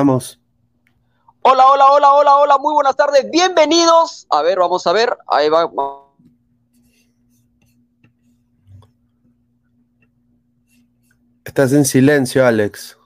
[0.00, 0.40] Estamos.
[1.42, 4.26] Hola, hola, hola, hola, hola, muy buenas tardes, bienvenidos.
[4.30, 5.70] A ver, vamos a ver, ahí va.
[11.44, 12.96] Estás en silencio, Alex.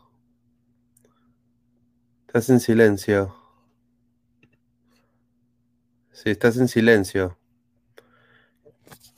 [2.29, 3.35] Estás en silencio.
[6.13, 7.37] Sí, estás en silencio.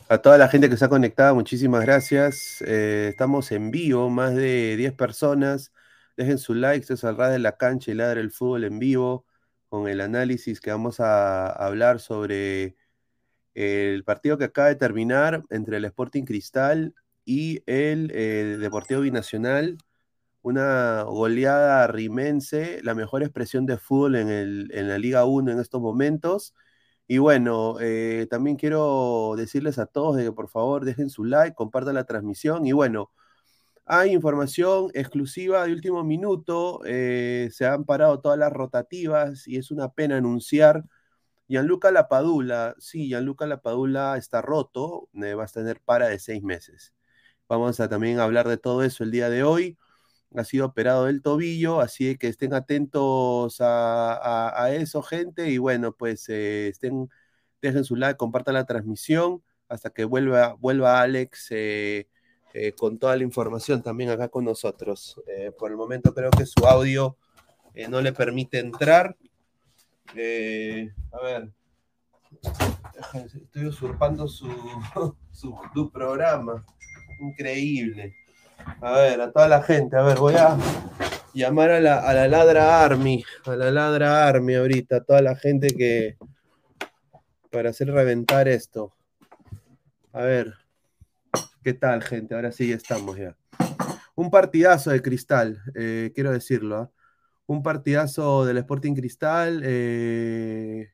[0.09, 2.63] A toda la gente que se ha conectado, muchísimas gracias.
[2.67, 5.73] Eh, estamos en vivo, más de 10 personas.
[6.17, 8.79] Dejen su like, esto es al ras de la cancha y ladra el fútbol en
[8.79, 9.27] vivo,
[9.69, 12.77] con el análisis que vamos a hablar sobre
[13.55, 16.95] el partido que acaba de terminar entre el Sporting Cristal
[17.25, 19.79] y el, eh, Deportivo Binacional.
[20.43, 25.61] Una goleada rimense, la mejor expresión de fútbol en, el, en la Liga 1 en
[25.61, 26.55] estos momentos.
[27.09, 31.55] Y bueno, eh, también quiero decirles a todos de que por favor dejen su like,
[31.55, 33.13] compartan la transmisión y bueno,
[33.87, 39.71] hay información exclusiva de último minuto, eh, se han parado todas las rotativas y es
[39.71, 40.85] una pena anunciar.
[41.49, 46.95] Gianluca Lapadula, sí, Gianluca Lapadula está roto, eh, va a tener para de seis meses.
[47.49, 49.79] Vamos a también hablar de todo eso el día de hoy.
[50.35, 55.51] Ha sido operado del tobillo, así que estén atentos a, eso, gente.
[55.51, 57.09] Y bueno, pues eh, estén,
[57.63, 61.49] dejen su like, compartan la transmisión hasta que vuelva, vuelva Alex.
[61.51, 62.09] Eh,
[62.77, 65.21] con toda la información también acá con nosotros.
[65.27, 67.17] Eh, por el momento creo que su audio
[67.75, 69.17] eh, no le permite entrar.
[70.11, 71.51] a ver,
[73.43, 74.49] estoy usurpando su,
[75.31, 76.65] su, programa.
[77.21, 78.15] Increíble.
[78.81, 80.57] A ver, a toda la gente, a ver, voy a
[81.35, 85.37] llamar a la, a la Ladra Army, a la Ladra Army ahorita, a toda la
[85.37, 86.17] gente que
[87.51, 88.95] para hacer reventar esto.
[90.13, 90.66] A ver.
[91.63, 92.35] ¿Qué tal, gente?
[92.35, 93.37] Ahora sí estamos ya.
[94.15, 96.77] Un partidazo de Cristal, eh, quiero decirlo.
[96.77, 96.91] ¿ah?
[97.47, 99.63] Un partidazo del Sporting Cristal.
[99.65, 100.93] Eh,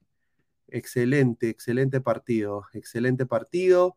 [0.68, 2.66] excelente, excelente partido.
[2.72, 3.96] Excelente partido.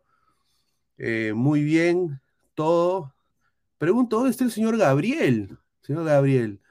[0.98, 2.22] Eh, muy bien,
[2.54, 3.14] todo.
[3.78, 5.58] Pregunto, ¿dónde está el señor Gabriel?
[5.82, 6.62] Señor Gabriel.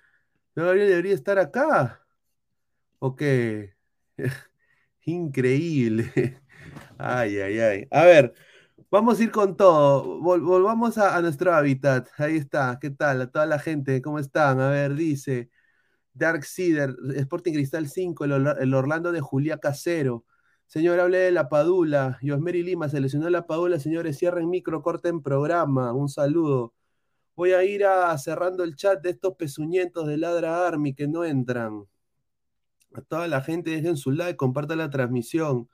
[0.55, 2.03] ¿Señor Gabriel debería estar acá?
[2.99, 3.75] ¿O qué?
[5.05, 6.13] Increíble.
[6.99, 7.89] Ay, ay, ay.
[7.91, 8.35] A ver.
[8.91, 10.21] Vamos a ir con todo.
[10.21, 12.09] volvamos a, nuestro hábitat.
[12.19, 12.79] Ahí está.
[12.81, 13.23] ¿Qué tal?
[13.23, 14.61] A toda la gente, ¿cómo están?
[14.61, 15.51] A ver, dice
[16.13, 20.25] Dark Cedar, Sporting Cristal 5, el, Orlando de Julia Casero.
[20.67, 22.19] Señor, hable de la Padula.
[22.23, 23.81] Yosmeri Lima seleccionó la Padula.
[23.81, 25.93] Señores, cierren micro, corten programa.
[25.93, 26.75] Un saludo.
[27.37, 31.25] Voy a ir a, cerrando el chat de estos pezuñentos de Ladra Army que no
[31.25, 31.87] entran.
[32.95, 35.69] A toda la gente, dejen su like, compartan la transmisión.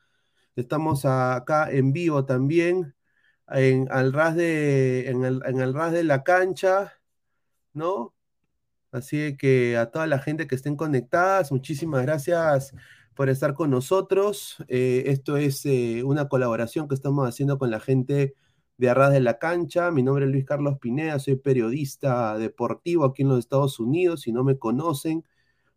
[0.56, 2.94] Estamos acá en vivo también
[3.52, 6.94] en, al ras de, en, el, ras de la cancha,
[7.72, 8.14] ¿no?
[8.92, 12.74] Así que a toda la gente que estén conectadas, muchísimas gracias
[13.14, 14.56] por estar con nosotros.
[14.68, 18.34] Eh, esto es eh, una colaboración que estamos haciendo con la gente
[18.78, 19.90] de Arras de la Cancha.
[19.90, 24.22] Mi nombre es Luis Carlos Pineda, soy periodista deportivo aquí en los Estados Unidos.
[24.22, 25.24] Si no me conocen,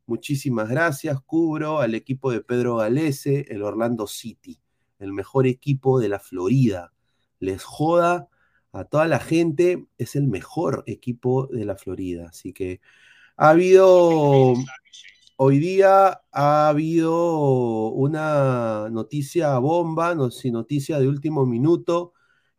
[0.07, 1.19] muchísimas gracias.
[1.21, 4.59] Cubro al equipo de Pedro Galese, el Orlando City,
[4.99, 6.93] el mejor equipo de la Florida
[7.43, 8.29] les joda
[8.71, 12.27] a toda la gente, es el mejor equipo de la Florida.
[12.29, 12.81] Así que
[13.37, 14.53] ha habido,
[15.37, 22.13] hoy día ha habido una noticia bomba, no sé, noticia de último minuto,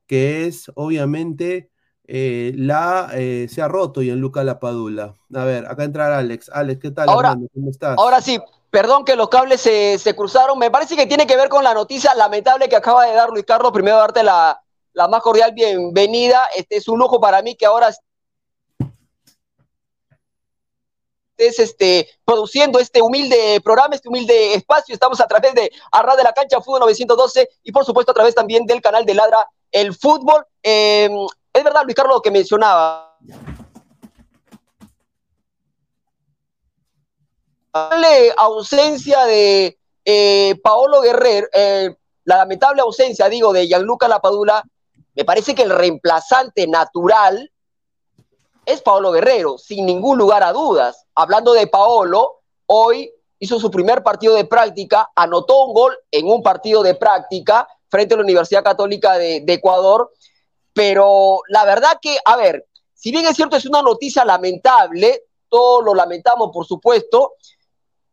[0.06, 1.70] que es obviamente
[2.06, 5.14] eh, la eh, se ha roto y en Luca Lapadula.
[5.34, 6.50] A ver, acá entra Alex.
[6.52, 7.08] Alex, ¿qué tal?
[7.08, 7.96] Ahora, ¿Cómo estás?
[7.98, 8.38] Ahora sí,
[8.70, 10.58] perdón que los cables se, se, cruzaron.
[10.58, 13.44] Me parece que tiene que ver con la noticia lamentable que acaba de dar Luis
[13.44, 13.72] Carlos.
[13.72, 14.63] Primero darte la,
[14.94, 16.48] la más cordial bienvenida.
[16.56, 17.90] Este es un lujo para mí que ahora
[21.36, 24.94] estés este, produciendo este humilde programa, este humilde espacio.
[24.94, 28.34] Estamos a través de Arra de la Cancha Fútbol 912 y por supuesto a través
[28.34, 30.46] también del canal de Ladra el Fútbol.
[30.62, 31.10] Eh,
[31.52, 33.18] es verdad, Luis Carlos, lo que mencionaba.
[37.72, 44.62] La ausencia de eh, Paolo Guerrero, eh, la lamentable ausencia, digo, de Gianluca Lapadula,
[45.14, 47.50] me parece que el reemplazante natural
[48.66, 51.06] es Paolo Guerrero, sin ningún lugar a dudas.
[51.14, 56.42] Hablando de Paolo, hoy hizo su primer partido de práctica, anotó un gol en un
[56.42, 60.10] partido de práctica frente a la Universidad Católica de, Ecuador,
[60.72, 65.84] pero la verdad que, a ver, si bien es cierto, es una noticia lamentable, todos
[65.84, 67.34] lo lamentamos, por supuesto,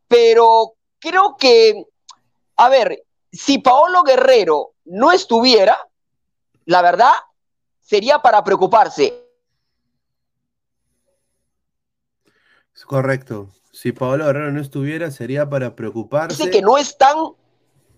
[0.08, 1.88] pero creo que,
[2.58, 5.80] a ver, si Paolo Guerrero no estuviera,
[6.66, 7.14] la verdad,
[7.80, 9.22] sería para preocuparse.
[12.86, 13.50] Correcto.
[13.72, 16.36] Si Paolo Guerrero no estuviera, sería para preocuparse.
[16.36, 17.16] Dice que no es tan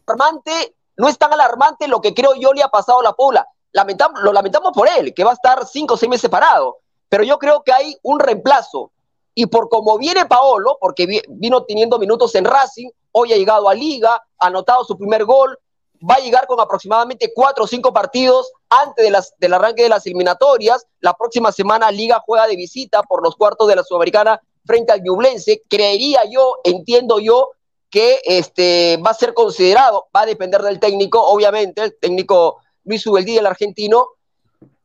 [0.05, 3.47] alarmante, no es tan alarmante lo que creo yo le ha pasado a la Paula.
[3.71, 6.77] Lamentamos, lo lamentamos por él, que va a estar cinco o seis meses parado.
[7.09, 8.91] Pero yo creo que hay un reemplazo.
[9.33, 13.73] Y por como viene Paolo, porque vino teniendo minutos en Racing, hoy ha llegado a
[13.73, 15.57] Liga, ha anotado su primer gol,
[16.03, 19.89] va a llegar con aproximadamente cuatro o cinco partidos antes de las, del arranque de
[19.89, 20.85] las eliminatorias.
[20.99, 25.01] La próxima semana Liga juega de visita por los cuartos de la Sudamericana frente al
[25.01, 25.63] Ñublense.
[25.69, 27.51] Creería yo, entiendo yo,
[27.89, 33.05] que este, va a ser considerado, va a depender del técnico, obviamente, el técnico Luis
[33.05, 34.07] Ubeldí, el argentino,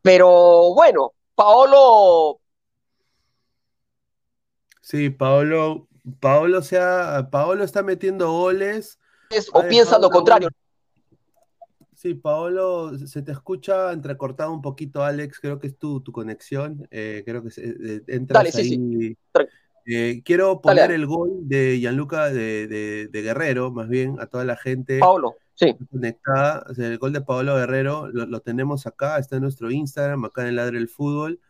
[0.03, 2.39] pero bueno, Paolo.
[4.83, 5.89] Sí, Paolo,
[6.21, 8.99] Paolo, sea, Paolo está metiendo goles.
[9.53, 10.51] o piensa lo contrario.
[11.99, 15.41] Sí, Paolo, se te escucha entrecortado un poquito, Alex.
[15.41, 16.87] Creo que es tu, tu conexión.
[16.93, 19.17] Eh, creo que eh, entras Dale, sí, Sí.
[19.85, 22.69] Eh, quiero poner el gol de Gianluca de,
[23.11, 25.01] de, Guerrero, más bien, a toda la gente.
[25.01, 25.77] Paolo, sí.
[25.91, 26.67] Conectada.
[26.77, 30.57] el gol de Paolo Guerrero lo, tenemos acá, está en nuestro Instagram, acá en el
[30.57, 31.41] Ladre del Fútbol.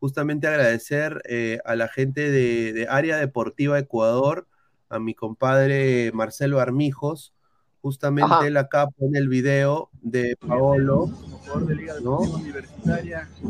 [0.00, 1.20] Justamente agradecer
[1.66, 4.46] a la gente de, de Área Deportiva Ecuador,
[4.88, 7.34] a mi compadre Marcelo Armijos,
[7.88, 11.08] Justamente él acá pone el video de Paolo.
[12.02, 12.20] ¿no?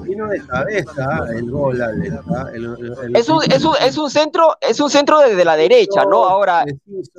[0.04, 5.18] Vino de cabeza el gol, es, un, es, un, es, un, centro, es un centro
[5.18, 6.24] desde la derecha, ¿no?
[6.24, 6.64] Ahora.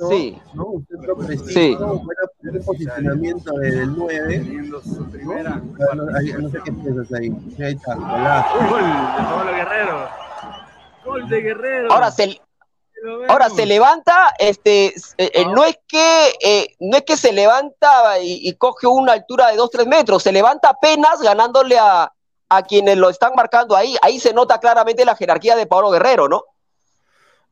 [0.08, 0.38] sí.
[0.54, 0.64] ¿no?
[0.64, 1.76] Un centro preciso, sí.
[1.76, 4.38] buen posicionamiento desde el 9.
[4.62, 5.94] ¿no?
[5.94, 7.30] no, sé qué piensas ahí.
[7.62, 10.08] Ahí está, Gol de Paolo Guerrero.
[11.04, 11.92] Gol de Guerrero.
[11.92, 12.40] Ahora se,
[13.28, 15.64] Ahora se levanta, este, eh, eh, no.
[15.64, 20.22] es que eh, no es que se levanta y, coge una altura de 2-3 metros,
[20.22, 22.12] se levanta apenas ganándole a,
[22.68, 23.96] quienes lo están marcando ahí.
[24.02, 26.44] Ahí se nota claramente la jerarquía de Pablo Guerrero, ¿no?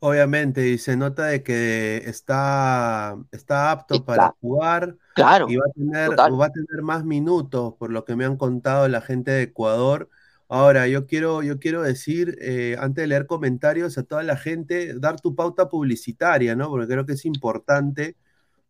[0.01, 5.73] Obviamente, y se nota de que está, está apto para jugar claro, y va a,
[5.73, 9.43] tener, va a tener más minutos, por lo que me han contado la gente de
[9.43, 10.09] Ecuador
[10.51, 14.99] Ahora, yo quiero, yo quiero decir, eh, antes de leer comentarios, a toda la gente,
[14.99, 16.71] dar tu pauta publicitaria, ¿no?
[16.71, 18.17] Porque creo que es importante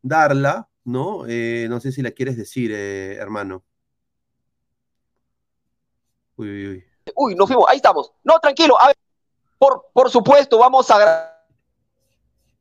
[0.02, 1.24] darla, ¿no?
[1.28, 3.62] Eh, no sé si la quieres decir, eh, hermano.
[6.36, 6.84] Uy, uy, uy.
[7.14, 8.12] Uy, nos fuimos, ahí estamos.
[8.24, 8.96] No, tranquilo, a ver,
[9.56, 11.32] por, por supuesto, vamos a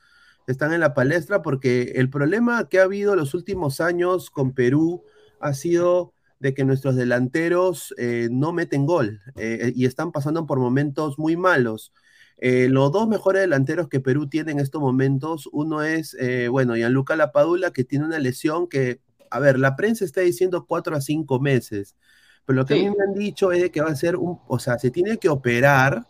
[0.47, 5.03] están en la palestra porque el problema que ha habido los últimos años con Perú
[5.41, 11.19] ha sido de que nuestros delanteros eh, no meten gol y están pasando por momentos
[11.19, 11.93] muy malos.
[12.41, 16.17] los dos mejores delanteros que Perú tiene en estos momentos, uno es,
[16.51, 19.01] bueno, Gianluca Lapadula, que tiene una lesión que
[19.33, 21.97] a ver, la prensa está diciendo cuatro a cinco meses,
[22.45, 24.59] pero lo que a mí me han dicho es que va a ser un, o
[24.59, 26.07] sea, se tiene que operar,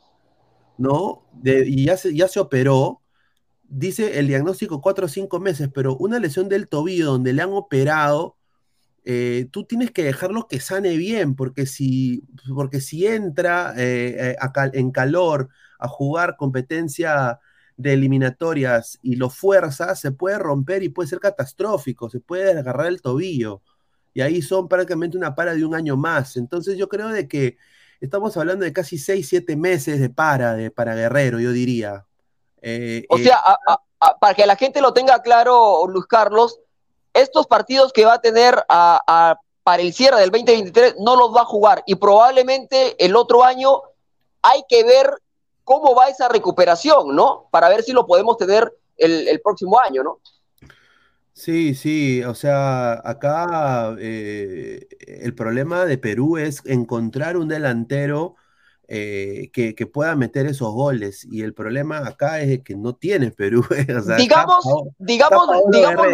[0.76, 1.22] ¿no?
[1.44, 3.01] y ya se, ya se operó,
[3.72, 7.52] dice el diagnóstico cuatro o cinco meses, pero una lesión del tobillo donde le han
[7.52, 8.36] operado,
[9.04, 12.22] eh, tú tienes que dejarlo que sane bien, porque si,
[12.54, 15.48] porque si entra eh, eh, en calor
[15.78, 17.40] a jugar competencia
[17.76, 22.86] de eliminatorias y lo fuerza, se puede romper y puede ser catastrófico, se puede agarrar
[22.88, 23.62] el tobillo.
[24.14, 26.36] Y ahí son prácticamente una para de un año más.
[26.36, 27.56] Entonces yo creo de que
[28.00, 32.06] estamos hablando de casi 6, 7 meses de para, de, para Guerrero, yo diría.
[32.62, 33.42] Eh, o eh, sea,
[34.20, 36.60] para que la gente lo tenga claro, Luis Carlos,
[37.12, 41.46] estos partidos que va a tener para el cierre del 2023 no los va a
[41.46, 43.82] jugar y probablemente el otro año
[44.40, 45.10] hay que ver
[45.64, 47.48] cómo va esa recuperación, ¿no?
[47.50, 50.20] Para ver si lo podemos tener el, próximo año, ¿no?
[51.32, 58.36] Sí, sí, o sea, acá eh, el problema de Perú es encontrar un delantero
[58.94, 61.24] eh, que, pueda meter esos goles.
[61.24, 63.64] Y el problema acá es que no tiene Perú.
[64.18, 64.66] digamos,
[64.98, 66.06] digamos, digamos,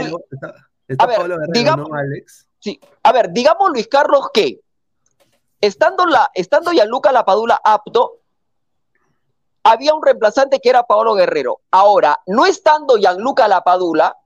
[0.97, 1.18] a ver,
[1.49, 2.47] digamos, Alex?
[2.61, 4.61] Sí, a ver, digamos Luis Carlos que
[5.61, 8.20] estando la, estando Gianluca Lapadula apto,
[9.64, 11.61] había un reemplazante que era Paolo Guerrero.
[11.73, 14.16] Ahora, no estando Gianluca Lapadula,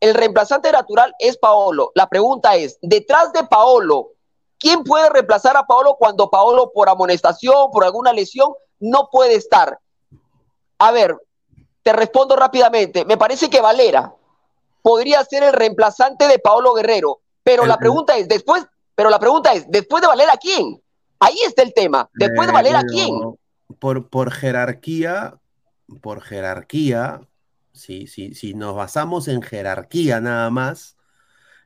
[0.00, 1.92] el reemplazante natural es Paolo.
[1.94, 4.14] La pregunta es, detrás de Paolo,
[4.58, 9.78] ¿quién puede reemplazar a Paolo cuando Paolo por amonestación, por alguna lesión, no puede estar?
[10.78, 11.16] A ver,
[11.82, 13.04] te respondo rápidamente.
[13.04, 14.14] Me parece que Valera
[14.82, 19.52] podría ser el reemplazante de Paolo Guerrero, pero la pregunta es, después, pero la pregunta
[19.52, 20.80] es, después de Valera, ¿quién?
[21.18, 22.08] Ahí está el tema.
[22.14, 23.10] Después de Valera, ¿quién?
[23.78, 25.38] por, por jerarquía,
[26.00, 27.20] por jerarquía,
[27.72, 30.96] si, si, si nos basamos en jerarquía nada más,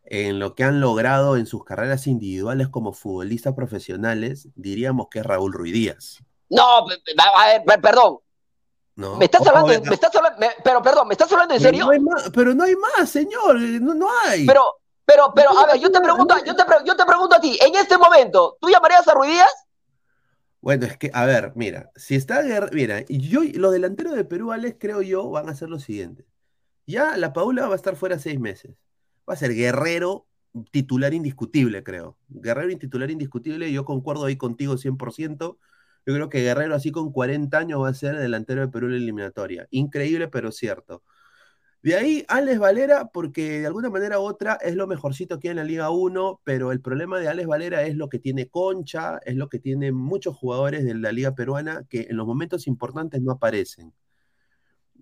[0.04, 5.26] en lo que han logrado en sus carreras individuales como futbolistas profesionales, diríamos que es
[5.26, 6.18] Raúl Ruiz Díaz.
[6.48, 8.18] No, a ver, perdón.
[8.94, 9.16] No.
[9.16, 11.86] ¿Me estás hablando, me estás hablando, pero perdón, ¿me estás hablando en serio?
[11.86, 14.46] No hay más, pero no hay más, señor, no, no hay.
[14.46, 14.62] Pero,
[15.06, 17.74] pero, pero, a ver, yo te pregunto, yo te, yo te pregunto a ti, en
[17.74, 19.66] este momento, ¿tú llamarías a Ruiz Díaz?
[20.60, 24.76] Bueno, es que, a ver, mira, si está mira, yo, los delanteros de Perú, Alex,
[24.78, 26.26] creo yo, van a hacer lo siguiente.
[26.86, 28.76] Ya la Paula va a estar fuera seis meses.
[29.28, 30.26] Va a ser Guerrero
[30.70, 32.18] titular indiscutible, creo.
[32.28, 35.58] Guerrero titular indiscutible, yo concuerdo ahí contigo 100%.
[36.04, 38.92] Yo creo que Guerrero, así con 40 años, va a ser delantero de Perú en
[38.92, 39.66] la eliminatoria.
[39.70, 41.02] Increíble, pero cierto.
[41.82, 45.50] De ahí, Alex Valera, porque de alguna manera u otra es lo mejorcito que hay
[45.52, 49.18] en la Liga 1, pero el problema de Alex Valera es lo que tiene Concha,
[49.26, 53.20] es lo que tienen muchos jugadores de la Liga Peruana que en los momentos importantes
[53.20, 53.92] no aparecen.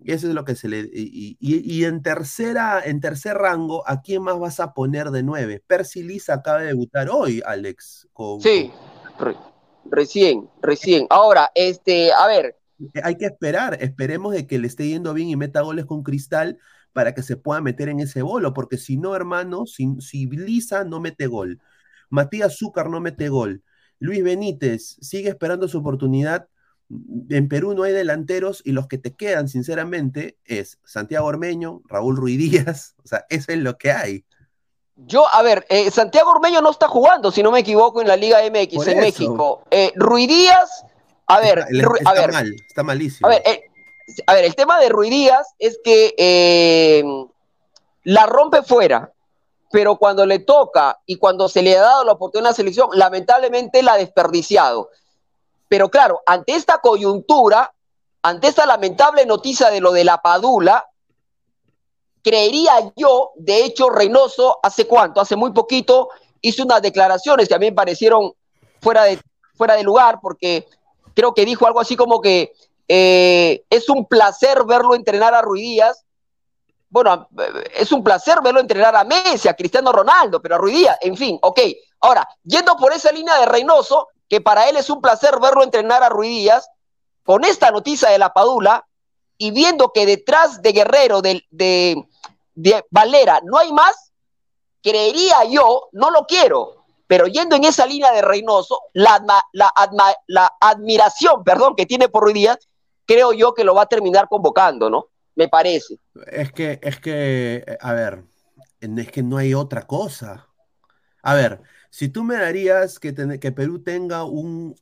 [0.03, 0.89] Y eso es lo que se le.
[0.91, 5.63] Y, en tercera, en tercer rango, ¿a quién más vas a poner de nueve?
[5.65, 8.07] Percy Lisa acaba de debutar hoy, Alex.
[8.39, 8.71] sí,
[9.85, 11.05] recién, recién.
[11.09, 12.57] Ahora, este, a ver,
[13.03, 16.57] hay que esperar, esperemos de que le esté yendo bien y meta goles con Cristal
[16.93, 20.83] para que se pueda meter en ese bolo, porque si no, hermano, si, si Lisa
[20.83, 21.59] no mete gol,
[22.09, 23.63] Matías Zúcar no mete gol,
[23.99, 26.47] Luis Benítez sigue esperando su oportunidad,
[27.29, 32.17] en Perú no hay delanteros y los que te quedan, sinceramente, es Santiago Ormeño, Raúl
[32.17, 34.25] Ruiz Díaz, o sea, eso es lo que hay.
[34.95, 38.15] Yo, a ver, eh, Santiago Ormeño no está jugando, si no me equivoco, en la
[38.15, 39.63] Liga MX en México.
[39.71, 40.85] Eh, Ruiz Díaz
[41.31, 43.27] a ver, está, a ver, mal, está malísimo.
[43.27, 43.63] A ver, eh,
[44.27, 47.03] a ver, el tema de Ruidías es que eh,
[48.03, 49.13] la rompe fuera,
[49.71, 52.89] pero cuando le toca y cuando se le ha dado la oportunidad a la selección,
[52.93, 54.89] lamentablemente la ha desperdiciado.
[55.71, 57.73] Pero claro, ante esta coyuntura,
[58.23, 60.85] ante esta lamentable noticia de lo de la Padula,
[62.21, 66.09] creería yo, de hecho, Reynoso hace cuánto, hace muy poquito,
[66.41, 68.33] hizo unas declaraciones que a mí me parecieron
[68.81, 69.21] fuera de,
[69.55, 70.67] fuera de lugar, porque
[71.13, 72.51] creo que dijo algo así como que
[72.89, 76.03] eh, es un placer verlo entrenar a Ruidías.
[76.89, 77.29] Bueno,
[77.73, 81.39] es un placer verlo entrenar a Messi, a Cristiano Ronaldo, pero a Ruidías, en fin,
[81.41, 81.61] ok.
[82.01, 86.03] Ahora, yendo por esa línea de Reynoso, que para él es un placer verlo entrenar
[86.03, 86.69] a Ruidías,
[87.25, 88.87] con esta noticia de la Padula,
[89.37, 94.13] y viendo que detrás de Guerrero, de, de, Valera, no hay más,
[94.81, 99.21] creería yo, no lo quiero, pero yendo en esa línea de Reynoso, la,
[100.61, 102.69] admiración, perdón, que tiene por Ruidías,
[103.05, 105.07] creo yo que lo va a terminar convocando, ¿no?
[105.35, 105.95] Me parece.
[106.27, 108.23] Es que, es que, a ver,
[108.79, 110.47] es que no hay otra cosa.
[111.21, 111.61] A ver,
[111.91, 114.75] si tú me darías que, que Perú tenga un,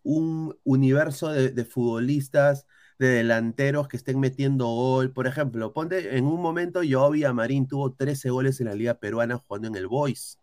[0.64, 2.68] universo de, futbolistas,
[3.00, 7.34] de delanteros que estén metiendo gol, por ejemplo, ponte en un momento yo vi a
[7.34, 10.38] Marín tuvo 13 goles en la liga peruana jugando en el Boys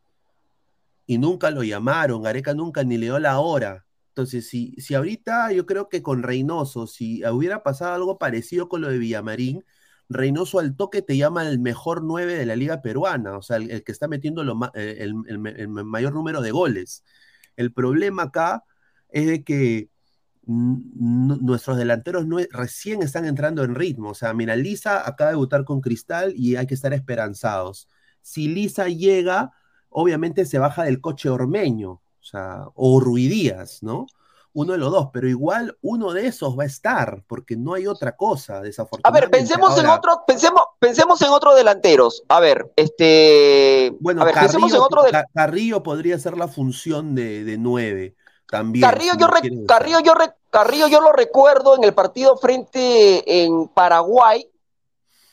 [1.07, 3.87] y nunca lo llamaron, Gareca nunca ni le dio la hora.
[4.09, 8.81] Entonces, si, si ahorita yo creo que con Reynoso, si hubiera pasado algo parecido con
[8.81, 9.65] lo de Villamarín,
[10.09, 13.83] Reynoso al toque te llama el mejor 9 de la liga peruana, o sea, el,
[13.83, 14.43] que está metiendo
[14.75, 17.05] eh, el, mayor número de goles.
[17.57, 18.65] El problema acá
[19.09, 19.91] es de que
[20.47, 24.11] nuestros delanteros recién están entrando en ritmo.
[24.11, 27.89] O sea, mira, Lisa acaba de debutar con Cristal y hay que estar esperanzados.
[28.23, 29.53] Si Lisa llega,
[29.89, 34.07] obviamente se baja del coche ormeño o sea, o Ruidías, ¿no?
[34.57, 37.87] Uno de los dos, pero igual uno de esos va a estar, porque no hay
[37.87, 39.19] otra cosa, desafortunadamente.
[39.19, 42.23] A ver, pensemos en otro, pensemos, pensemos en otros delanteros.
[42.29, 43.95] A ver, este.
[44.01, 45.03] Bueno, a ver, Carrillo, pensemos en otro
[45.35, 48.15] Carrillo podría ser la función de, de nueve
[48.49, 48.81] también.
[48.81, 49.27] Carrillo, yo
[49.67, 50.15] Carrillo, yo
[50.49, 54.49] Carrillo yo lo recuerdo en el partido frente en Paraguay,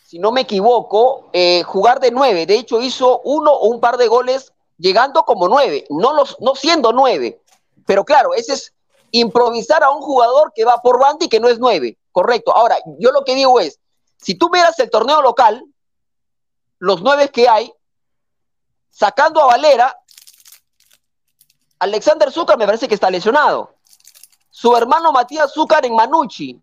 [0.05, 2.45] si no me equivoco, eh, jugar de nueve.
[2.45, 6.55] De hecho, hizo uno o un par de goles llegando como nueve, no, los, no
[6.55, 7.39] siendo nueve.
[7.85, 8.73] Pero claro, ese es
[9.13, 11.97] improvisar a un jugador que va por banda y que no es nueve.
[12.11, 12.55] Correcto.
[12.55, 13.79] Ahora, yo lo que digo es,
[14.17, 15.63] si tú miras el torneo local,
[16.79, 17.71] los nueve que hay,
[18.89, 19.95] sacando a Valera,
[21.79, 23.75] Alexander Zúcar me parece que está lesionado.
[24.49, 26.59] Su hermano Matías Zúcar en Manucci.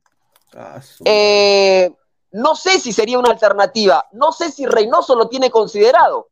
[0.54, 1.94] Ah, eh,
[2.32, 4.06] no sé si sería una alternativa.
[4.12, 6.30] No sé si Reynoso lo tiene considerado.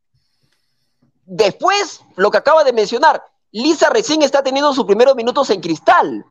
[1.24, 6.24] Después, lo que acaba de mencionar, Lisa recién está teniendo sus primeros minutos en cristal.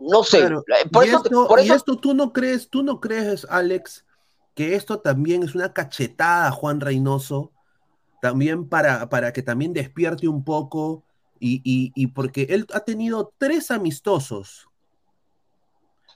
[0.00, 0.48] no sé.
[0.90, 1.22] por, eso,
[1.62, 4.04] y esto tú no crees, tú no crees, Alex,
[4.54, 7.52] que esto también es una cachetada a Juan Reynoso,
[8.22, 11.04] también para, para que también despierte un poco,
[11.40, 14.68] y, porque él ha tenido tres amistosos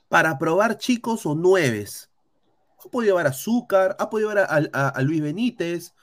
[0.08, 2.10] para probar chicos o nueves.
[2.84, 5.94] Ha podido llevar a Azúcar, ha podido llevar a Luis Benítez,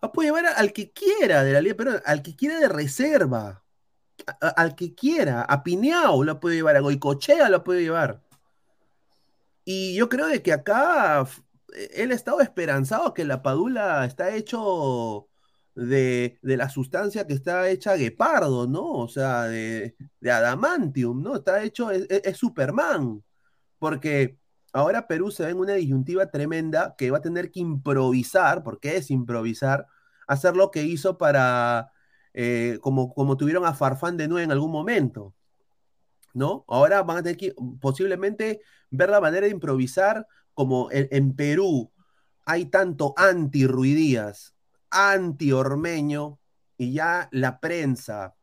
[0.00, 3.64] puede llevar al que quiera de la Liga pero al que quiera de reserva,
[4.56, 8.22] al que quiera, a Pineau la puede llevar, a Goicochea la puede llevar.
[9.64, 11.26] Y yo creo de que acá
[11.92, 15.28] él ha estado esperanzado que la Padula está hecho
[15.74, 18.84] de, la sustancia que está hecha guepardo, ¿no?
[18.92, 21.36] O sea, de, adamantium, ¿no?
[21.36, 23.22] Está hecho, es, Superman.
[23.78, 24.38] Porque
[24.72, 28.96] ahora Perú se ve en una disyuntiva tremenda que va a tener que improvisar, porque
[28.96, 29.86] es improvisar,
[30.26, 31.92] hacer lo que hizo para,
[32.34, 35.34] eh, como, como tuvieron a Farfán de nuevo en algún momento,
[36.34, 36.64] ¿no?
[36.68, 41.90] Ahora van a tener que posiblemente ver la manera de improvisar como en, Perú
[42.44, 44.54] hay tanto anti-Ruidías,
[44.90, 46.38] anti-Ormeño,
[46.76, 48.34] y ya la prensa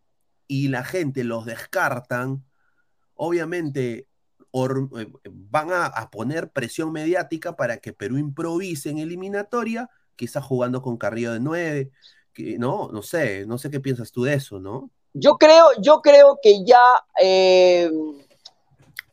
[0.47, 2.45] y la gente los descartan,
[3.15, 4.06] obviamente
[4.65, 10.97] eh, van a, poner presión mediática para que Perú improvise en eliminatoria, quizás jugando con
[10.97, 11.91] Carrillo de 9,
[12.57, 14.89] no, no sé, no sé qué piensas tú de eso, ¿no?
[15.13, 16.83] Yo creo, yo creo que ya,
[17.19, 17.89] eh,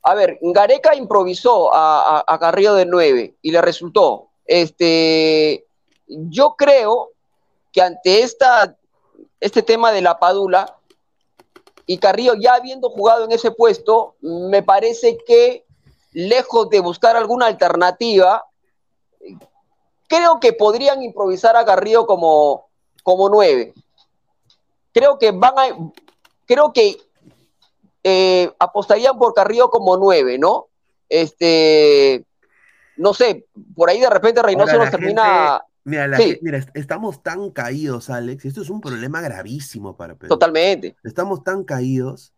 [0.03, 4.29] a ver, Gareca improvisó a, Carrillo de 9 y le resultó.
[4.45, 5.67] Este,
[6.07, 7.13] yo creo
[7.73, 8.77] que ante esta,
[9.41, 10.77] este tema de la Padula,
[11.87, 15.65] y Carrillo ya habiendo jugado en ese puesto, me parece que
[16.13, 18.45] lejos de buscar alguna alternativa,
[20.09, 22.69] creo que podrían improvisar a Carrillo como,
[23.03, 23.75] como nueve.
[24.93, 25.93] Creo que van a,
[26.47, 26.97] creo que
[28.03, 30.69] eh, apostarían por Carrillo como nueve, ¿no?
[31.09, 32.25] Este,
[32.97, 35.65] no sé, por ahí de repente Reynoso nos termina.
[35.85, 38.47] Mira, mira, estamos tan caídos, Alex.
[38.47, 40.31] Esto es un problema gravísimo para Perú.
[40.31, 40.97] Totalmente.
[41.05, 42.33] Estamos tan caídos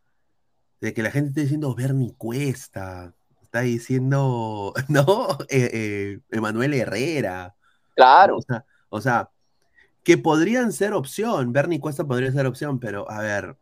[0.80, 5.28] de que la gente está diciendo Bernie Cuesta, está diciendo, ¿no?
[5.48, 7.54] Eh, eh, Emanuel Herrera.
[7.94, 8.38] Claro.
[8.38, 9.30] O sea, o sea,
[10.02, 11.52] que podrían ser opción.
[11.52, 13.56] Bernie Cuesta podría ser opción, pero a ver,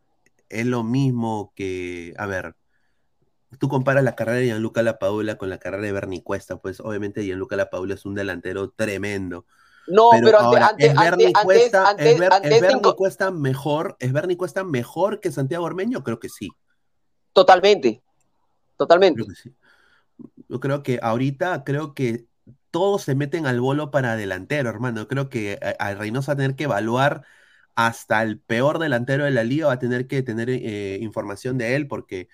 [0.48, 2.56] es lo mismo que, a ver,
[3.58, 7.22] tú comparas la carrera de Gianluca Lapadula con la carrera de Bernie Cuesta, pues obviamente
[7.22, 9.46] Gianluca Lapadula es un delantero tremendo.
[9.86, 13.96] No, pero, ante, ahora, ante, ¿es Bernie Cuesta, es Ber- ante es Bernie Cuesta mejor,
[14.00, 16.02] es Bernie Cuesta mejor que Santiago Ormeño?
[16.02, 16.50] Creo que sí.
[17.32, 18.02] Totalmente.
[18.76, 19.22] Totalmente.
[19.22, 19.54] Creo que sí.
[20.48, 22.26] Yo creo que ahorita, creo que
[22.70, 25.06] todos se meten al bolo para delantero, hermano.
[25.08, 27.22] Creo que a, a Reynoso va a tener que evaluar
[27.74, 31.74] hasta el peor delantero de la liga, va a tener que tener eh, información de
[31.76, 32.28] él porque,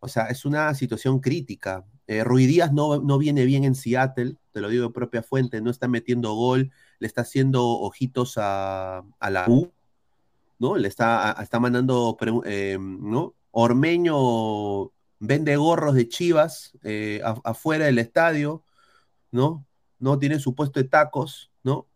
[0.00, 1.84] o sea, es una situación crítica.
[2.12, 5.62] Eh, Rui Díaz no, no viene bien en Seattle, te lo digo de propia fuente,
[5.62, 9.72] no está metiendo gol, le está haciendo ojitos a, la U,
[10.58, 10.76] ¿no?
[10.76, 13.34] Le está, está mandando, eh, ¿no?
[13.50, 18.62] Ormeño vende gorros de chivas eh, afuera del estadio,
[19.30, 19.66] ¿no?
[19.98, 21.86] No tiene su puesto de tacos, ¿no?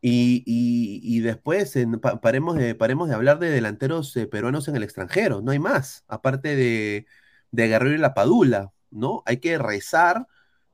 [0.00, 1.76] Y, y- después
[2.22, 6.04] paremos, de, paremos de hablar de delanteros eh, peruanos en el extranjero, no hay más,
[6.06, 7.06] aparte de,
[7.50, 9.22] de Guerrero y La Padula, ¿no?
[9.26, 10.26] Hay que rezar,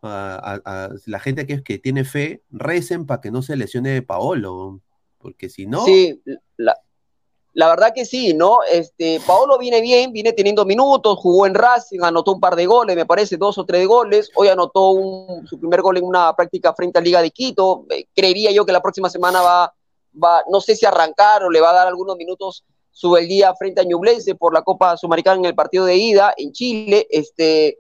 [0.02, 4.80] a, a- la gente que, que tiene fe, recen para que no se lesione Paolo,
[5.18, 5.84] porque si no...
[6.56, 6.76] La,
[7.54, 8.58] la verdad que sí, ¿no?
[8.70, 12.94] Este, Paolo viene bien, viene teniendo minutos, jugó en Racing, anotó un par de goles,
[12.94, 14.30] me parece, dos o tres goles.
[14.36, 17.86] Hoy anotó un- su primer gol en una práctica frente a Liga de Quito.
[17.90, 19.74] Eh, creería yo que la próxima semana va,
[20.22, 23.54] va, no sé si arrancar o le va a dar algunos minutos sube el día
[23.54, 27.06] frente a Ñublense por la Copa Sudamericana en el partido de ida en Chile.
[27.10, 27.78] Este,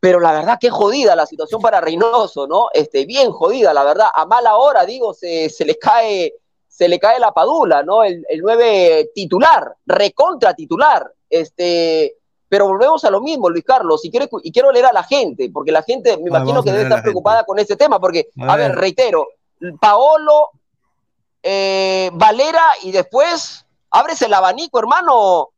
[0.00, 2.68] pero la verdad que jodida la situación para Reynoso, ¿no?
[2.72, 4.08] Este, bien jodida, la verdad.
[4.14, 6.34] A mala hora, digo, se, se le cae
[6.68, 8.02] se le cae la padula, ¿no?
[8.04, 11.12] El, el 9 titular, recontra titular.
[11.28, 12.16] Este,
[12.48, 15.50] pero volvemos a lo mismo, Luis Carlos, y quiero, y quiero leer a la gente,
[15.52, 18.28] porque la gente me Ah, imagino vamos que debe estar preocupada con este tema, porque,
[18.40, 18.70] A a, ver.
[18.70, 18.78] ver.
[18.78, 19.28] reitero,
[19.78, 20.48] Paolo,
[21.42, 25.50] eh, Valera y después ábrese el abanico, hermano,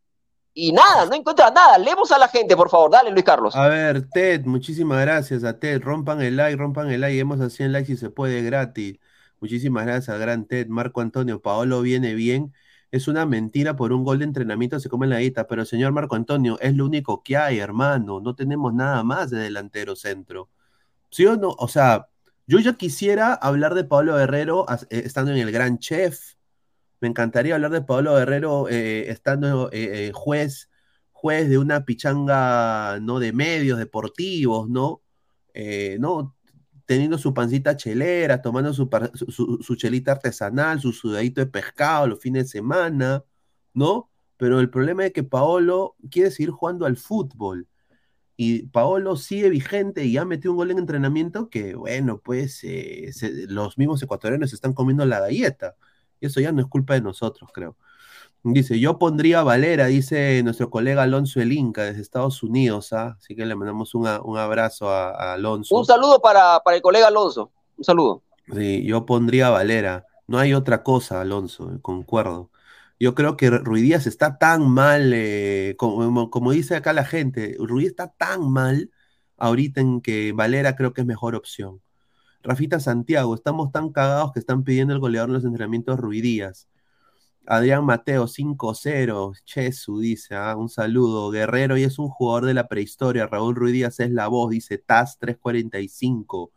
[0.55, 1.79] y nada, no encuentras nada.
[1.79, 3.57] Leemos a la gente, por favor, dale, Luis Carlos.
[3.57, 5.81] A ver, Ted, muchísimas gracias a Ted.
[5.83, 7.19] Rompan el like, rompan el like.
[7.19, 8.99] Hemos a 100 likes si se puede gratis.
[9.41, 10.69] Muchísimas gracias gran Ted.
[10.69, 12.53] Marco Antonio, Paolo viene bien.
[12.91, 15.47] Es una mentira por un gol de entrenamiento se come la guita.
[15.47, 18.21] Pero señor Marco Antonio, es lo único que hay, hermano.
[18.21, 20.51] No tenemos nada más de delantero centro.
[21.11, 21.51] ¿Sí o no?
[21.59, 22.09] O sea,
[22.47, 26.35] yo ya quisiera hablar de Pablo Guerrero eh, estando en el Gran Chef.
[27.03, 30.71] Me encantaría hablar de Pablo Guerrero eh, estando eh, eh, juez,
[31.11, 33.19] juez de una pichanga, ¿no?
[33.19, 35.03] De medios deportivos, ¿no?
[35.99, 36.37] ¿no?
[36.87, 38.89] Teniendo su pancita chelera, tomando su,
[39.63, 43.25] su, chelita artesanal, su sudadito de pescado los fines de semana,
[43.75, 44.11] ¿no?
[44.37, 47.67] Pero el problema es que Paolo quiere seguir jugando al fútbol.
[48.37, 52.65] Y Paolo sigue vigente y ya metió un gol en entrenamiento que, bueno, pues
[53.49, 55.77] los mismos ecuatorianos están comiendo la galleta.
[56.23, 57.77] Y eso ya no es culpa de nosotros, creo.
[58.45, 63.17] Dice, yo pondría a Valera, dice nuestro colega Alonso El Inca desde Estados Unidos, ¿ah?
[63.19, 65.77] Así que le mandamos un, un abrazo a, a Alonso.
[65.77, 67.51] Un saludo para, para el colega Alonso.
[67.77, 68.23] Un saludo.
[68.53, 70.07] Sí, yo pondría a Valera.
[70.29, 72.51] No hay otra cosa, Alonso, concuerdo.
[73.01, 77.91] Yo creo que Ruidíaz está tan mal, eh, como, como dice acá la gente, Ruidíaz
[77.91, 78.93] está tan mal
[79.39, 81.81] ahorita en que Valera creo que es mejor opción.
[82.43, 86.69] Rafita Santiago, estamos tan cagados que están pidiendo el goleador en los entrenamientos Ruidíaz.
[87.47, 89.35] Adrián Mateo, 5-0.
[89.45, 91.31] Chesu dice, ah, un saludo.
[91.31, 93.27] Guerrero y es un jugador de la prehistoria.
[93.27, 96.53] Raúl Ruidíaz es la voz, dice Taz 345.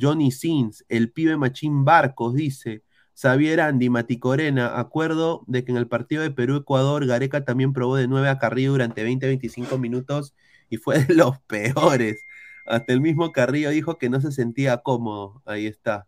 [0.00, 2.82] Johnny Sins, el pibe Machín Barcos, dice.
[3.16, 8.08] Xavier Andy, Maticorena, acuerdo de que en el partido de Perú-Ecuador, Gareca también probó de
[8.08, 10.34] 9 a Carrillo durante 20-25 minutos
[10.68, 12.24] y fue de los peores.
[12.66, 15.42] Hasta el mismo Carrillo dijo que no se sentía cómodo.
[15.44, 16.06] Ahí está.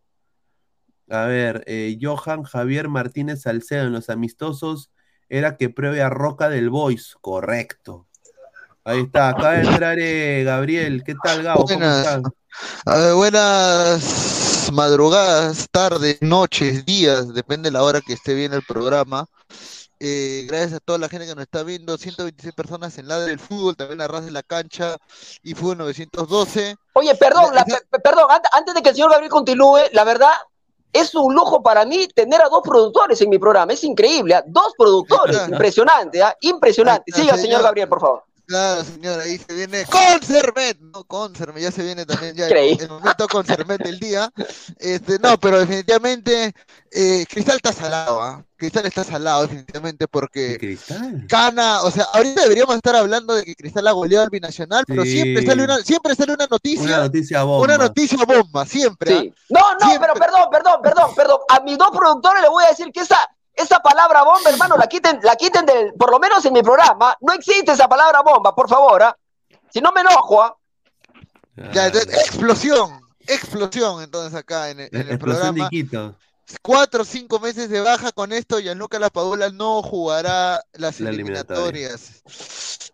[1.09, 4.91] A ver, eh, Johan Javier Martínez Salcedo en los amistosos
[5.29, 7.17] era que pruebe a Roca del Boys.
[7.21, 8.09] Correcto.
[8.85, 9.31] Ahí está.
[9.31, 11.03] Acaba de entrar eh, Gabriel.
[11.05, 11.65] ¿Qué tal, Gabo?
[11.65, 12.07] ¿Cómo Buenas.
[12.07, 13.15] estás?
[13.15, 19.27] Buenas madrugadas, tardes, noches, días, depende de la hora que esté bien el programa.
[19.99, 23.39] Eh, gracias a toda la gente que nos está viendo, 126 personas en Ladre del
[23.39, 24.97] Fútbol, también la Raz de la Cancha
[25.43, 26.77] y Fútbol 912.
[26.93, 27.65] Oye, perdón, la-
[28.03, 30.33] perdón, ant- antes de que el señor Gabriel continúe, la verdad,
[30.93, 33.73] es un lujo para mí tener a dos productores en mi programa.
[33.73, 34.45] Es increíble, ¿ah?
[34.47, 36.37] dos productores, impresionante, ¿ah?
[36.41, 37.11] impresionante.
[37.13, 37.63] Siga, señor.
[37.63, 38.25] Gabriel, por favor.
[38.47, 42.77] Claro, señor, ahí se viene Consermet, no Consermet, ya se viene también ya el, Creí.
[42.81, 44.31] el momento Consermet del día.
[44.79, 46.53] Este, no, pero definitivamente
[46.93, 48.45] eh, Cristal está salado, ¿ah?
[48.57, 51.27] Cristal está salado definitivamente porque Cristal.
[51.29, 55.03] Cana, o sea, ahorita deberíamos estar hablando de que Cristal ha goleado al binacional, pero
[55.03, 55.11] Sí.
[55.13, 57.65] siempre sale una, siempre sale una Una noticia, noticia bomba.
[57.65, 59.13] una noticia bomba, siempre.
[59.13, 59.21] ¿ah?
[59.23, 59.35] Sí.
[59.51, 60.09] No, no, Siempre.
[60.15, 61.39] pero perdón, perdón, perdón, perdón.
[61.49, 63.19] A mis dos productores les voy a decir que esa,
[63.57, 67.17] esa palabra bomba, hermano, la quiten, la quiten del, por lo menos en mi programa.
[67.21, 69.17] No existe esa palabra bomba, por favor, ¿ah?
[69.71, 70.57] Si no me enojo, ¿ah?
[71.73, 76.17] Ya, entonces, explosión, explosión entonces acá en el, en el Ah, Explosión de programa.
[76.63, 82.23] Cuatro o cinco meses de baja con esto, Gianluca Lapadula no jugará las La eliminatorias.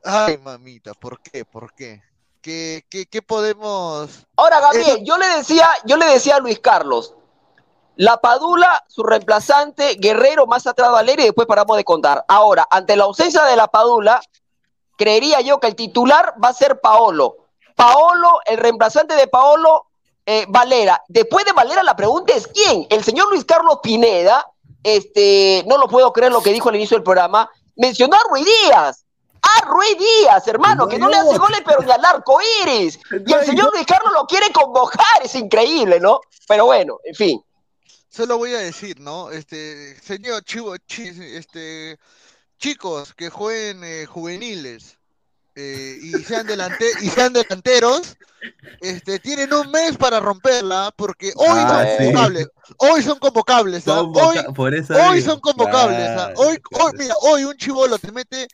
[0.04, 1.44] Ay, mamita, ¿por qué?
[1.44, 2.02] ¿Por qué?
[2.40, 4.26] ¿Qué, qué, qué podemos...?
[4.36, 7.14] Ahora, Gabriel, Eh, yo le decía, yo le decía a Luis Carlos,
[7.96, 12.24] la Padula, su reemplazante, Guerrero, más atrás Valeria y después paramos de contar.
[12.28, 14.20] Ahora, ante la ausencia de la Padula,
[14.96, 17.36] creería yo que el titular va a ser Paolo.
[17.76, 19.86] Paolo, el reemplazante de Paolo,
[20.24, 21.02] eh, Valera.
[21.08, 22.86] Después de Valera, la pregunta es quién.
[22.90, 24.46] El señor Luis Carlos Pineda,
[24.82, 28.46] este, no lo puedo creer lo que dijo al inicio del programa, mencionó a Ruiz
[28.46, 29.04] Díaz.
[29.42, 33.00] A Ruiz Díaz, hermano, No que no le hace goles, pero ni al arco iris.
[33.26, 33.70] Y el señor.
[33.72, 36.20] Luis Carlos lo quiere convocar, es increíble, ¿no?
[36.46, 37.44] Pero bueno, en fin.
[38.12, 39.30] Solo voy a decir, ¿no?
[39.30, 41.98] Este, señor Chivo, chi- este,
[42.58, 44.98] chicos que jueguen eh, juveniles
[45.54, 48.14] eh, y sean delante y sean delanteros,
[48.80, 52.04] este, tienen un mes para romperla porque hoy Ah, son sí.
[52.04, 52.48] convocables,
[52.78, 54.00] hoy son convocables, ¿ah?
[54.02, 54.44] hoy,
[54.90, 56.32] hoy son convocables, ¿ah?
[56.34, 58.46] Claro, hoy, hoy, mira, hoy un chivolo te mete,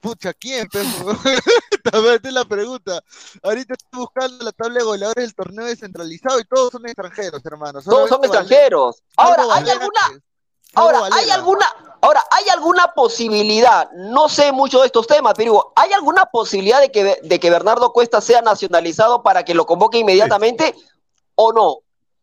[0.00, 0.68] pucha, ¿quién?
[0.72, 3.02] Esta es la pregunta.
[3.42, 7.82] Ahorita estoy buscando la tabla de goleadores del torneo descentralizado y todos son extranjeros, hermano.
[7.82, 9.02] Todos son extranjeros.
[9.16, 10.00] Ahora, ¿hay Valera alguna,
[10.74, 11.66] ahora, ¿hay alguna,
[12.00, 13.90] ahora, ¿hay alguna posibilidad?
[13.92, 17.50] No sé mucho de estos temas, pero digo, ¿hay alguna posibilidad de que, de que
[17.50, 20.74] Bernardo Cuesta sea nacionalizado para que lo convoque inmediatamente
[21.34, 21.78] o no?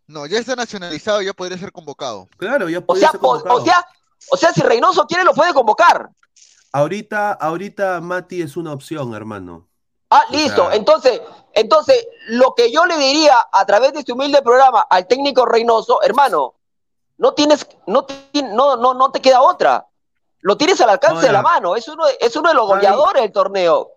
[0.07, 2.27] No, ya está nacionalizado, ya podría ser convocado.
[2.37, 3.55] Claro, ya O podía sea, ser convocado.
[3.55, 3.87] o sea,
[4.31, 6.09] o sea, si Reynoso quiere, lo puede convocar.
[6.75, 9.67] Ahorita, ahorita Mati es una opción, hermano.
[10.09, 10.65] Ah, O listo.
[10.67, 11.21] sea- Entonces,
[11.53, 16.01] entonces, lo que yo le diría a través de este humilde programa al técnico Reynoso,
[16.03, 16.55] hermano,
[17.17, 18.05] no tienes, no,
[18.53, 19.87] no, no, no te queda otra.
[20.41, 21.77] Lo tienes al alcance de la mano.
[21.77, 23.91] Es uno, de- es uno de los goleadores del torneo.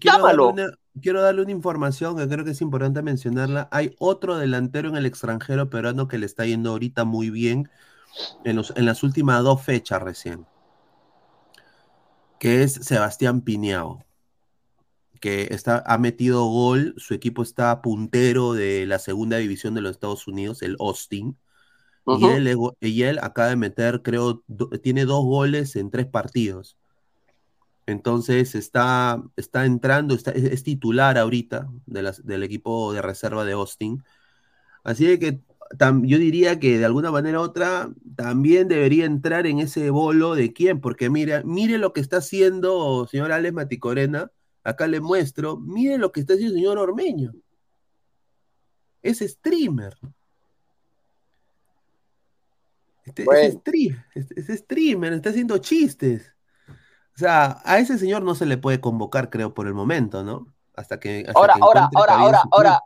[0.00, 0.46] Quiero Llámalo.
[0.46, 3.68] darle, una, quiero darle una información que creo que es importante mencionarla.
[3.70, 7.70] Hay otro delantero en el extranjero peruano que le está yendo ahorita muy bien
[8.44, 10.46] en, los, en las últimas dos fechas recién,
[12.44, 14.04] que es Sebastián Piñao,
[15.18, 19.92] que está, ha metido gol, su equipo está puntero de la segunda división de los
[19.92, 21.38] Estados Unidos, el Austin,
[22.06, 26.76] y, él, y acaba de meter, creo, do- tiene dos goles en tres partidos.
[27.86, 33.46] Entonces está, está entrando, está, es, es titular ahorita de las- del equipo de reserva
[33.46, 34.04] de Austin.
[34.82, 35.40] Así de que
[35.78, 40.34] tam- yo diría que de alguna manera u otra también debería entrar en ese bolo
[40.34, 44.30] de quién, porque mira, mire lo que está haciendo señor Alex Maticorena,
[44.62, 47.32] acá le muestro, mire lo que está haciendo el señor Ormeño.
[49.02, 49.94] Es streamer.
[53.04, 53.40] Este, Bueno.
[53.48, 56.32] es, stream- es- es streamer, está haciendo chistes.
[57.14, 60.46] O sea, a ese señor no se le puede convocar, creo, por el momento, ¿no?
[60.74, 61.24] Hasta que.
[61.28, 62.80] hasta Ahora, que ahora, ahora, ahora, ahora,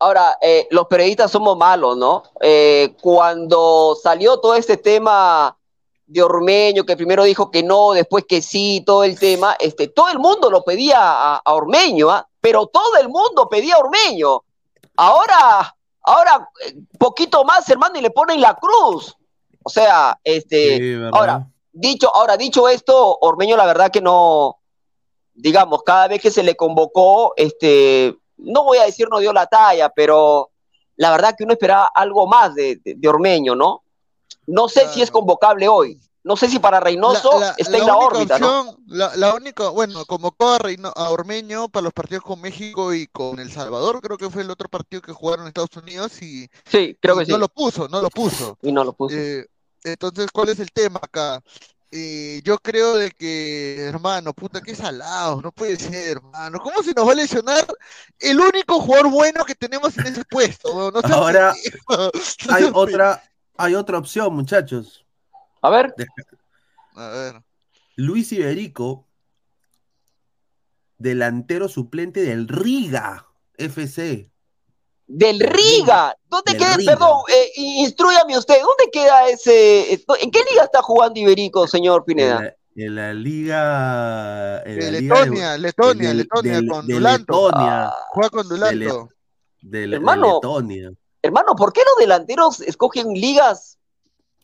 [0.00, 2.24] ahora, eh, los periodistas somos malos, ¿no?
[2.40, 5.56] Eh, cuando salió todo este tema
[6.06, 10.08] de Ormeño, que primero dijo que no, después que sí, todo el tema, este, todo
[10.08, 12.26] el mundo lo pedía a, a Ormeño, ¿ah?
[12.40, 14.42] Pero todo el mundo pedía a Ormeño.
[14.96, 19.14] Ahora, ahora, eh, poquito más, hermano, y le ponen la cruz.
[19.62, 24.58] O sea, este, ahora, dicho, ahora, dicho esto, Ormeño, la verdad que no,
[25.34, 29.46] digamos, cada vez que se le convocó, este, no voy a decir no dio la
[29.46, 30.50] talla, pero
[30.96, 33.82] la verdad que uno esperaba algo más de, de- de Ormeño, ¿no?
[34.46, 36.00] No sé si es convocable hoy.
[36.22, 38.76] No sé si para Reynoso La- la- está en la órbita, ¿no?
[38.88, 43.06] la, la única, bueno, convocó a, Reino- a Ormeño para los partidos con México y
[43.06, 46.46] con El Salvador, creo que fue el otro partido que jugaron en Estados Unidos y,
[46.66, 47.32] Sí, creo y que sí.
[47.32, 48.58] no lo puso, no lo puso.
[48.60, 49.16] Y no lo puso.
[49.16, 49.46] Eh,
[49.82, 51.40] entonces, ¿cuál es el tema acá?
[51.92, 56.60] Eh, yo creo de que, hermano, puta, qué salado, no puede ser, hermano.
[56.60, 57.66] ¿Cómo se nos va a lesionar
[58.20, 60.92] el único jugador bueno que tenemos en ese puesto?
[60.92, 61.52] No Ahora,
[61.88, 63.22] no Hay otra,
[63.56, 65.04] hay otra opción, muchachos.
[65.62, 65.92] A ver.
[66.94, 67.42] A ver,
[67.96, 69.08] Luis Iberico,
[70.96, 73.26] delantero suplente del Riga
[73.56, 74.30] FC.
[75.12, 76.16] Del Riga.
[76.28, 76.76] ¿Dónde Del queda?
[76.76, 76.92] Riga.
[76.92, 78.60] Perdón, eh, instrúyame usted.
[78.60, 79.92] ¿Dónde queda ese?
[79.92, 82.36] ¿En qué liga está jugando Iberico, señor Pineda?
[82.36, 84.62] En la, En la liga.
[84.64, 87.46] En De la liga Letonia, Letonia, de- Letonia, de- con de Dulanto.
[87.48, 87.92] Letonia.
[88.10, 89.08] Juega con Dulanto.
[89.60, 90.34] De, Le- de Hermano.
[90.34, 90.90] Letonia.
[91.22, 93.78] Hermano, ¿por qué los delanteros escogen ligas?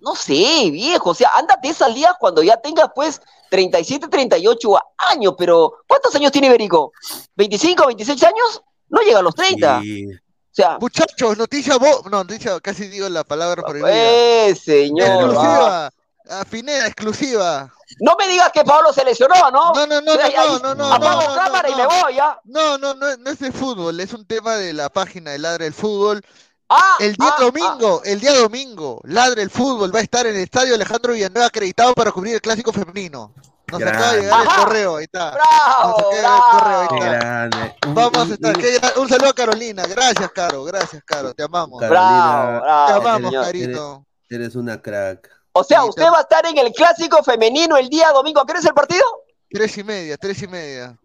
[0.00, 1.10] No sé, viejo.
[1.10, 4.76] O sea, ándate esa liga cuando ya tengas, pues, 37, 38
[5.12, 5.34] años.
[5.38, 6.92] Pero, ¿cuántos años tiene Iberico?
[7.36, 8.62] ¿25, 26 años?
[8.88, 9.80] No llega a los 30.
[9.82, 10.10] Y- O
[10.56, 13.92] sea, Muchachos, noticia no, noticia, casi digo la palabra prohibida.
[13.92, 15.08] pues, señor.
[15.08, 15.14] ah.
[15.14, 15.90] exclusiva.
[16.28, 17.72] A Pineda, exclusiva.
[18.00, 19.72] No me digas que Pablo se lesionó, ¿no?
[19.72, 21.78] No, no, no, no, ahí no, no, no, Apago no, no, cámara y no.
[21.78, 22.40] me voy, ¿ya?
[22.44, 25.66] No, no, no, no es de fútbol, es un tema de la página de Ladre
[25.66, 26.20] el Fútbol.
[26.68, 30.34] Ah, El día ah, domingo, el día domingo, Ladre el Fútbol va a estar en
[30.34, 33.32] el estadio Alejandro Villanueva acreditado para cubrir el clásico femenino.
[33.70, 34.22] Nos acaba de Grande.
[34.22, 35.30] llegar el correo, ahí está.
[35.32, 37.08] bravo, Nos acaba el correo, ahí Qué está.
[37.10, 37.76] grande.
[37.86, 38.98] Un- Vamos a estar.
[38.98, 39.82] un- saludo a Carolina.
[39.86, 40.64] Gracias, Caro.
[40.64, 41.34] Gracias, Caro.
[41.34, 41.80] Te amamos.
[41.80, 41.90] Caro.
[41.90, 43.44] bravo, Carolina, Te amamos, señor.
[43.44, 44.06] Carito.
[44.30, 45.28] Eres una crack.
[45.52, 48.40] O sea, Sí, usted te- va a estar en el clásico femenino el día domingo.
[48.40, 49.04] ¿A qué es el partido?
[49.50, 50.96] Tres y media, tres y media.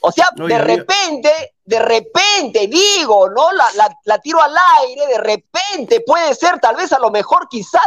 [0.00, 0.64] O sea, No, de ya, ya.
[0.64, 3.52] repente, de repente, digo, ¿no?
[3.52, 7.48] La, la, la tiro al aire, de repente puede ser, tal vez a lo mejor,
[7.48, 7.86] quizás,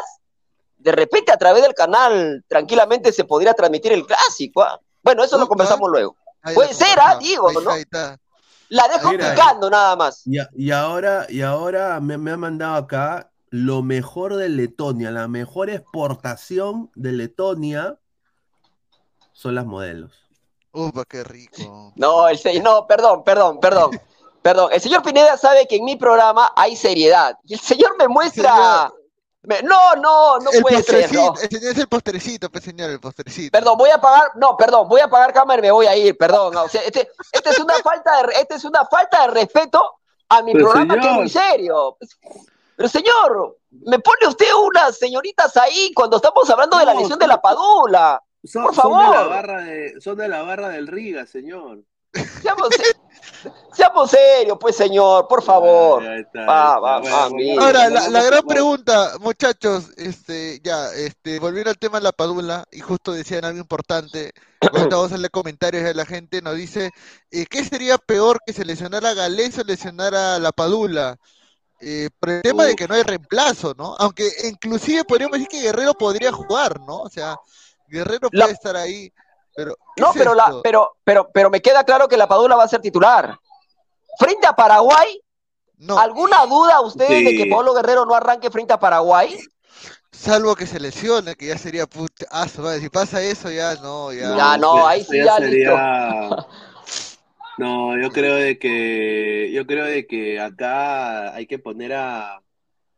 [0.83, 4.61] de repente a través del canal tranquilamente se podría transmitir el clásico.
[4.61, 4.79] ¿ah?
[5.01, 6.15] Bueno, eso lo conversamos luego.
[6.41, 7.59] Ahí Puede ser, ah, digo, Ahí ¿no?
[7.61, 8.19] está, ahí está.
[8.69, 9.31] La dejo Mira.
[9.31, 10.23] picando nada más.
[10.25, 15.69] Y, ahora, y ahora me, me ha mandado acá lo mejor de Letonia, la mejor
[15.69, 17.99] exportación de Letonia
[19.31, 20.11] son las modelos.
[20.71, 21.93] Upa, qué rico.
[21.95, 23.91] No, el señor, no, perdón, perdón, perdón.
[24.43, 27.37] Perdón, el señor Pineda sabe que en mi programa hay seriedad.
[27.45, 28.91] Y el señor me muestra.
[29.63, 31.13] No, no, no el puede ser.
[31.13, 31.34] no.
[31.36, 33.51] es el postrecito, pues señor, el postrecito.
[33.51, 36.17] Perdón, voy a apagar, no, perdón, voy a apagar cámara y me voy a ir,
[36.17, 36.53] perdón.
[36.53, 39.99] no, o sea, este, este es una falta de, este es una falta de respeto
[40.29, 41.97] a mi Pero, programa que es muy serio.
[42.75, 47.27] Pero señor, me pone usted unas señoritas ahí cuando estamos hablando de la lesión de
[47.27, 48.21] la padula.
[48.45, 49.29] Son, Por son de la favor.
[49.29, 51.79] barra de, son de la barra del Riga, señor.
[52.41, 52.69] Seamos,
[53.73, 56.03] seamos serios, pues señor, por favor.
[56.03, 56.79] Ahí está, ahí Va, está.
[56.79, 57.65] va, Bueno, va, vamos- mira.
[57.65, 62.79] Ahora, la, gran pregunta, muchachos, este, ya, este, volviendo al tema de la padula, y
[62.79, 66.91] justo decían algo importante, ahorita vamos a leer comentarios de la gente, nos dice,
[67.32, 71.17] eh, ¿qué sería peor que se lesionara a Galés o lesionara a la padula?
[71.86, 73.93] Eh, por el tema de que no hay reemplazo, ¿no?
[73.99, 77.01] Aunque inclusive podríamos decir que Guerrero podría jugar, ¿no?
[77.01, 77.36] O sea,
[77.88, 79.12] Guerrero La- puede estar ahí,
[79.55, 82.55] pero ¿qué No, es pero, la, pero, pero, pero me queda claro que la Padula
[82.55, 83.37] va a ser titular.
[84.19, 85.21] Frente a Paraguay,
[85.77, 89.39] no, ¿alguna duda ustedes de que Pablo Guerrero no arranque frente a Paraguay?
[90.11, 94.35] salvo que se lesione, que ya sería putazo, madre, si pasa eso ya no, ya.
[94.37, 96.45] Ya, no, ahí sí ya sería-
[97.57, 102.41] No, yo creo de que yo creo de que acá hay que poner a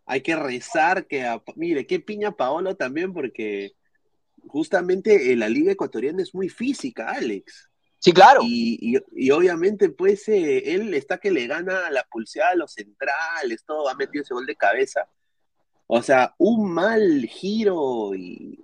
[0.06, 3.74] hay que rezar que a, mire, qué piña Paolo también porque
[4.48, 7.70] justamente eh, la liga ecuatoriana es muy física, Alex.
[8.00, 8.42] Sí, claro.
[8.44, 12.74] Y, y- y obviamente, pues, eh, él está que le gana la pulseada a los
[12.74, 15.08] centrales, todo, ha metido ese gol de cabeza.
[15.88, 18.60] O sea, un mal giro y,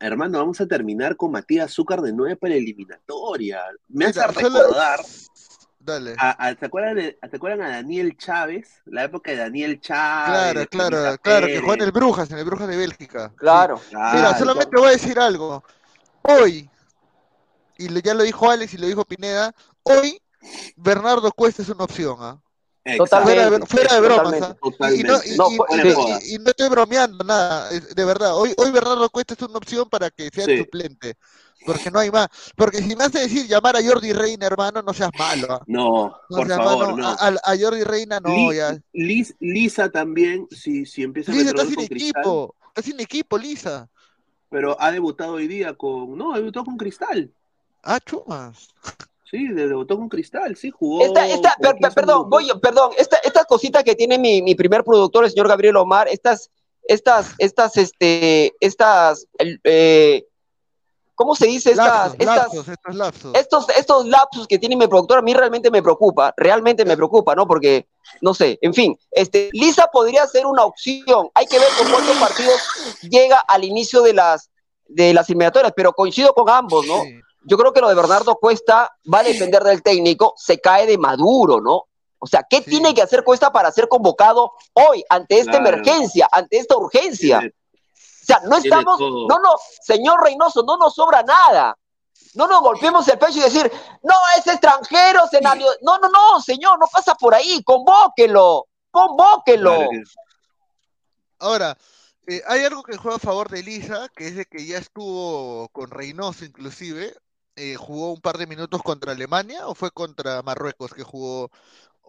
[0.00, 3.62] hermano, vamos a terminar con Matías Azúcar de nueve para la eliminatoria.
[3.88, 5.00] Me hace recordar,
[5.84, 6.14] Dale.
[6.18, 8.80] a, a- ¿te, acuerdan de- ¿te acuerdan a Daniel Chávez?
[8.86, 10.52] La época de Daniel Chávez.
[10.52, 13.28] Claro, claro, claro, que juega en el Brujas, en el Brujas de Bélgica.
[13.28, 13.36] Sí.
[13.36, 13.80] Claro.
[13.90, 15.62] Mira, solamente voy a decir algo.
[16.22, 16.70] Hoy,
[17.76, 20.18] y ya lo dijo Alex y lo dijo Pineda, hoy
[20.76, 22.40] Bernardo Cuesta es una opción, ¿ah?
[23.08, 24.42] Fuera de, fuera de bromas.
[24.42, 24.92] ¿ah?
[24.92, 25.88] Y, no, y- No, y- fu- y- sí.
[25.88, 28.34] y- y- y no estoy bromeando nada, de verdad.
[28.36, 30.58] Hoy, hoy Bernardo Cuesta es una opción para que sea el Sí.
[30.58, 31.14] suplente,
[31.64, 32.28] porque no hay más.
[32.56, 35.46] Porque si me hace decir llamar a Jordi Reina, hermano, no seas malo.
[35.50, 35.62] ¿ah?
[35.66, 36.96] No, No por seas favor, malo.
[36.96, 37.08] no.
[37.08, 38.76] A, a- a Jordi Reina no, ya.
[38.92, 42.82] Lis- Lisa también, si, si empieza a Lisa meter está sin con Cristal, equipo, está
[42.82, 43.88] sin equipo, Lisa.
[44.50, 46.16] pero ha debutado hoy día con.
[46.16, 47.30] No, debutó con Cristal.
[47.82, 48.68] Ah, chumas.
[49.30, 51.04] Sí, de- debutó con Cristal, sí, jugó.
[51.04, 54.54] Esta, esta, per- per- 15 perdón, voy, perdón, esta, esta cosita que tiene mi, mi
[54.54, 56.50] primer productor, el señor Gabriel Omar, estas,
[56.86, 60.24] estas, estas, este, estas, el, eh,
[61.14, 61.70] ¿cómo se dice?
[61.70, 64.40] Estas, Lapsos, estas, lapsos, estos lapsos.
[64.40, 67.46] estos, que tiene mi productor a mí realmente me preocupa, realmente me preocupa, ¿no?
[67.46, 67.86] Porque,
[68.20, 72.16] no sé, en fin, este, Lisa podría ser una opción, hay que ver con cuántos
[72.16, 72.60] partidos
[73.02, 74.50] llega al inicio de las,
[74.86, 77.02] de las eliminatorias, pero coincido con ambos, ¿no?
[77.02, 77.20] Sí.
[77.46, 80.96] Yo creo que lo de Bernardo Cuesta va a depender del técnico, se cae de
[80.96, 81.84] Maduro, ¿no?
[82.18, 82.70] O sea, ¿qué Sí.
[82.70, 85.68] tiene que hacer Cuesta para ser convocado hoy ante esta Claro.
[85.68, 87.42] emergencia, ante esta urgencia?
[88.24, 91.76] O sea, no estamos, no, no, señor Reynoso, no nos sobra nada.
[92.34, 93.70] No nos golpeemos el pecho y decir,
[94.02, 95.66] no, es extranjero, se nació".
[95.82, 99.88] No, no, no, señor, no pasa por ahí, convóquelo, convóquelo.
[101.38, 101.76] Ahora,
[102.26, 105.68] Eh, hay algo que juega a favor de Elisa, que es de que ya estuvo
[105.72, 107.14] con Reynoso inclusive,
[107.56, 111.50] eh, jugó un par de minutos contra Alemania o fue contra Marruecos que jugó,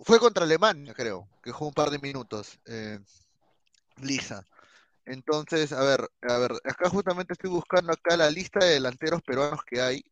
[0.04, 3.00] fue contra Alemania creo, que jugó un par de minutos, eh,
[3.98, 4.46] Lisa.
[5.06, 9.60] Entonces, a ver, a ver, acá justamente estoy buscando acá la lista de delanteros peruanos
[9.66, 10.04] que hay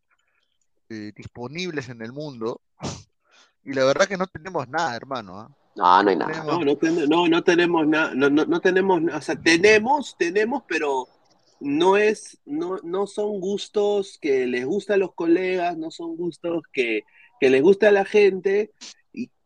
[0.89, 2.61] eh, disponibles en el mundo
[3.63, 5.39] y la verdad que no tenemos nada, hermano.
[5.39, 5.49] ¿ah?
[5.75, 6.43] No, no hay nada.
[6.43, 10.63] No, no, ten- no, no tenemos nada, no, no, no tenemos, o sea, tenemos, tenemos,
[10.67, 11.07] pero
[11.59, 16.63] no es, no, no son gustos que les gusta a los colegas, no son gustos
[16.71, 17.03] que,
[17.39, 18.71] que les gusta a la gente,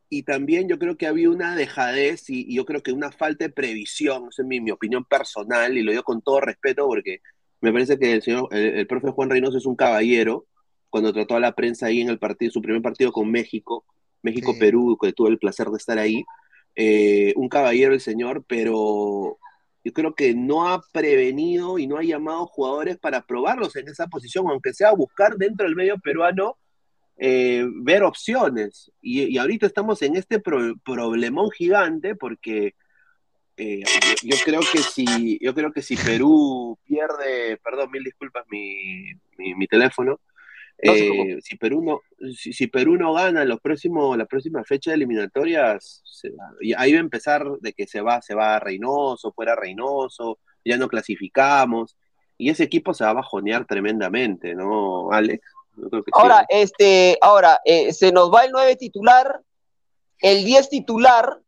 [0.10, 3.46] y, también yo creo que había una dejadez y, y yo creo que una falta
[3.46, 7.22] de previsión, esa es mi, mi opinión personal, y lo digo con todo respeto porque
[7.62, 10.46] me parece que el señor, el, el profe Juan Reynoso es un caballero,
[10.90, 13.86] cuando trató a la prensa ahí en el partido, su primer partido con México,
[14.22, 16.24] México-Perú, que tuve el placer de estar ahí,
[16.76, 19.38] eh, un caballero el señor, pero
[19.84, 24.08] yo creo que no ha prevenido y no ha llamado jugadores para probarlos en esa
[24.08, 26.58] posición, aunque sea buscar dentro del medio peruano
[27.18, 28.92] eh, ver opciones.
[29.02, 32.76] Y, y ahorita estamos en este pro- problemón gigante porque
[33.58, 33.84] eh,
[34.24, 39.56] yo, creo que si yo creo que si Perú pierde, perdón, mil disculpas mi, mi,
[39.56, 40.20] mi teléfono,
[40.80, 42.02] eh, si Perú no
[42.36, 46.30] si, si Perú no gana los próximos la próxima fecha de eliminatorias se
[46.78, 50.88] ahí va a empezar de que se va se va Reynoso fuera Reynoso ya no
[50.88, 51.98] clasificamos
[52.38, 55.42] y ese equipo se va a bajonear tremendamente no Alex
[55.78, 56.12] Sí.
[56.14, 59.42] Ahora, este, ahora, eh, se nos va el 9 titular,
[60.20, 61.40] el 10 titular,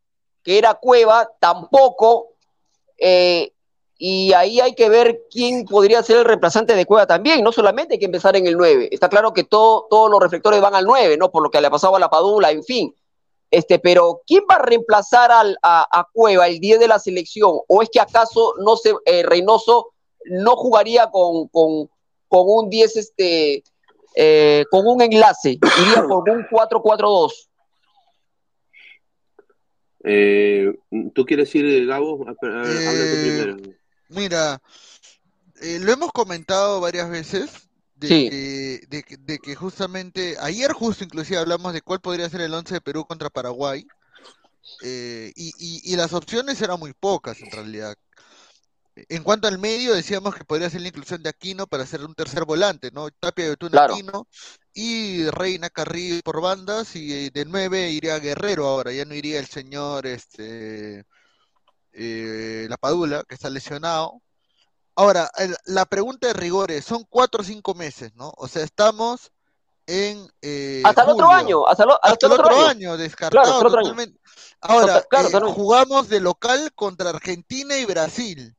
[0.42, 2.28] que era Cueva, tampoco,
[2.96, 3.52] eh,
[3.98, 7.94] y ahí hay que ver quién podría ser el reemplazante de Cueva también, no solamente
[7.94, 10.84] hay que empezar en el 9, está claro que todo, todos los reflectores van al
[10.84, 11.30] 9, ¿no?
[11.30, 12.94] Por lo que le ha pasado a la Padula, en fin,
[13.50, 17.58] este, pero ¿quién va a reemplazar al, a, a Cueva, el 10 de la selección?
[17.66, 19.88] ¿O es que acaso no se, eh, Reynoso
[20.26, 21.90] no jugaría con, con,
[22.28, 23.64] con un 10, este,
[24.14, 27.48] eh, con un enlace, iría por un 4-4-2.
[30.04, 30.72] Eh,
[31.14, 32.26] ¿Tú quieres ir, Gabo?
[32.26, 33.56] A- a- Habla tú Eh, primero.
[34.08, 34.60] Mira,
[35.60, 38.30] eh, lo hemos comentado varias veces de, Sí.
[38.30, 42.54] que, de, que- de que justamente, ayer justo inclusive hablamos de cuál podría ser el
[42.54, 43.86] 11 de Perú contra Paraguay,
[44.82, 47.94] eh, y, y- y las opciones eran muy pocas en realidad.
[49.08, 52.14] En cuanto al medio, decíamos que podría ser la inclusión de Aquino para hacer un
[52.14, 53.10] tercer volante, ¿no?
[53.10, 53.94] Tapia, Yotun, Claro.
[53.94, 54.26] Aquino,
[54.72, 59.38] y Reina Carrillo por bandas, y eh, de 9 iría Guerrero ahora, ya no iría
[59.38, 61.04] el señor, este,
[61.92, 64.22] eh, La Padula, que está lesionado.
[64.96, 68.32] Ahora, el- la pregunta de rigores, son cuatro o cinco meses, ¿no?
[68.36, 69.30] O sea, estamos
[69.90, 73.48] en eh, hasta el otro año, hasta, lo- hasta Hasta el otro año, descartado Claro,
[73.56, 73.88] hasta el otro año.
[73.90, 74.20] totalmente.
[74.60, 75.60] Ahora, Total- claro, eh, totalmente.
[75.60, 78.54] jugamos de local contra Argentina y Brasil.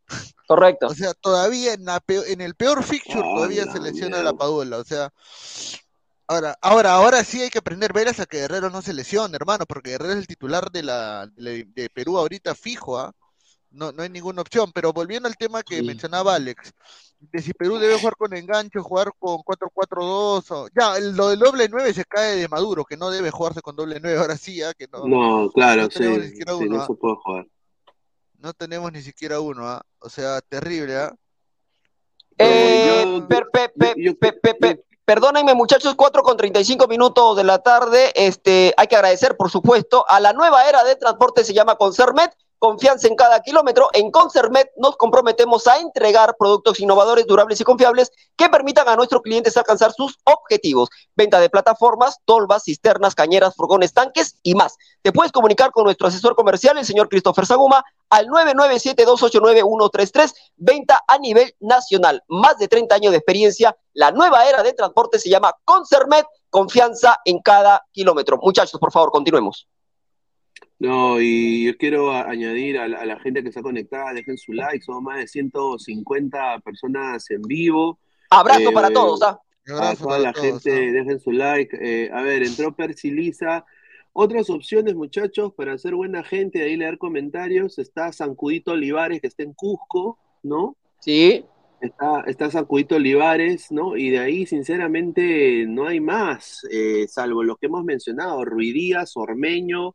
[0.47, 0.88] Correcto.
[0.88, 4.23] O sea, todavía en, la peo- en el peor fixture todavía se lesiona mierda.
[4.32, 4.77] la Padula.
[4.79, 5.09] O sea,
[6.27, 9.65] ahora, ahora, ahora sí hay que aprender veras a que Guerrero no se lesione, hermano,
[9.65, 13.11] porque Guerrero es el titular de la de, de Perú ahorita fijo, ¿ah?
[13.72, 14.72] No, no hay ninguna opción.
[14.74, 15.84] Pero volviendo al tema que Sí.
[15.84, 16.74] mencionaba Alex,
[17.19, 20.67] de si Perú debe jugar con enganche o jugar con 4-4-2, o...
[20.78, 23.99] ya, lo del doble 9 se cae de Maduro, que no debe jugarse con doble
[24.01, 24.74] 9, ahora sí, ¿ah?
[24.74, 26.88] Que no, No, claro, no sí, tenemos ni siquiera sí, uno, no ¿ah?
[26.88, 27.47] se puede jugar.
[28.39, 29.82] no tenemos ni siquiera uno, ¿ah?
[29.99, 31.13] O sea, terrible, ¿ah?
[32.38, 33.22] Eh,
[35.05, 38.11] perdónenme, muchachos, 4 con 35 minutos de la tarde.
[38.15, 42.32] Este, hay que agradecer, por supuesto, a la nueva era de transporte, se llama Concermet.
[42.62, 43.89] Confianza en cada kilómetro.
[43.91, 49.24] En Concermet nos comprometemos a entregar productos innovadores, durables y confiables que permitan a nuestros
[49.24, 50.89] clientes alcanzar sus objetivos.
[51.16, 54.78] Venta de plataformas, tolvas, cisternas, cañeras, furgones, tanques y más.
[55.01, 61.18] Te puedes comunicar con nuestro asesor comercial, el señor Christopher Saguma, al 997-289-133, venta a
[61.18, 62.22] nivel nacional.
[62.28, 63.76] Más de 30 años de experiencia.
[63.93, 68.38] La nueva era de transporte se llama Concermet, confianza en cada kilómetro.
[68.39, 69.68] Muchachos, por favor, continuemos.
[70.82, 74.51] No, y yo quiero añadir a la, a la gente que está conectada, dejen su
[74.51, 77.99] like, somos más de 150 personas en vivo.
[78.32, 79.21] Abrazo Eh, para todos.
[79.21, 79.39] ¿ah?
[79.67, 80.91] A toda para la todos, gente, ¿ah?
[80.91, 81.77] dejen su like.
[81.79, 83.63] Eh, a ver, entró Percy Lisa.
[84.11, 87.77] Otras opciones, muchachos, para ser buena gente, ahí leer comentarios.
[87.77, 90.75] Está Sancudito Olivares, que está en Cusco, ¿no?
[90.99, 91.45] Sí.
[91.79, 93.95] Está, está Sancudito Olivares, ¿no?
[93.95, 99.93] Y de ahí, sinceramente, no hay más, eh, salvo los que hemos mencionado, Ruidías, Ormeño,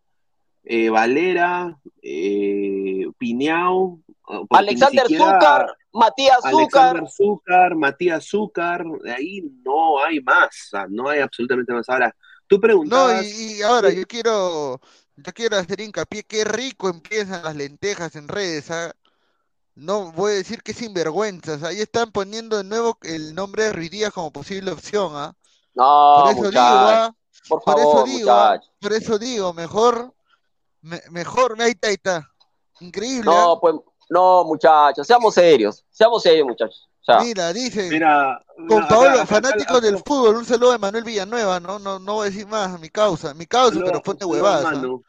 [0.68, 6.50] eh, Valera, eh, Piñao, ni Alexander siquiera- Zúcar, Matías Zúcar.
[6.58, 11.88] Alexander Zúcar, Matías Zúcar, de ahí no hay más, no hay absolutamente más.
[11.88, 12.14] Ahora,
[12.48, 14.80] tú No, preguntabas, y, y ahora yo quiero,
[15.16, 18.92] yo quiero hacer hincapié, qué rico empiezan las lentejas en redes, ¿ah?
[19.76, 21.62] no voy a decir que sinvergüenzas.
[21.62, 25.34] Ahí están poniendo de nuevo el nombre de Ruiz Díaz como posible opción, ¿ah?
[25.74, 27.14] No, Por eso digo, muchachos, ¿ah?
[27.48, 28.48] por Por favor, eso digo, ¿ah?
[28.54, 28.72] muchachos.
[28.80, 30.14] por eso digo, mejor,
[30.82, 32.30] me- mejor, ahí está, ahí está.
[32.80, 33.34] Increíble, ¿ah?
[33.46, 33.74] No, pues,
[34.10, 36.88] no, muchachos, seamos serios, seamos serios, muchachos.
[37.00, 40.78] O sea, Mira, dice, Mira, con Paolo, acá- fanático acá- del fútbol, un saludo de
[40.78, 44.18] Manuel Villanueva, no, no, no voy a decir más, mi causa, mi causa, saludo- pero
[44.20, 44.64] a huevadas.
[44.66, 44.70] ¿ah?
[44.72, 45.04] Manu.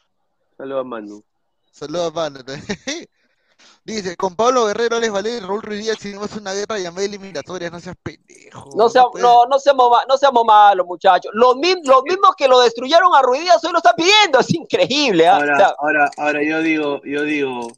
[0.57, 1.23] Saludo a Manu.
[1.71, 2.39] Saludos a Manu.
[3.83, 7.05] Dice, con Pablo Guerrero, Alex Valer y Raúl Ruiz Díaz, si es una guerra llamada
[7.05, 8.69] eliminatorias, no seas pendejo.
[8.75, 11.31] no, sea- puedes- no, no seamos, no seamos malos, muchachos.
[11.33, 14.53] Los, mi- los mismos que lo destruyeron a Ruiz Díaz hoy lo están pidiendo, es
[14.53, 15.27] increíble.
[15.27, 15.37] ¿ah?
[15.37, 17.71] O Ahora, sea, ahora, ahora yo digo, yo digo,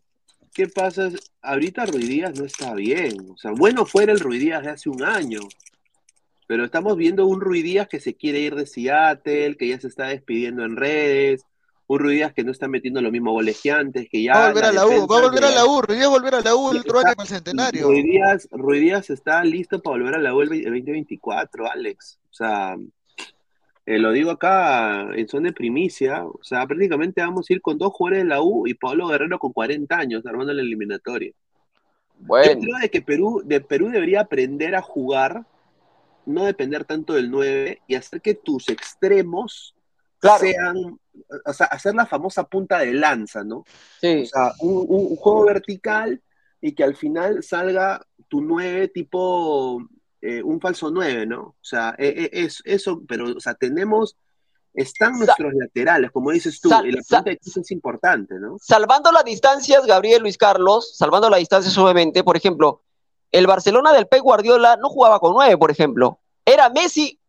[0.54, 1.10] ¿qué pasa?
[1.42, 3.32] Ahorita Ruiz Díaz no está bien.
[3.34, 5.40] O sea, bueno fuera el Ruiz Díaz de hace un año.
[6.48, 9.88] Pero estamos viendo un Ruiz Díaz que se quiere ir de Seattle, que ya se
[9.88, 11.44] está despidiendo en redes,
[11.90, 14.46] un Ruiz Díaz que no está metiendo los mismos goles que antes, que ya Va
[14.46, 16.20] a volver a la U, va a volver a la U, Ruiz Díaz va a
[16.20, 17.88] volver a la U el otro año para el centenario.
[17.88, 22.20] Ruiz Díaz, Ruiz Díaz está listo para volver a la U el 2024, Alex.
[22.30, 22.78] O sea,
[23.88, 26.26] eh, lo digo acá en zona de primicia.
[26.26, 29.40] O sea, prácticamente vamos a ir con dos jugadores de la U y Pablo Guerrero
[29.40, 31.32] con 40 años armando la eliminatoria.
[31.32, 35.44] Yo bueno, creo de que Perú, de Perú debería aprender a jugar,
[36.28, 39.74] no depender tanto del 9 y hacer que tus extremos
[40.20, 40.40] Claro.
[40.40, 41.00] sean,
[41.46, 43.66] o sea, hacer la famosa punta de lanza, ¿no?
[44.02, 44.24] sí.
[44.24, 46.22] O sea, un, juego vertical
[46.62, 49.82] y que al final salga tu 9 tipo
[50.22, 51.42] eh, un falso 9, ¿no?
[51.42, 54.18] O sea, eh, eh, es, eso, pero, o sea, tenemos,
[54.74, 58.58] están Sa- nuestros laterales, como dices tú, Sa- y la punta es importante, ¿no?
[58.60, 62.84] salvando las distancias, Gabriel Luis Carlos, salvando las distancias obviamente, por ejemplo,
[63.32, 66.20] el Barcelona del Pep Guardiola no jugaba con nueve, por ejemplo.
[66.46, 67.20] Era Messi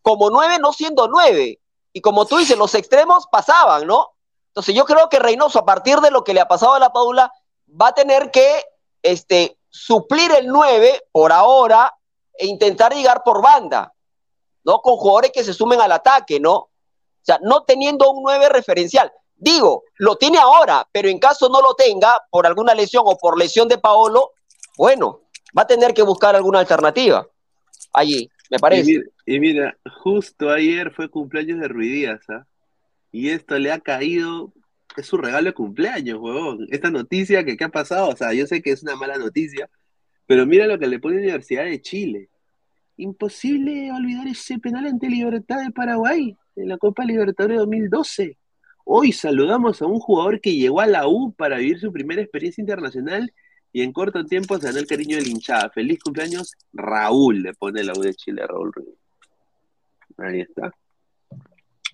[0.00, 1.60] como nueve, no siendo nueve.
[1.92, 4.12] Y como tú dices, los extremos pasaban, ¿no?
[4.48, 6.92] Entonces yo creo que Reynoso, a partir de lo que le ha pasado a la
[6.92, 7.32] Paula,
[7.68, 8.64] va a tener que
[9.02, 11.94] este, suplir el nueve por ahora
[12.34, 13.92] e intentar llegar por banda,
[14.64, 14.80] ¿no?
[14.80, 16.54] Con jugadores que se sumen al ataque, ¿no?
[16.54, 16.70] O
[17.24, 19.12] sea, no teniendo un nueve referencial.
[19.36, 23.38] Digo, lo tiene ahora, pero en caso no lo tenga por alguna lesión o por
[23.38, 24.32] lesión de Paolo,
[24.76, 25.20] bueno,
[25.56, 27.26] va a tener que buscar alguna alternativa
[27.92, 28.30] allí,
[28.60, 32.46] me Y mira, y mira, justo ayer fue cumpleaños de Ruiz Díaz, ¿ah?
[33.10, 34.52] Y esto le ha caído,
[34.96, 36.66] es su regalo de cumpleaños, huevón.
[36.70, 39.68] Esta noticia que, que ha pasado, o sea, yo sé que es una mala noticia,
[40.26, 42.28] pero mira lo que le pone Universidad de Chile.
[42.96, 48.38] Imposible olvidar ese penal ante Libertad de Paraguay en la Copa Libertadores 2012.
[48.84, 52.60] Hoy saludamos a un jugador que llegó a la U para vivir su primera experiencia
[52.60, 53.32] internacional
[53.72, 55.70] y en corto tiempo se ganó el cariño de la hinchada.
[55.70, 58.94] Feliz cumpleaños, Raúl, le pone la U de Chile a Raúl Ruiz.
[60.18, 60.72] Ahí está.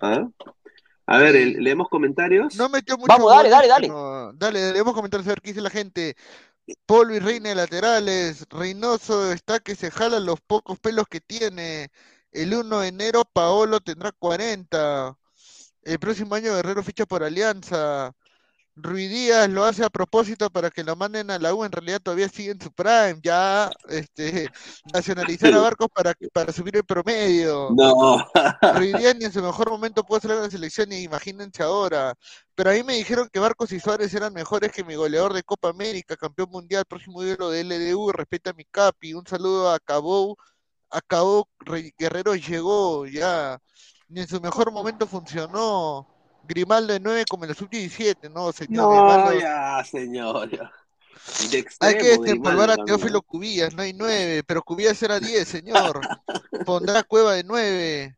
[0.01, 0.27] ¿Ah?
[1.05, 2.55] A ver, leemos comentarios.
[2.55, 3.89] No metió mucho Vamos, dale, dale, dale.
[4.35, 6.15] Dale, debemos comentar a ver qué dice la gente.
[6.85, 8.45] Paul Luis Reina de laterales.
[8.49, 11.89] Reynoso está que se jala los pocos pelos que tiene.
[12.31, 15.17] El 1 de enero Paolo tendrá 40.
[15.81, 18.13] El próximo año Guerrero ficha por Alianza.
[18.81, 21.63] Ruiz Díaz lo hace a propósito para que lo manden a la U.
[21.63, 23.19] En realidad todavía sigue en su prime.
[23.21, 24.49] Ya este,
[24.93, 27.69] nacionalizar a Barcos para, para subir el promedio.
[27.75, 28.27] No.
[28.75, 32.15] Ruiz Díaz ni en su mejor momento pudo salir de la selección y imagínense ahora.
[32.55, 35.43] Pero a mí me dijeron que Barcos y Suárez eran mejores que mi goleador de
[35.43, 39.13] Copa América, campeón mundial, próximo ídolo de LDU, respeta a mi capi.
[39.13, 40.35] Un saludo a Cabou.
[40.91, 41.47] Acabó,
[41.97, 43.59] Guerrero llegó ya.
[44.07, 46.18] Ni en su mejor momento funcionó.
[46.49, 48.83] Grimaldo de 9 como en la sub-17, no, señor.
[48.83, 49.39] No, Grimaldo.
[49.39, 50.49] ya, señor.
[50.49, 50.71] ya.
[51.79, 56.01] Hay que desempolvar a Teófilo Cubillas, no hay 9, pero Cubillas era 10, señor.
[56.65, 58.15] Pondrá Cueva de 9.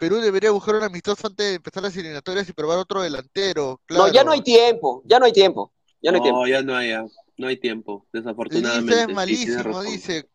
[0.00, 3.80] Perú debería buscar un amistoso antes de empezar las eliminatorias y probar otro delantero.
[3.90, 6.40] No, ya no hay tiempo, ya no hay tiempo, ya no hay tiempo.
[6.40, 6.94] No, ya no hay,
[7.36, 8.92] no hay tiempo, desafortunadamente.
[8.92, 10.28] Lisa es Sí, malísimo, dice.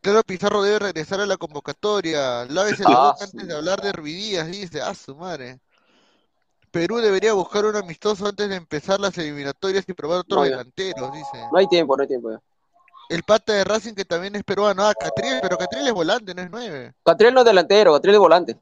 [0.00, 2.44] Claro, Pizarro debe regresar a la convocatoria.
[2.46, 4.80] Lávese la Ah, boca antes de hablar de Ruidías, dice.
[4.80, 5.60] Ah, su madre.
[6.70, 10.50] Perú debería buscar un amistoso antes de empezar las eliminatorias y probar otro No, ya.
[10.52, 11.48] delantero, dice.
[11.52, 12.30] No hay tiempo, no hay tiempo.
[12.30, 12.40] ya.
[13.08, 14.86] El pata de Racing que también es peruano.
[14.86, 16.92] Ah, Catriel, pero Catriel es volante, no es 9.
[17.04, 18.56] Catriel no es delantero, Catriel es volante.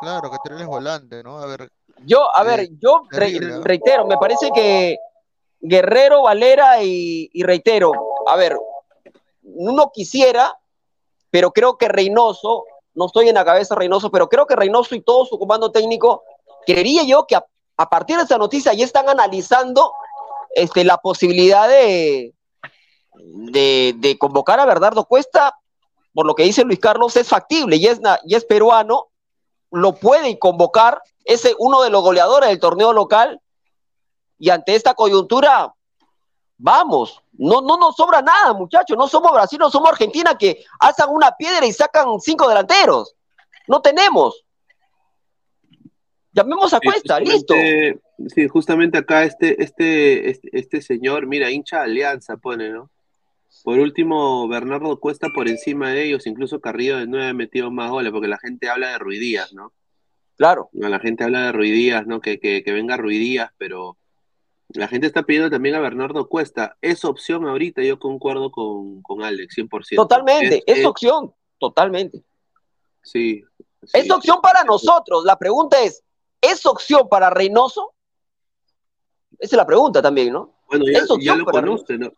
[0.00, 1.38] Claro, Catriel es volante, ¿no?
[1.38, 1.70] A ver,
[2.06, 3.62] Yo, a Eh, ver, yo terrible, ¿no?
[3.62, 4.96] reitero, me parece que
[5.60, 7.92] Guerrero, Valera y, y reitero,
[8.26, 8.58] a ver,
[9.42, 10.58] uno quisiera,
[11.30, 15.02] pero creo que Reynoso, no estoy en la cabeza Reynoso, pero creo que Reynoso y
[15.02, 16.24] todo su comando técnico,
[16.66, 19.92] creería yo que a, partir de esta noticia ya están analizando
[20.54, 22.34] este, la posibilidad de,
[23.14, 25.54] de, convocar a Bernardo Cuesta,
[26.12, 29.08] por lo que dice Luis Carlos, es factible y es, y es peruano,
[29.70, 33.40] lo pueden convocar, es uno de los goleadores del torneo local,
[34.38, 35.74] y ante esta coyuntura,
[36.62, 38.94] Vamos, no, no nos sobra nada, muchachos.
[38.94, 43.14] No somos Brasil, no somos Argentina que alzan una piedra y sacan cinco delanteros.
[43.66, 44.44] No tenemos.
[46.32, 47.54] Llamemos a Sí, Cuesta, listo.
[48.34, 52.90] Sí, justamente acá este, este, este, este señor, mira, hincha Alianza pone, ¿no?
[53.64, 57.90] Por último, Bernardo Cuesta por encima de ellos, incluso Carrillo de nueve ha metido más
[57.90, 59.72] goles, porque la gente habla de Ruidías, ¿no?
[60.36, 60.70] Claro.
[60.72, 62.20] No, La gente habla de Ruidías, ¿no?
[62.20, 63.98] Que, que, que venga Ruidías, pero
[64.68, 66.76] la gente está pidiendo también a Bernardo Cuesta.
[66.80, 69.96] Es opción ahorita, yo concuerdo con, con Alex, 100%.
[69.96, 72.22] Totalmente, es, es- opción, totalmente.
[73.02, 73.42] Sí.
[73.82, 73.90] sí.
[73.94, 75.24] Es opción para nosotros.
[75.24, 76.04] La pregunta es,
[76.40, 77.94] ¿es opción para Reynoso?
[79.38, 80.54] Esa es la pregunta también, ¿no?
[80.68, 80.84] Bueno,
[81.20, 82.12] ya, lo conoce, ¿no?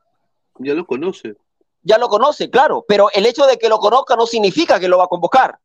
[0.58, 1.36] Ya lo conoce.
[1.82, 4.98] Ya lo conoce, claro, pero el hecho de que lo conozca no significa que lo
[4.98, 5.58] va a convocar.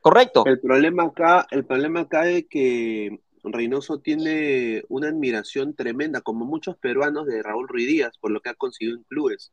[0.00, 0.44] Correcto.
[0.46, 6.76] El problema acá, el problema acá es que Reynoso tiene una admiración tremenda, como muchos
[6.76, 9.52] peruanos de Raúl Ruiz Díaz, por lo que ha conseguido en clubes.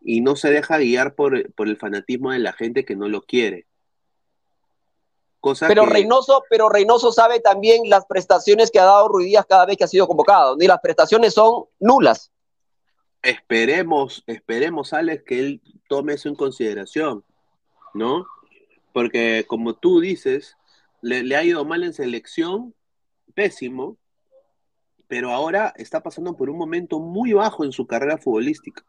[0.00, 3.22] Y no se deja guiar por, por el fanatismo de la gente que no lo
[3.22, 3.66] quiere.
[5.40, 9.46] Cosa Pero que Reynoso, pero Reynoso sabe también las prestaciones que ha dado Ruiz Díaz
[9.48, 10.56] cada vez que ha sido convocado.
[10.56, 12.32] Ni las prestaciones son nulas.
[13.22, 17.24] esperemos, esperemos, Alex, que él tome eso en consideración,
[17.94, 18.26] ¿no?
[18.92, 20.56] Porque como tú dices,
[21.02, 22.74] le, le ha ido mal en selección,
[23.34, 23.96] pésimo,
[25.06, 28.84] pero ahora está pasando por un momento muy bajo en su carrera futbolística.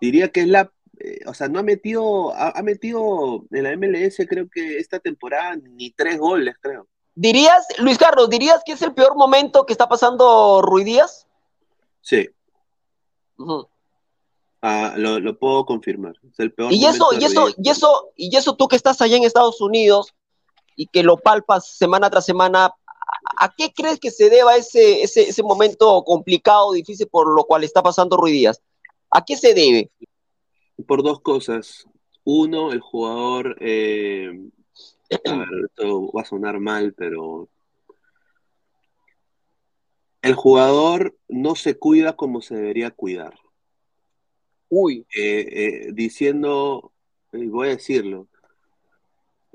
[0.00, 0.72] Diría que es la,
[1.04, 5.00] eh, o sea, no ha metido, ha, ha metido en la MLS creo que esta
[5.00, 6.86] temporada ni tres goles, creo.
[7.14, 11.26] ¿Dirías, Luis Carlos, dirías que es el peor momento que está pasando Ruiz Díaz?
[12.00, 12.28] Sí,
[14.62, 16.14] ah, lo, lo puedo confirmar.
[16.30, 19.16] Es el peor Y eso, y eso, y eso, y eso tú que estás allá
[19.16, 20.14] en Estados Unidos
[20.76, 22.74] y que lo palpas semana tras semana, ¿a,
[23.44, 27.64] a qué crees que se deba ese, ese, ese momento complicado, difícil por lo cual
[27.64, 28.62] está pasando Ruiz Díaz?
[29.10, 29.90] ¿A qué se debe?
[30.86, 31.86] Por dos cosas.
[32.24, 34.30] Uno, el jugador, eh,
[35.26, 37.48] a ver, esto va a sonar mal, pero
[40.22, 43.34] el jugador no se cuida como se debería cuidar.
[44.68, 46.92] Uy, Eh, eh, diciendo,
[47.32, 48.28] voy a decirlo,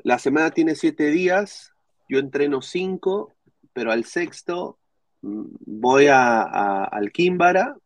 [0.03, 1.73] la semana tiene siete días,
[2.07, 3.33] yo entreno cinco,
[3.73, 4.77] pero al sexto
[5.21, 7.77] mm, voy a, a- al Químbara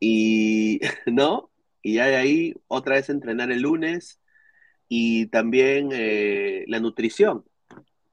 [0.00, 1.50] y, ¿no?
[1.82, 4.20] Y ya de ahí otra vez entrenar el lunes
[4.88, 7.44] y también eh, la nutrición,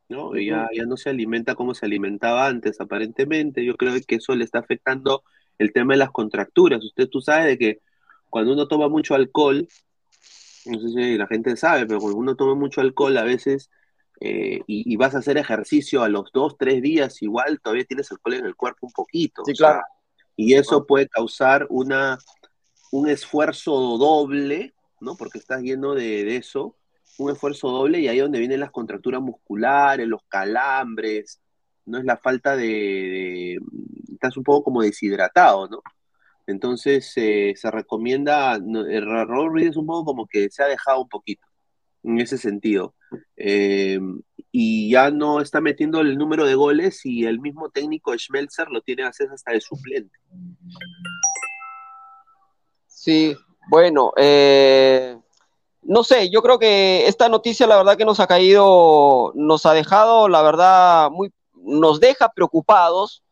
[0.10, 0.38] ¿no?
[0.38, 3.66] Y ya, ya no se alimenta como se alimentaba antes, aparentemente.
[3.66, 5.24] Yo creo que eso le está afectando
[5.58, 6.84] el tema de las contracturas.
[6.84, 7.80] Usted, tú sabes de que
[8.30, 9.68] cuando uno toma mucho alcohol,
[10.66, 13.70] no sé si la gente sabe, pero cuando uno toma mucho alcohol a veces
[14.20, 18.12] eh, y, y vas a hacer ejercicio a los dos, tres días, igual todavía tienes
[18.12, 19.44] alcohol en el cuerpo un poquito.
[19.46, 19.84] Sí, sea, claro.
[20.36, 22.18] Y eso puede causar una,
[22.92, 25.16] un esfuerzo doble, ¿no?
[25.16, 26.76] Porque estás lleno de, eso,
[27.18, 31.42] un esfuerzo doble y ahí es donde vienen las contracturas musculares, los calambres,
[31.86, 33.60] no es la falta de,
[34.14, 35.82] estás un poco como deshidratado, ¿no?
[36.48, 41.10] Entonces eh, se recomienda, el Raúl es un poco como que se ha dejado un
[41.10, 41.46] poquito
[42.04, 42.96] en ese sentido.
[43.36, 44.00] Eh,
[44.58, 48.80] y ya no está metiendo el número de goles y el mismo técnico Schmelzer lo
[48.80, 50.18] tiene a hacer hasta de suplente.
[52.88, 53.36] Sí,
[53.70, 55.18] bueno, eh,
[55.82, 59.74] no sé, yo creo que esta noticia la verdad que nos ha caído, nos ha
[59.74, 63.24] dejado, la verdad, muy, nos deja preocupados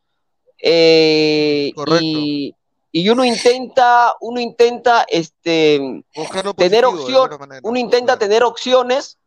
[0.62, 2.02] eh, Correcto.
[2.02, 2.54] y,
[2.92, 9.20] y uno intenta, uno intenta, este, Buscar lo tener uno intenta tener opciones,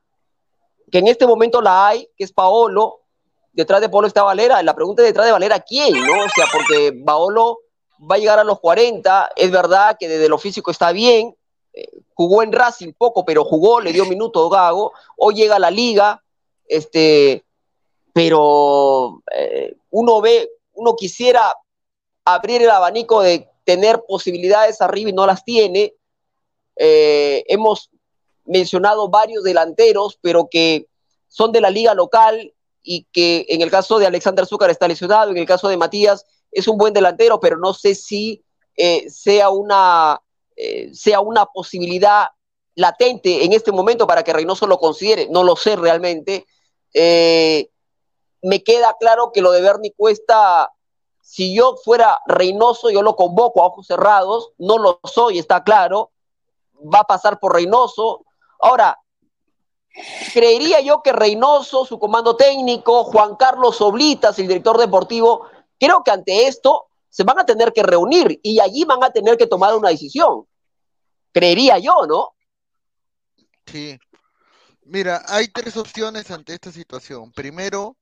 [0.91, 3.01] que en este momento la hay, que es Paolo,
[3.53, 5.95] detrás de Paolo está Valera, la pregunta es detrás de Valera, ¿quién?
[5.95, 6.24] ¿no?
[6.24, 7.61] O sea, porque Paolo
[7.99, 11.34] va a llegar a los 40, es verdad que desde lo físico está bien,
[11.72, 15.70] eh, jugó en Racing poco, pero jugó, le dio minutos Gago, hoy llega a la
[15.70, 16.22] liga,
[16.68, 17.45] este,
[18.12, 21.55] pero eh, uno ve, uno quisiera
[22.24, 25.95] abrir el abanico de tener posibilidades arriba y no las tiene.
[26.76, 27.91] Eh, hemos
[28.47, 30.88] mencionado varios delanteros, pero que
[31.28, 35.30] son de la liga local y que en el caso de Alexander Zúcar está lesionado,
[35.30, 38.44] en el caso de Matías es un buen delantero, pero no sé si
[38.76, 40.20] eh, sea, una,
[40.55, 42.26] eh, sea una posibilidad
[42.74, 46.47] latente en este momento para que Reynoso lo considere, no lo sé realmente.
[46.92, 47.70] Eh,
[48.42, 50.70] me queda claro que lo de Bernie Cuesta,
[51.22, 56.12] si yo fuera Reynoso, yo lo convoco a ojos cerrados, no lo soy, está claro,
[56.74, 58.26] va a pasar por Reynoso.
[58.61, 58.98] Ahora,
[60.32, 65.46] creería yo que Reynoso, su comando técnico, Juan Carlos Oblitas, el director deportivo,
[65.78, 69.36] creo que ante esto se van a tener que reunir y allí van a tener
[69.36, 70.46] que tomar una decisión.
[71.32, 72.34] Creería yo, ¿no?
[73.66, 73.98] Sí.
[74.82, 77.32] Mira, hay tres opciones ante esta situación.
[77.32, 77.96] Primero,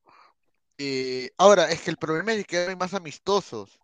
[0.77, 3.79] eh, ahora, es que el problema es que hay más amistosos.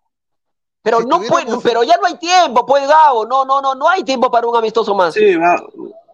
[0.84, 3.88] Pero Si no puede, pero ya no hay tiempo, pues Gabo, no, no, no, no
[3.88, 5.13] hay tiempo para un amistoso más.
[5.13, 5.63] Sí, va,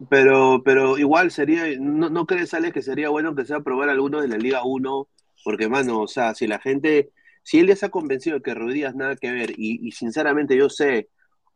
[0.10, 4.22] pero, pero igual sería, ¿no, no crees, Alex, que sería bueno que sea probar algunos
[4.22, 5.08] de la Liga 1?
[5.44, 7.12] Porque, mano, o sea, si la gente,
[7.44, 10.58] si él ya se ha convencido de que Díaz nada que ver, y, y sinceramente
[10.58, 11.10] yo sé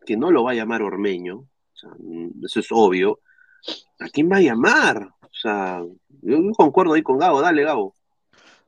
[0.05, 3.19] que no lo va a llamar Ormeño, o sea, mm, eso es obvio,
[3.99, 5.09] ¿a quién va a llamar?
[5.21, 5.83] O sea,
[6.21, 7.93] yo, yo concuerdo ahí con Gabo, dale, Gabo.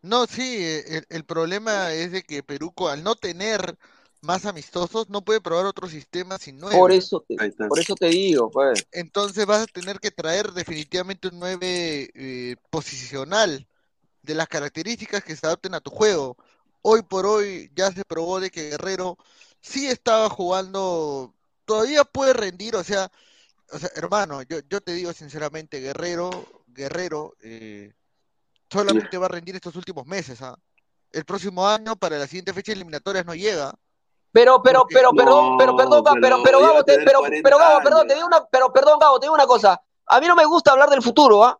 [0.01, 3.77] No, sí, eh, el, el problema es de que Peruco, al no tener
[4.23, 6.77] más amistosos, no puede probar otro sistema sin nueve.
[6.77, 7.35] Por eso, te,
[7.67, 8.87] por eso te digo, pues.
[8.91, 13.67] Entonces vas a tener que traer definitivamente un 9 eh, posicional
[14.21, 16.37] de las características que se adapten a tu juego.
[16.81, 19.17] Hoy por hoy ya se probó de que Guerrero
[19.61, 21.33] sí estaba jugando,
[21.65, 23.11] todavía puede rendir, o sea,
[23.71, 27.93] o sea, hermano, yo, yo te digo sinceramente, Guerrero, Guerrero, eh,
[28.71, 30.57] solamente va a rendir estos últimos meses, ¿ah?
[31.11, 33.75] El próximo año, para la siguiente fecha eliminatorias, no llega.
[34.33, 37.79] Pero, pero, pero, perdón, pero, perdón, Gabo, pero, pero Gabo, te- pero, 40 pero, Gabo,
[37.83, 39.79] perdón, te digo una, pero, perdón, Gabo, te digo una cosa.
[40.07, 41.57] A mí no me gusta hablar del futuro, ¿ah?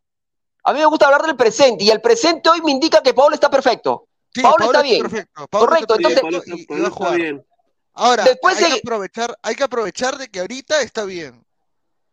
[0.66, 3.36] A mí me gusta hablar del presente, y el presente hoy me indica que Paolo
[3.36, 4.08] está perfecto.
[4.34, 5.02] Sí, Paolo Paolo está bien.
[5.04, 7.46] perfecto, Paolo Correcto, entonces- Pablo Pablo.
[7.96, 11.46] Ahora, Después hay que aprovechar, hay que aprovechar de que ahorita está bien.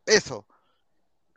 [0.04, 0.44] Eso.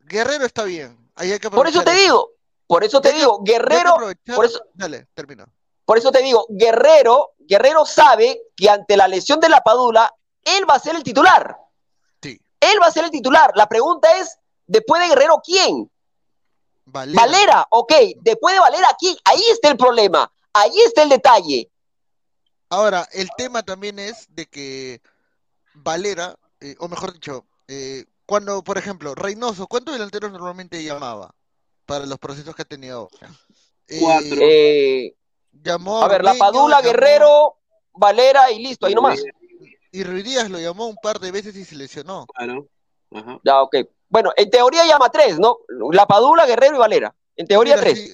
[0.01, 0.97] Guerrero está bien.
[1.15, 2.31] Ahí hay que Por eso te digo,
[2.67, 3.95] por eso te digo, que Guerrero,
[4.35, 5.45] por eso, Dale, termina.
[5.85, 10.13] por eso te digo, Guerrero, Guerrero sabe que ante la lesión de la Padula,
[10.43, 11.57] él va a ser el titular.
[12.21, 12.39] Sí.
[12.59, 13.51] Él va a ser el titular.
[13.55, 14.37] La pregunta es,
[14.67, 15.89] después de Guerrero, ¿quién?
[16.85, 17.21] Valera.
[17.21, 17.93] Valera, ok.
[18.21, 19.15] Después de Valera, ¿quién?
[19.25, 20.31] Ahí está el problema.
[20.53, 21.69] Ahí está el detalle.
[22.69, 25.01] Ahora, el tema también es de que
[25.73, 31.33] Valera, eh, o mejor dicho, eh, cuando, por ejemplo, Reynoso, ¿cuántos delanteros normalmente llamaba
[31.85, 33.09] para los procesos que ha tenido?
[33.99, 34.37] Cuatro.
[34.41, 35.15] Eh,
[35.61, 37.57] llamó a ver, la Padula, llamó- Guerrero,
[37.93, 39.19] Valera y listo, ahí nomás.
[39.91, 42.25] Y Ruiz Díaz lo llamó un par de veces y se lesionó.
[42.27, 42.67] Claro.
[43.11, 43.39] Ajá.
[43.43, 43.75] Ya, ok.
[44.09, 45.57] Bueno, en teoría llama tres, ¿no?
[45.91, 47.15] La Padula, Guerrero y Valera.
[47.35, 47.99] En teoría Mira, tres.
[47.99, 48.11] sí,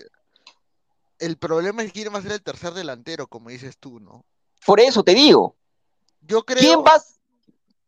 [1.19, 4.25] el problema es quién va a ser el tercer delantero, como dices tú, ¿no?
[4.65, 5.55] Por eso te digo.
[6.21, 7.19] Yo creo, ¿Quién vas?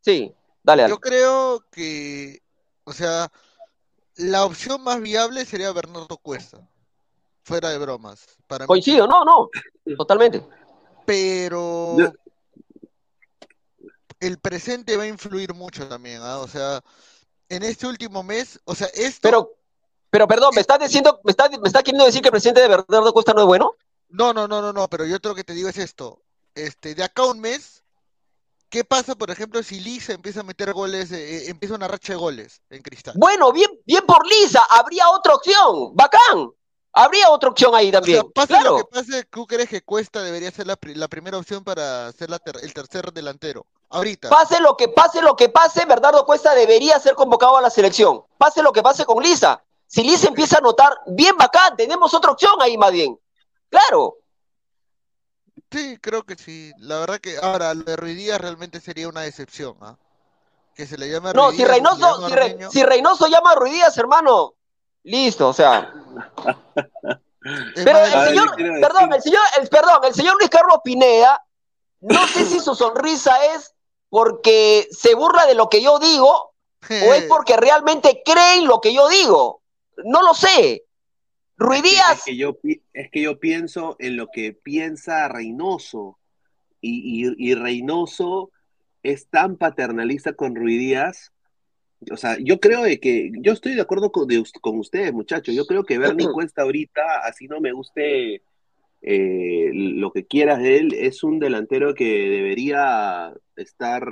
[0.02, 0.34] Sí,
[0.64, 0.94] dale, dale.
[0.94, 2.42] yo creo que,
[2.86, 3.32] o sea,
[4.16, 6.60] la opción más viable sería Bernardo Cuesta,
[7.44, 8.68] fuera de bromas, para mí.
[8.68, 9.50] Coincido, no, no.
[9.98, 10.46] Totalmente.
[11.06, 11.98] Pero
[14.20, 16.40] el presente va a influir mucho también, ¿ah?
[16.40, 16.82] O sea,
[17.50, 19.52] en este último mes, o sea, esto, Pero,
[20.10, 22.68] pero perdón, ¿me estás diciendo, me estás, me estás queriendo decir que el presidente de
[22.68, 23.76] Bernardo Cuesta no es bueno?
[24.10, 26.22] no, no, no, no, no, pero yo lo que te digo es esto,
[26.54, 27.84] este, de acá a un mes,
[28.70, 32.14] ¿qué pasa, por ejemplo, si Lisa empieza a meter goles, eh, eh, empieza una racha
[32.14, 33.16] de goles en Cristal?
[33.18, 36.52] Bueno, bien, bien por Lisa, habría otra opción, bacán.
[36.94, 38.32] Habría otra opción ahí O sea, también.
[38.34, 38.72] pase claro.
[38.72, 42.12] lo que pase, ¿tú crees que Cuesta debería ser la, pri- la primera opción para
[42.12, 43.66] ser la ter- el tercer delantero?
[43.90, 44.30] Ahorita.
[44.30, 48.24] Pase lo que pase, lo que pase, Bernardo Cuesta debería ser convocado a la selección.
[48.38, 49.64] Pase lo que pase con Lisa.
[49.88, 53.18] Si Lisa empieza a anotar, bien bacán, tenemos otra opción ahí más bien.
[53.70, 54.18] Claro.
[55.72, 56.72] Sí, creo que sí.
[56.80, 59.98] La verdad que ahora lo de Ruiz Díaz realmente sería una decepción, ¿ah?
[60.76, 62.34] Que se le llame a No, Ruiz si Reynoso, si,
[62.72, 64.56] si Reynoso llama a Ruiz Díaz, hermano,
[65.04, 65.94] listo, o sea.
[67.76, 71.44] Pero el señor, perdón, el señor, el, perdón, el señor Luis Carlos Pineda,
[72.02, 73.74] no sé si su sonrisa es
[74.10, 76.54] porque se burla de lo que yo digo
[76.90, 79.62] o es porque realmente creen lo que yo digo.
[80.06, 80.84] No lo sé.
[81.58, 82.54] Ruiz Es que- Díaz, Es que, yo,
[82.94, 86.18] es que yo pienso en lo que piensa Reynoso.
[86.80, 88.52] Y, y, y Reynoso
[89.04, 91.32] es tan paternalista con Ruiz Díaz.
[92.10, 95.54] O sea, yo creo de que, yo estoy de acuerdo con, de con ustedes, muchachos.
[95.54, 98.42] Yo creo que Bernie Cuesta ahorita, así no me guste
[99.02, 104.04] eh, lo que quieras de él, es un delantero que debería estar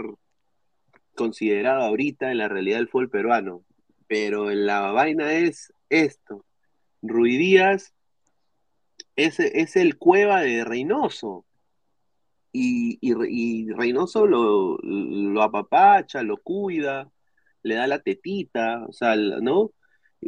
[1.15, 3.63] considerado ahorita en la realidad del fútbol peruano.
[4.07, 6.45] Pero la vaina es esto.
[7.01, 7.93] Ruiz Díaz
[9.15, 11.45] es, es el cueva de Reynoso.
[12.51, 17.11] Y, y, y Reynoso lo, lo apapacha, lo cuida,
[17.63, 19.71] le da la tetita, o sea, ¿no?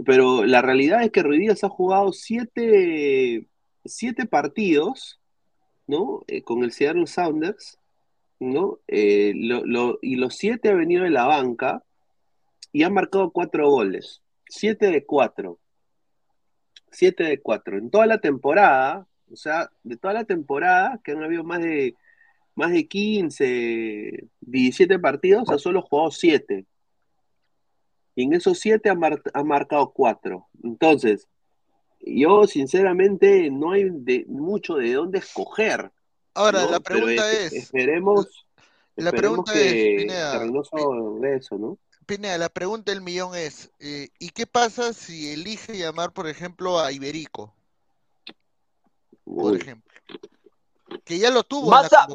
[0.06, 3.48] Pero la realidad es que Ruiz Díaz ha jugado siete,
[3.86, 5.20] siete partidos,
[5.88, 6.24] ¿no?
[6.28, 7.78] Eh, con el Seattle Sounders,
[8.40, 8.80] ¿no?
[8.88, 9.34] Eh,
[10.02, 11.84] y los siete ha venido de la banca
[12.72, 14.22] y ha marcado cuatro goles.
[14.48, 15.60] Siete de cuatro.
[16.92, 17.78] 7 de 4.
[17.78, 21.96] En toda la temporada, o sea, de toda la temporada, que han habido más de
[22.54, 26.66] más de 15, 17 partidos, ha solo jugado 7.
[28.16, 30.48] Y en esos 7 ha, mar- ha marcado 4.
[30.64, 31.28] Entonces,
[32.02, 35.92] yo sinceramente no hay de, mucho de dónde escoger.
[36.34, 36.72] Ahora, ¿no?
[36.72, 38.46] la pregunta es- es, Esperemos,
[38.96, 41.78] la esperemos pregunta que, es, Pineda, Reynoso de eso, ¿no?
[42.06, 46.80] Pineda, la pregunta del millón es, eh, ¿y qué pasa si elige llamar, por ejemplo,
[46.80, 47.54] a Iberico,
[49.24, 49.58] por Uy.
[49.60, 49.92] ejemplo?
[51.06, 52.08] Que ya lo tuvo en Más, la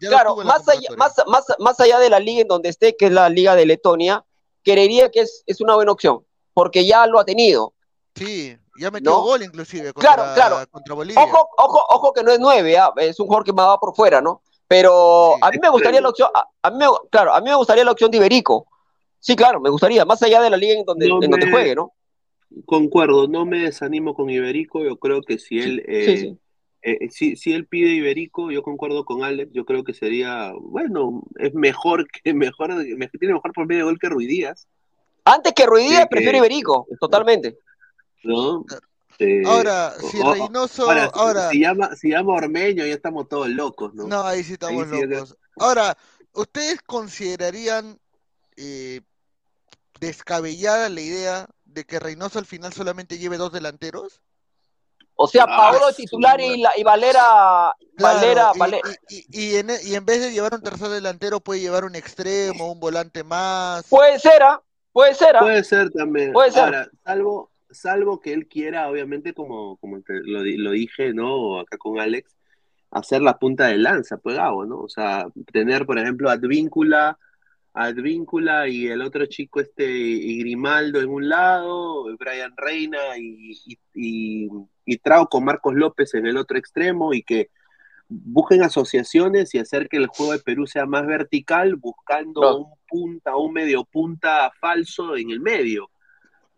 [0.00, 1.24] ya claro, tuvo en la más allá, convocatoria.
[1.26, 3.66] más, más, más allá de la liga en donde esté, que es la liga de
[3.66, 4.24] Letonia,
[4.64, 7.74] creería que es, es una buena opción, porque ya lo ha tenido.
[8.14, 9.22] Sí, ya metió ¿No?
[9.22, 10.70] gol inclusive contra, Claro, claro.
[10.70, 11.22] contra Bolivia.
[11.22, 12.92] Ojo, ojo, ojo que no es nueve, ¿ah?
[12.96, 14.42] es un jugador que más va por fuera, ¿no?
[14.66, 15.40] Pero Sí.
[15.42, 17.84] a mí me gustaría la opción, a, a mí me, claro, a mí me gustaría
[17.84, 18.66] la opción de Iberico.
[19.20, 21.52] Sí, claro, me gustaría, más allá de la liga en donde, No en donde me-
[21.52, 21.92] juegue, ¿no?
[22.64, 26.38] Concuerdo, no me desanimo con Iberico, yo creo que si Sí, él, sí, eh, sí.
[26.92, 31.22] Eh, si, si él pide Iberico, yo concuerdo con Alex, yo creo que sería, bueno,
[31.38, 34.66] es mejor que mejor, me- tiene mejor por medio de gol que Ruidías,
[35.24, 37.58] Antes que Ruidías, Sí, que- prefiero Iberico, totalmente.
[38.24, 38.64] ¿no?
[39.18, 42.94] Eh, Ahora, si o- o- Reynoso, ahora, si- ahora, si llama, si llama Ormeño, ya
[42.94, 44.06] estamos todos locos, ¿no?
[44.06, 45.36] no, ahí sí estamos Ahí sí, locos.
[45.56, 45.96] Ahora,
[46.32, 47.98] ¿ustedes considerarían
[48.56, 49.00] eh,
[50.00, 54.22] descabellada la idea de que Reynoso al final solamente lleve dos delanteros?
[55.20, 59.24] O sea, Ah, Paolo titular y, la, y Valera, Claro, Valera, y, Vale- y- y-
[59.52, 62.78] y en, y en vez de llevar un tercer delantero, puede llevar un extremo, un
[62.78, 63.84] volante más.
[63.88, 64.62] puede ser, ¿ah?
[64.92, 65.40] Puede ser, ¿ah?
[65.40, 66.32] Puede ser también.
[66.32, 66.62] Puede ser.
[66.64, 71.58] Ahora, salvo, salvo que él quiera, obviamente, como, como te- lo, di- lo dije, ¿no?
[71.58, 72.36] Acá con Alex,
[72.92, 74.78] hacer la punta de lanza, pues Gabo, ¿no?
[74.78, 77.18] O sea, tener, por ejemplo, Advíncula,
[77.74, 83.52] Advíncula y el otro chico, este, y Grimaldo en un lado, Brian Reina y,
[83.94, 84.48] y,
[84.88, 87.50] y, Trao con Marcos López en el otro extremo y que
[88.08, 93.36] busquen asociaciones y hacer que el juego de Perú sea más vertical, buscando un punta,
[93.36, 95.90] un medio punta falso en el medio.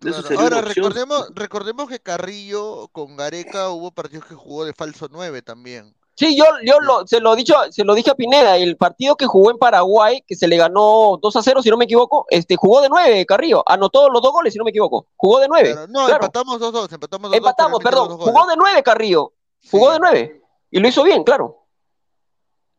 [0.01, 4.73] Eso Claro, sería Ahora recordemos, recordemos que Carrillo con Gareca hubo partidos que jugó de
[4.73, 5.95] falso 9 también.
[6.21, 9.25] Sí, yo, yo lo, se lo dicho, se lo dije a Pineda, el partido que
[9.25, 12.57] jugó en Paraguay, que se le ganó 2 a 0, si no me equivoco, este,
[12.57, 15.73] jugó de 9, Carrillo, anotó los dos goles, si no me equivoco, jugó de 9.
[15.73, 16.27] Claro, no, claro.
[16.27, 17.37] empatamos 2-2, empatamos 2-2.
[17.39, 19.33] Empatamos, metió perdón, dos jugó de 9, Carrillo,
[19.71, 19.93] jugó Sí.
[19.95, 20.43] de 9,
[20.73, 21.65] y lo hizo bien, claro.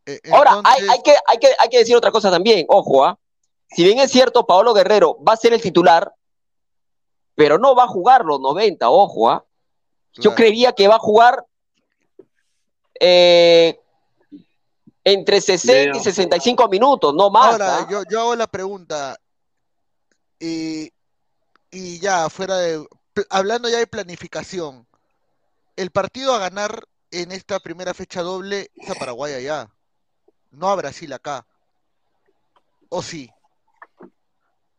[0.06, 3.04] Eh, Ahora, hay, entonces, hay, que, hay, que, hay que decir otra cosa también, ojo,
[3.04, 3.18] ¿ah?
[3.72, 6.14] si bien es cierto, Paolo Guerrero va a ser el titular,
[7.34, 9.44] pero no va a jugar los 90, ojo, ¿ah?
[10.14, 10.36] Yo claro.
[10.36, 11.44] creería que va a jugar
[13.04, 13.80] eh,
[15.04, 16.04] entre 60 y Leo.
[16.04, 17.54] 65 minutos, no más.
[17.54, 17.88] Ahora, ¿ah?
[17.90, 19.20] yo, yo hago la pregunta,
[20.40, 20.94] y,
[21.72, 22.86] y ya, fuera de,
[23.32, 24.88] hablando ya de planificación,
[25.76, 29.68] el partido a ganar en esta primera fecha doble es a Paraguay allá,
[30.52, 31.48] no a Brasil acá.
[32.90, 33.32] ¿O sí?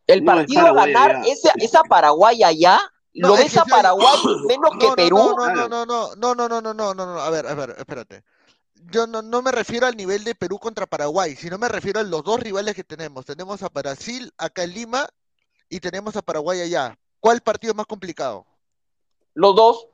[0.07, 1.33] El No, es partido a Paraguay ganar allá.
[1.33, 2.79] es, es a Paraguay allá.
[3.15, 4.07] No, ¿Lo es ves a Paraguay
[4.47, 5.17] menos que No, no, Perú?
[5.17, 7.75] no, no, no, no, no, no, no, no, no, no, no, a ver, a ver,
[7.77, 8.23] espérate.
[8.91, 12.03] Yo no, no me refiero al nivel de Perú contra Paraguay, sino me refiero a
[12.03, 13.25] los dos rivales que tenemos.
[13.25, 15.07] Tenemos a Brasil acá en Lima
[15.69, 16.97] y tenemos a Paraguay allá.
[17.19, 18.45] ¿Cuál partido es más complicado?
[19.35, 19.87] Los dos.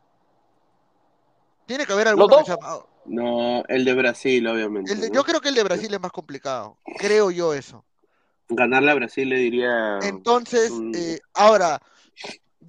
[1.65, 2.39] Tiene que haber alguno dos.
[2.39, 4.91] que sea más- No, el de Brasil, obviamente.
[4.91, 5.15] el de- ¿no?
[5.15, 6.78] yo creo que el de Brasil es más complicado.
[6.97, 7.84] Creo yo eso.
[8.47, 9.99] Ganarle a Brasil le diría.
[10.01, 11.80] Entonces, mm, eh, ahora,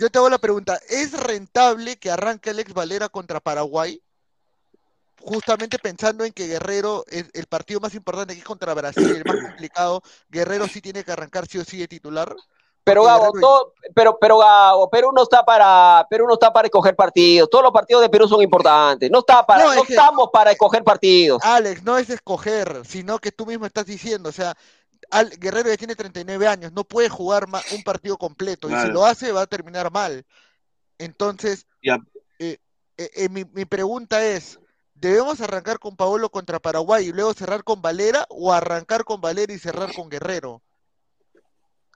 [0.01, 4.03] yo te hago la pregunta, ¿es rentable que arranque Alex Valera contra Paraguay?
[5.23, 9.25] Justamente pensando en que Guerrero es el partido más importante que es contra Brasil, el
[9.27, 12.35] más complicado, Guerrero sí tiene que arrancar sí o sí de titular.
[12.83, 16.97] Pero Gabo, todo- pero, pero Gabo, Perú no está para, Perú no está para escoger
[16.97, 17.51] partidos.
[17.51, 19.11] Todos los partidos de Perú son importantes.
[19.11, 21.43] No está para, No, no, es que- estamos para escoger partidos.
[21.45, 24.57] Alex, no es escoger, sino que tú mismo estás diciendo, o sea,
[25.11, 29.05] Al- Guerrero ya tiene 39 años, no puede jugar un partido completo, y si lo
[29.07, 30.25] hace va a terminar mal.
[30.99, 31.67] Entonces,
[32.39, 32.59] eh,
[32.99, 34.59] eh, eh, mi, mi pregunta es,
[34.95, 39.53] ¿debemos arrancar con Paolo contra Paraguay y luego cerrar con Valera o arrancar con Valera
[39.53, 40.63] y cerrar con Guerrero?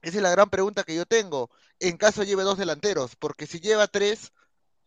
[0.03, 1.51] Esa es la gran pregunta que yo tengo,
[1.81, 4.33] en caso lleve dos delanteros, porque si lleva tres,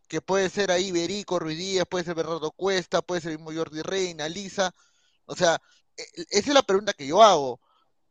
[0.07, 3.53] que puede ser ahí Berico, Ruiz Díaz, puede ser Bernardo Cuesta, puede ser el mismo
[3.53, 4.73] Jordi Reina, Lisa,
[5.25, 5.59] o sea,
[5.97, 7.59] e- esa es la pregunta que yo hago,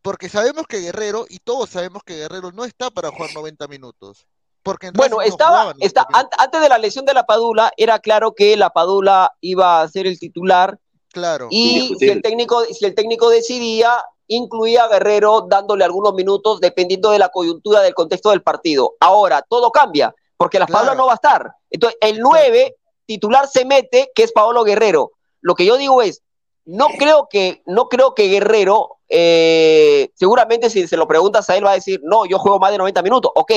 [0.06, 4.26] porque sabemos que Guerrero, y todos sabemos que Guerrero no está para jugar 90 minutos,
[4.62, 6.20] porque en Bueno, no estaba, jugaba 90 está, minutos.
[6.38, 9.88] an- antes de la lesión de la Padula, era claro que la Padula iba a
[9.88, 10.78] ser el titular
[11.12, 13.92] Claro, y si el técnico, si el técnico decidía,
[14.28, 18.94] incluía a Guerrero dándole algunos minutos dependiendo de la coyuntura del contexto del partido.
[19.00, 20.84] Ahora, todo cambia, porque la Claro.
[20.84, 21.52] Padula no va a estar.
[21.70, 22.76] Entonces, el 9
[23.06, 25.12] titular se mete, que es Paolo Guerrero.
[25.40, 26.22] Lo que yo digo es,
[26.64, 31.64] no creo que, no creo que Guerrero, eh, seguramente si se lo preguntas a él
[31.64, 33.52] va a decir, no, yo juego más de 90 minutos, ok,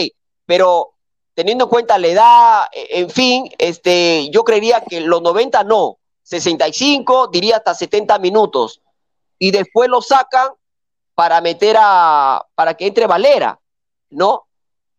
[0.46, 0.94] pero
[1.34, 5.98] teniendo en cuenta la edad, e, en fin, este, yo creería que los 90 no,
[6.24, 8.82] 65, diría hasta 70 minutos,
[9.40, 10.50] y después lo sacan
[11.16, 13.60] para meter a, para que entre Valera,
[14.10, 14.46] ¿no?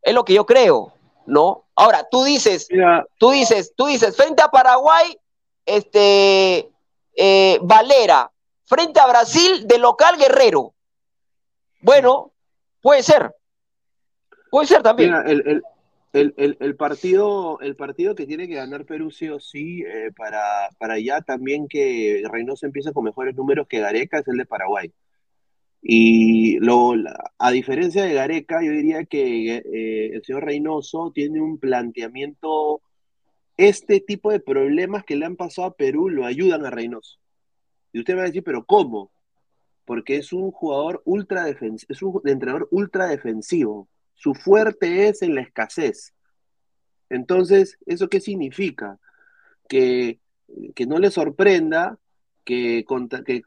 [0.02, 0.92] Es lo que yo creo,
[1.26, 1.64] ¿no?
[1.76, 5.16] Ahora, tú dices, Mira, tú dices, tú dices, frente a Paraguay,
[5.64, 6.70] este,
[7.16, 8.30] eh, Valera,
[8.70, 10.74] frente a Brasil, de local Guerrero.
[11.80, 12.32] Bueno,
[12.80, 13.34] puede ser.
[14.48, 15.12] Puede ser también.
[16.12, 21.00] el, partido, el partido que tiene que ganar Perú sí o sí, eh, para, para
[21.00, 24.92] ya también que Reynoso empiece con mejores números que Gareca, es el de Paraguay.
[25.82, 26.58] Y
[27.38, 32.82] a diferencia de Gareca, yo diría que eh, el señor Reynoso tiene un planteamiento,
[33.56, 37.18] este tipo de problemas que le han pasado a Perú lo ayudan a Reynoso.
[37.92, 39.10] Y usted va a decir, pero ¿cómo?
[39.84, 43.88] Porque es un jugador ultra defensivo, es un entrenador ultra defensivo.
[44.14, 46.14] Su fuerte es en la escasez.
[47.08, 48.98] Entonces, ¿eso qué significa?
[49.68, 50.20] Que,
[50.74, 51.98] que no le sorprenda
[52.44, 52.84] que,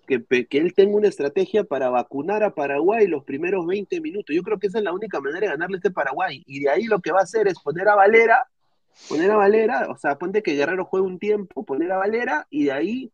[0.08, 4.36] que, que, él tenga una estrategia para vacunar a Paraguay los primeros 20 minutos.
[4.36, 6.44] Yo creo que esa es la única manera de ganarle este Paraguay.
[6.46, 8.48] Y de ahí lo que va a hacer es poner a Valera,
[9.10, 12.66] poner a Valera, o sea, ponte que Guerrero juegue un tiempo, poner a Valera y
[12.66, 13.12] de ahí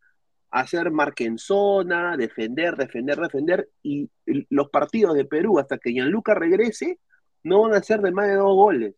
[0.50, 3.68] hacer marca en zona, defender, defender, defender.
[3.82, 4.08] Y
[4.48, 6.98] los partidos de Perú hasta que Gianluca regrese
[7.42, 8.94] no van a ser de más de dos goles.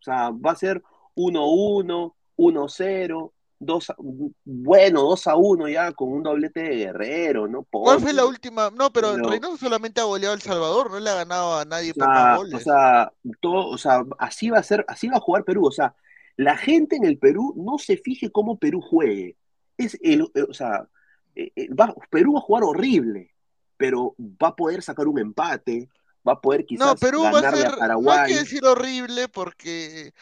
[0.00, 0.82] O sea, va a ser
[1.14, 3.96] 1-1, 1-0, 2 a-
[4.44, 7.64] bueno, 2 a 1 ya con un doblete de Guerrero, ¿no?
[7.70, 8.34] ¿Cuál fue la Ponte.
[8.36, 8.70] última?
[8.70, 11.64] No, pero Pero- Reynoso solamente ha goleado a El Salvador, no le ha ganado a
[11.64, 12.62] nadie O por más sea, o goles.
[12.62, 15.66] sea, todo, o sea, así va a ser, así va a jugar Perú.
[15.66, 15.94] O sea,
[16.36, 19.36] la gente en el Perú no se fije cómo Perú juegue.
[19.78, 20.86] Es el, eh, o sea,
[21.34, 23.32] eh, eh, va- Perú va a jugar horrible,
[23.78, 25.88] pero va a poder sacar un empate,
[26.28, 28.32] va a poder No, quizás Perú va a ganarle ser, a no hay Paraguay.
[28.32, 30.12] que decir horrible porque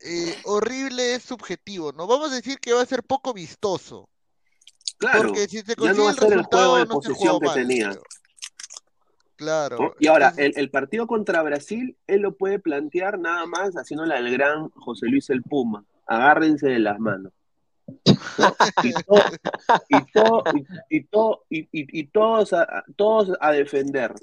[0.00, 2.06] eh, horrible es subjetivo, ¿no?
[2.06, 4.08] Vamos a decir que va a ser poco vistoso,
[4.98, 7.40] Claro, porque si se ya no consigue va a ser el juego de no jugó
[7.40, 7.98] que mal, tenía.
[9.36, 9.92] Claro, ¿no?
[10.00, 14.14] Y ahora, entonces, el, el partido contra Brasil, él lo puede plantear nada más haciéndole
[14.16, 15.84] al gran José Luis el Puma.
[16.06, 17.32] Agárrense de las manos.
[18.82, 19.24] Y, to-
[19.88, 24.14] y, to- y, y to- y- y- y todos, a, todos a defender,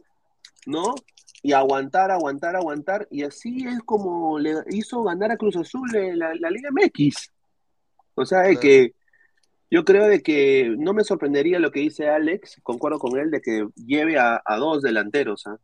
[0.65, 0.95] ¿no?
[1.41, 3.07] Y aguantar, aguantar, aguantar.
[3.11, 7.31] Y así es como le hizo ganar a Cruz Azul la, la Liga MX.
[8.15, 8.93] O sea, de que
[9.69, 13.41] yo creo de que no me sorprendería lo que dice Alex, concuerdo con él, de
[13.41, 15.45] que lleve a, a dos delanteros.
[15.47, 15.57] ¿ah?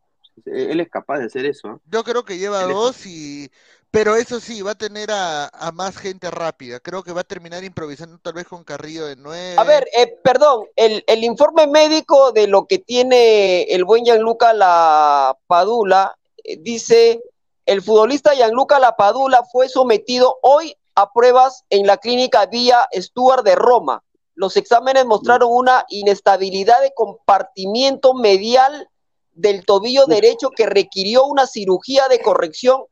[0.46, 1.68] Él es capaz de hacer eso.
[1.68, 1.78] ¿ah?
[1.90, 3.50] yo creo que lleva Él es dos y,
[3.92, 6.80] pero eso sí, va a tener a, a más gente rápida.
[6.80, 9.54] Creo que va a terminar improvisando tal vez con Carrillo de nueve.
[9.58, 14.54] A ver, eh, perdón, el, el informe médico de lo que tiene el buen Gianluca
[14.54, 17.20] Lapadula eh, dice,
[17.66, 23.56] el futbolista Gianluca Lapadula fue sometido hoy a pruebas en la clínica Villa Stuart de
[23.56, 24.02] Roma.
[24.34, 28.88] Los exámenes mostraron una inestabilidad de compartimiento medial
[29.32, 32.84] del tobillo derecho que requirió una cirugía de corrección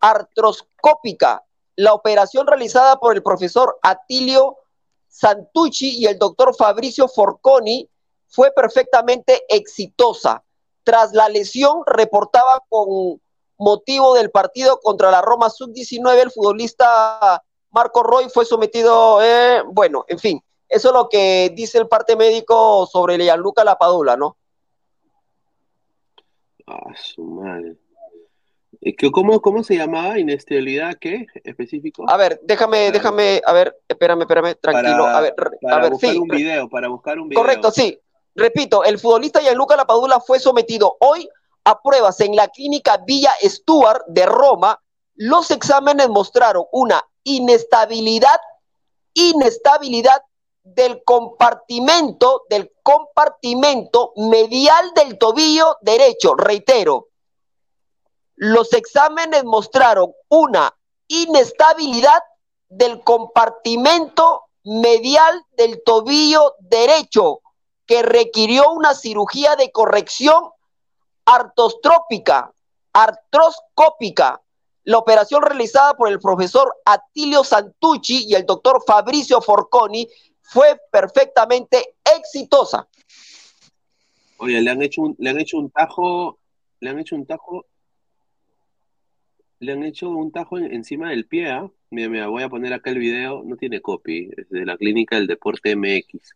[0.00, 1.44] artroscópica.
[1.76, 4.56] La operación realizada por el profesor Atilio
[5.08, 7.88] Santucci y el doctor Fabricio Forconi
[8.26, 10.44] fue perfectamente exitosa.
[10.84, 13.20] Tras la lesión, reportaba con
[13.58, 20.04] motivo del partido contra la Roma Sub-19, el futbolista Marco Roy fue sometido, eh, bueno,
[20.08, 24.36] en fin, eso es lo que dice el parte médico sobre Gianluca Lapadula, ¿no?
[26.66, 27.76] Ah, su madre.
[28.80, 30.18] Eh, ¿Cómo, cómo se llamaba?
[30.18, 31.26] ¿Inestabilidad qué?
[31.44, 32.04] ¿Específico?
[32.08, 35.68] A ver, déjame, Para- déjame, a ver, espérame, espérame, tranquilo, Para- a ver, re- a
[35.70, 37.42] Para ver, buscar sí, un video, para buscar un video.
[37.42, 37.98] Correcto, sí.
[38.34, 41.28] Repito, el futbolista Gianluca Lapadula fue sometido hoy
[41.64, 44.80] a pruebas en la clínica Villa Stuart de Roma.
[45.16, 48.38] Los exámenes mostraron una inestabilidad,
[49.12, 50.22] inestabilidad
[50.62, 56.34] del compartimento, del compartimento medial del tobillo derecho.
[56.36, 57.07] Reitero,
[58.38, 60.72] los exámenes mostraron una
[61.08, 62.22] inestabilidad
[62.68, 67.40] del compartimento medial del tobillo derecho
[67.84, 70.50] que requirió una cirugía de corrección
[71.24, 72.52] artostrópica,
[72.92, 74.40] artroscópica.
[74.84, 80.08] La operación realizada por el profesor Atilio Santucci y el doctor Fabricio Forconi
[80.42, 82.86] fue perfectamente exitosa.
[84.38, 86.38] Oye, le han hecho un, le han hecho un tajo,
[86.78, 87.66] le han hecho un tajo,
[89.60, 91.68] le han hecho un tajo en- encima del pie, ¿ah?
[91.90, 95.16] Mira, mira, voy a poner acá el video, no tiene copy, es de la clínica
[95.16, 96.34] del deporte MX.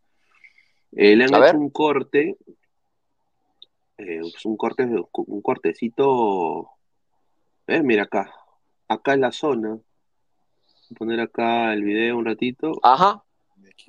[0.93, 1.49] Eh, le han A ver.
[1.51, 2.37] hecho un corte,
[3.99, 6.69] eh, pues un corte, un cortecito.
[7.67, 8.33] Eh, mira acá,
[8.89, 9.69] acá en la zona.
[9.71, 9.83] Voy
[10.91, 12.73] a poner acá el video un ratito.
[12.83, 13.23] Ajá,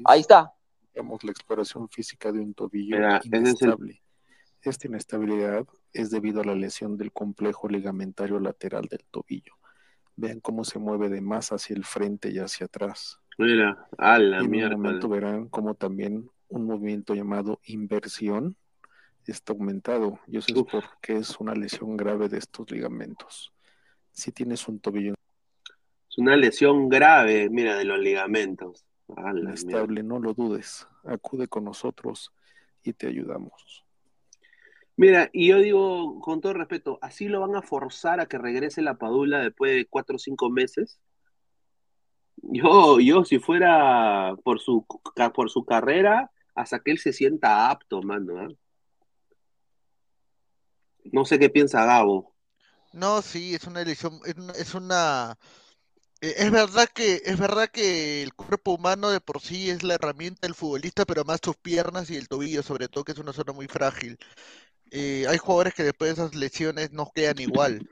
[0.05, 0.53] ahí está.
[0.93, 4.01] Vemos la exploración física de un tobillo Mira, ese es el- inestable.
[4.61, 9.53] Esta inestabilidad es debido a la lesión del complejo ligamentario lateral del tobillo.
[10.15, 13.19] Vean cómo se mueve de más hacia el frente y hacia atrás.
[13.37, 14.75] Mira, a la en un mierda.
[14.77, 18.55] momento verán cómo también un movimiento llamado inversión
[19.25, 20.19] está aumentado.
[20.27, 20.71] Y eso es Uf.
[20.71, 23.53] porque es una lesión grave de estos ligamentos.
[24.11, 25.13] Si tienes un tobillo
[26.09, 28.85] Es una lesión grave, mira, de los ligamentos.
[29.07, 30.87] Inestable, no lo dudes.
[31.03, 32.31] Acude con nosotros
[32.83, 33.83] y te ayudamos.
[34.95, 38.81] Mira, y yo digo, con todo respeto, ¿así lo van a forzar a que regrese
[38.81, 40.99] la Padula después de cuatro o cinco meses?
[42.37, 44.85] Yo, yo, si fuera por su,
[45.33, 48.39] por su carrera, hasta que él se sienta apto, mano.
[48.39, 48.47] ¿ah?
[51.11, 52.35] No sé qué piensa Gabo.
[52.91, 54.19] No, sí, es una elección,
[54.55, 55.35] es una,
[56.23, 59.95] eh, es verdad que, es verdad que el cuerpo humano de por sí es la
[59.95, 63.33] herramienta del futbolista, pero más sus piernas y el tobillo, sobre todo, que es una
[63.33, 64.17] zona muy frágil.
[64.95, 67.89] Eh, hay jugadores que después de esas lesiones no quedan igual.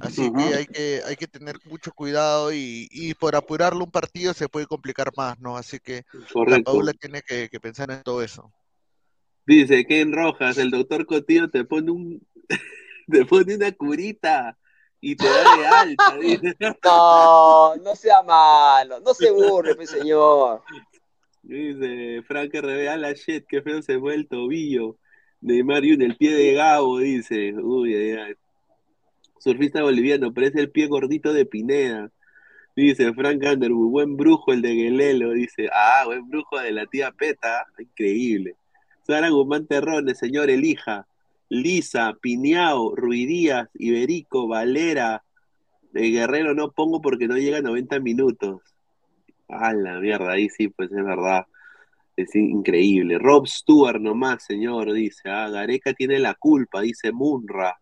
[0.00, 4.32] Así que hay que, hay que tener mucho cuidado y, y por apurarlo un partido
[4.32, 5.58] se puede complicar más, ¿no?
[5.58, 6.06] Así que
[6.46, 6.60] la.
[6.60, 8.50] Paula tiene que, que pensar en todo eso.
[9.46, 12.26] Dice Ken Rojas, el doctor Cotillo te pone un,
[13.06, 14.56] te pone una curita
[15.02, 16.16] y te da de alta.
[16.16, 16.56] dice.
[16.82, 20.62] No, no sea malo, no se burle, pues, señor.
[21.42, 24.96] Dice Frank RB, a la shit, qué feo se fue el tobillo.
[25.44, 27.52] Neymar y el pie de Gabo, dice.
[27.52, 28.34] Uy, ay, ay.
[29.38, 32.10] Surfista boliviano, parece el pie gordito de Pineda.
[32.74, 35.32] Dice Frank Underwood, buen brujo el de Guelelo.
[35.32, 37.66] Dice, ah, buen brujo de la tía Peta.
[37.78, 38.56] Increíble.
[39.06, 41.06] Sara Guzmán Terrones, señor Elija.
[41.50, 45.24] Lisa, Piñao, Ruidías, Iberico, Valera.
[45.92, 48.62] De Guerrero no pongo porque no llega a 90 minutos.
[49.48, 51.44] A la mierda, ahí sí, pues es verdad.
[52.16, 53.18] Es increíble.
[53.18, 55.28] Rob Stewart nomás, señor, dice.
[55.28, 57.80] Ah, Gareca tiene la culpa, dice Munra.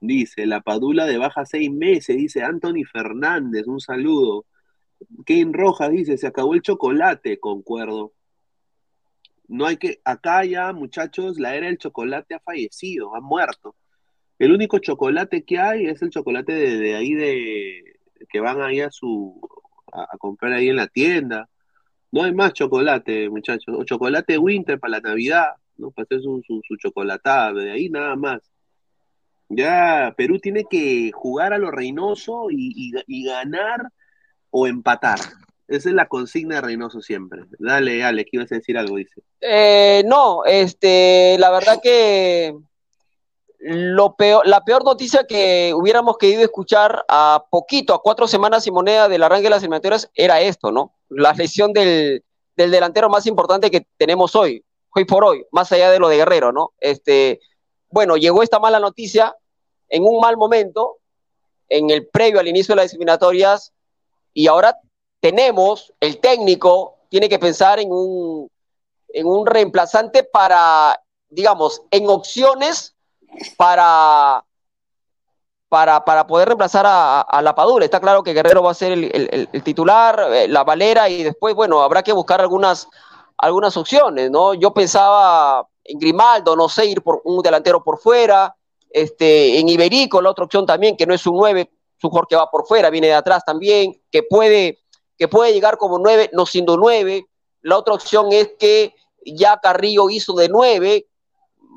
[0.00, 4.44] Dice, la padula de baja seis meses, dice Anthony Fernández, un saludo.
[5.24, 8.12] Kane Rojas dice, se acabó el chocolate, concuerdo.
[9.48, 13.76] No hay que, acá ya, muchachos, la era del chocolate ha fallecido, ha muerto.
[14.38, 17.94] El único chocolate que hay es el chocolate de, de ahí de
[18.28, 19.40] que van ahí a su
[19.92, 21.48] a comprar ahí en la tienda.
[22.14, 23.74] No hay más chocolate, muchachos.
[23.76, 25.90] O chocolate winter para la Navidad, ¿no?
[25.90, 28.40] Para hacer su, su, su chocolatada, de ahí nada más.
[29.48, 33.88] Ya Perú tiene que jugar a lo Reynoso y, y, ganar
[34.50, 35.18] o empatar.
[35.66, 37.46] Esa es la consigna de Reynoso siempre.
[37.58, 39.20] Dale, Ale, que ibas a decir algo, dice.
[39.40, 42.54] Eh, no, este, la verdad que
[43.66, 48.70] lo peor, la peor noticia que hubiéramos querido escuchar a poquito, a cuatro semanas y
[48.70, 50.92] moneda del arranque de las eliminatorias, era esto, ¿no?
[51.08, 52.22] La lesión del,
[52.56, 54.62] del delantero más importante que tenemos hoy,
[54.94, 56.74] hoy por hoy, más allá de lo de Guerrero, ¿no?
[56.78, 57.40] Este,
[57.88, 59.34] bueno, llegó esta mala noticia
[59.88, 60.98] en un mal momento,
[61.70, 63.72] en el previo al inicio de las eliminatorias,
[64.34, 64.78] y ahora
[65.20, 68.50] tenemos, el técnico tiene que pensar en un,
[69.08, 71.00] en un reemplazante para,
[71.30, 72.93] digamos, en opciones
[73.56, 74.44] para,
[75.68, 77.84] para, para poder reemplazar a, a, la Padula.
[77.84, 81.82] Está claro que Guerrero va a ser el, titular, eh, la Valera, y después, bueno,
[81.82, 82.88] habrá que buscar algunas,
[83.38, 84.54] algunas opciones, ¿no?
[84.54, 88.54] Yo pensaba en Grimaldo, no sé, ir por un delantero por fuera,
[88.94, 92.28] este, en Iberico, la otra opción también, que no es un 9, es un jugador
[92.28, 94.78] que va por fuera, viene de atrás también, que puede,
[95.18, 97.26] que puede llegar como 9, no siendo 9.
[97.62, 98.94] La otra opción es que
[99.26, 101.06] ya Carrillo hizo de 9,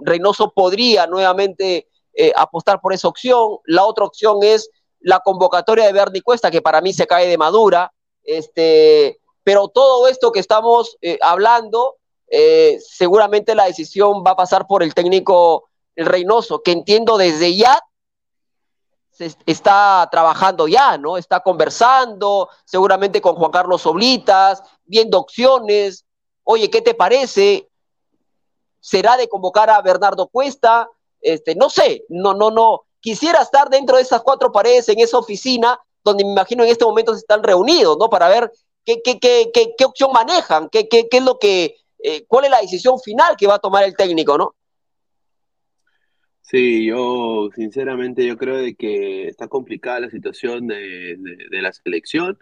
[0.04, 3.58] Reynoso podría nuevamente eh, apostar por esa opción.
[3.66, 4.70] La otra opción es
[5.00, 7.94] la convocatoria de Bernie Cuesta, que para mí se cae de madura.
[8.24, 11.96] Este, pero todo esto que estamos eh, hablando,
[12.28, 17.80] eh, seguramente la decisión va a pasar por el técnico Reynoso, que entiendo desde ya
[19.18, 21.18] se está trabajando ya, ¿no?
[21.18, 26.06] Está conversando, seguramente con Juan Carlos Oblitas, viendo opciones.
[26.44, 27.68] Oye, ¿qué te parece?
[28.88, 30.90] ¿Será de convocar a Bernardo Cuesta?
[31.20, 32.84] Este, no sé, no, no, no.
[33.02, 36.86] Quisiera estar dentro de esas cuatro paredes, en esa oficina, donde me imagino en este
[36.86, 38.10] momento se están reunidos, ¿no?
[38.10, 38.50] Para ver
[38.86, 42.46] qué, qué, qué, qué, qué opción manejan, qué, qué, qué es lo que, eh, cuál
[42.46, 44.56] es la decisión final que va a tomar el técnico, ¿no?
[46.40, 51.74] Sí, yo sinceramente yo creo de que está complicada la situación de, de, de la
[51.74, 52.40] selección.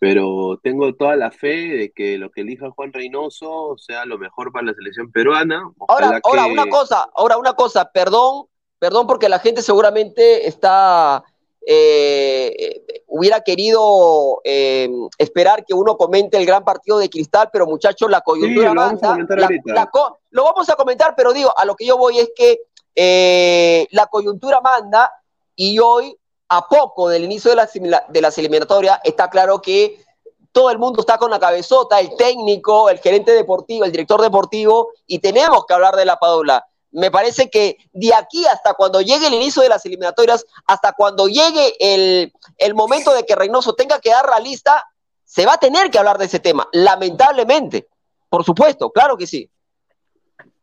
[0.00, 4.50] Pero tengo toda la fe de que lo que elija Juan Reynoso sea lo mejor
[4.50, 5.58] para la selección peruana.
[5.86, 8.46] Ahora, Ojalá ahora que- una cosa, ahora una cosa, perdón,
[8.78, 11.22] perdón porque la gente seguramente está,
[11.66, 17.66] eh, eh, hubiera querido eh, esperar que uno comente el gran partido de Cristal, pero
[17.66, 19.90] muchachos, la coyuntura Sí, lo vamos a la- la
[20.30, 22.60] lo vamos a comentar, pero digo, a lo que yo voy es que
[22.96, 25.12] eh, la coyuntura manda
[25.54, 26.16] y hoy,
[26.50, 30.04] a poco del inicio de las, eliminatorias, está claro que
[30.50, 34.90] todo el mundo está con la cabezota, el técnico, el gerente deportivo, el director deportivo,
[35.06, 36.66] y tenemos que hablar de la Padula.
[36.90, 41.28] Me parece que de aquí hasta cuando llegue el inicio de las eliminatorias, hasta cuando
[41.28, 44.84] llegue el, el momento de que Reynoso tenga que dar la lista,
[45.24, 47.86] se va a tener que hablar de ese tema, lamentablemente.
[48.28, 49.48] Por supuesto, claro que sí.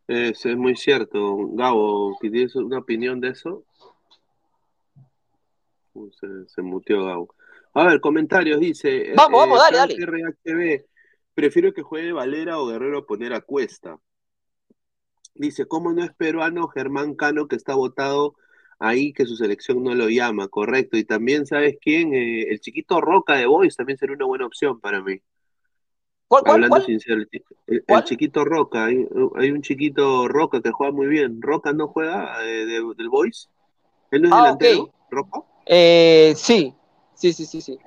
[0.05, 1.17] Es, es muy cierto.
[1.53, 3.63] Gabo, ¿tienes una opinión de eso?
[5.97, 7.33] Uh, Se, se muteó Gabo.
[7.73, 9.13] A ver, comentarios, dice.
[9.15, 9.95] Vamos, vamos, dale, dale.
[10.05, 10.85] RHB,
[11.33, 13.99] prefiero que juegue Valera o Guerrero poner a Cuesta.
[15.33, 18.35] Dice, ¿cómo no es peruano Germán Cano que está votado
[18.79, 20.47] ahí que su selección no lo llama?
[20.47, 20.97] Correcto.
[20.97, 22.13] Y también, ¿sabes quién?
[22.13, 25.19] Eh, el chiquito Roca de Boys también sería una buena opción para mí.
[26.27, 26.85] ¿Cuál, cuál, Hablando cuál?
[26.85, 27.21] sincero,
[27.67, 31.41] el, chiquito Roca, hay, hay un chiquito Roca que juega muy bien.
[31.41, 33.49] ¿Roca no juega eh, de- del Boys?
[34.11, 34.93] ¿Él no es Ah, delantero?
[35.09, 35.41] ¿Roca?
[35.69, 36.73] Eh, sí,
[37.15, 37.77] sí, sí, sí, sí.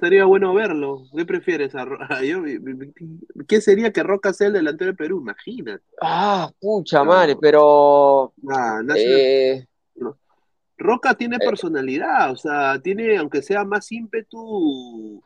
[0.00, 1.02] Sería bueno verlo.
[1.16, 1.74] ¿Qué prefieres?
[1.74, 1.84] A
[2.24, 2.42] yo-
[3.48, 5.20] ¿Qué sería que Roca sea el delantero de Perú?
[5.20, 5.82] Imagínate.
[6.00, 7.06] Ah, pucha No.
[7.06, 8.32] madre, pero...
[8.42, 9.66] Nah, eh,
[10.76, 11.40] Roca tiene Eh.
[11.44, 15.22] personalidad, o sea, tiene, aunque sea más ímpetu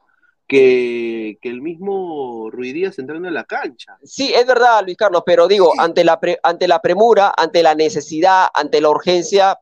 [0.47, 3.99] que, que el mismo Ruidías entrando en la cancha.
[4.03, 7.75] Sí, es verdad, Luis Carlos, pero digo, ante la, pre- ante la premura, ante la
[7.75, 9.59] necesidad, ante la urgencia,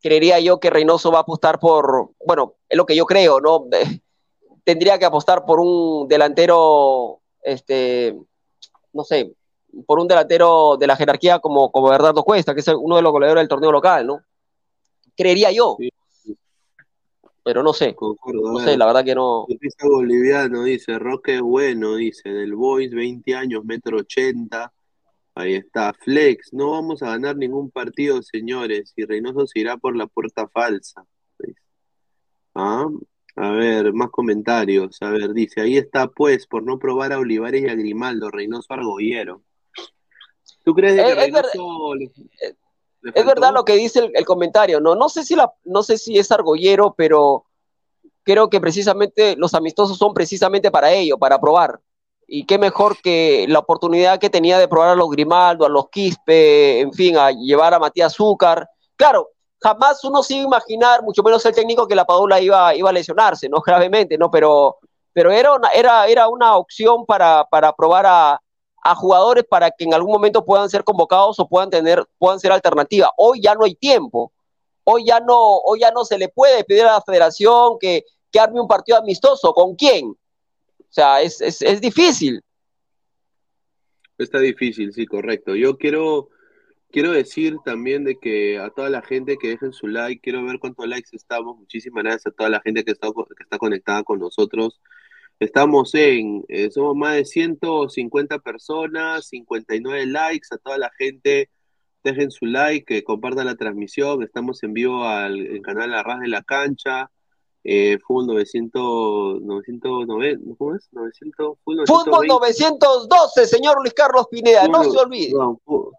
[0.00, 3.66] creería yo que Reynoso va a apostar por, bueno, es lo que yo creo, ¿no?
[4.64, 8.16] Tendría que apostar por un delantero, este,
[8.92, 9.32] no sé,
[9.86, 13.12] por un delantero de la jerarquía como, como Bernardo Cuesta, que es uno de los
[13.12, 14.20] goleadores del torneo local, ¿no?
[15.16, 16.36] Creería yo, Sí.
[17.42, 18.52] pero no sé, Concuerdo.
[18.52, 19.46] no sé, la verdad que no.
[19.82, 24.72] Boliviano, dice, Roque es bueno, dice, del Boys, 20 años, metro 80.
[25.38, 29.94] Ahí está, Flex, no vamos a ganar ningún partido, señores, y Reynoso se irá por
[29.96, 31.04] la puerta falsa.
[32.56, 32.88] Ah,
[33.36, 34.96] a ver, más comentarios.
[35.00, 38.66] A ver, dice, ahí está, pues, por no probar a Olivares y a Grimaldo, Reynoso
[38.74, 39.42] Argollero.
[40.64, 42.10] ¿Tú crees que Es- es ver- Reynoso le-
[43.02, 44.96] le Es verdad lo que dice el, el comentario, ¿no?
[44.96, 47.44] No sé si la, no sé si es argollero, pero
[48.24, 51.80] creo que precisamente los amistosos son precisamente para ello, para probar.
[52.30, 55.88] Y qué mejor que la oportunidad que tenía de probar a los Grimaldo, a los
[55.88, 58.68] Quispe, en fin, a llevar a Matías Zúcar.
[58.96, 59.30] Claro,
[59.62, 62.92] jamás uno se iba imaginar, mucho menos el técnico, que la Padula iba, iba a
[62.92, 63.62] lesionarse, ¿no?
[63.66, 64.30] Gravemente, ¿no?
[64.30, 64.76] Pero,
[65.14, 68.40] pero era, una, era, era una opción para, para probar a,
[68.82, 72.52] a jugadores para que en algún momento puedan ser convocados o puedan tener, puedan ser
[72.52, 73.10] alternativa.
[73.16, 74.32] Hoy ya no hay tiempo.
[74.84, 78.40] Hoy ya no, hoy ya no se le puede pedir a la federación que, que
[78.40, 79.52] arme un partido amistoso.
[79.52, 80.14] ¿Con quién?
[80.90, 82.40] O sea, es, es, es difícil.
[84.16, 85.54] Está difícil, sí, correcto.
[85.54, 86.30] Yo quiero,
[86.90, 90.58] quiero decir también de que a toda la gente que dejen su like, quiero ver
[90.58, 91.56] cuántos likes estamos.
[91.56, 94.80] Muchísimas gracias a toda la gente que está, que está conectada con nosotros.
[95.40, 101.50] Estamos en, eh, somos más de 150 personas, 59 likes, a toda la gente,
[102.02, 106.42] dejen su like, que compartan la transmisión, estamos en vivo al canal Arras de la
[106.42, 107.10] Cancha,
[107.64, 110.88] eh, Fútbol 900, 990, ¿cómo es?
[110.92, 112.78] 900, Fútbol Fútbol 920.
[112.86, 115.32] 912, señor Luis Carlos Pineda, no se olvide.
[115.32, 115.92] no, Fu-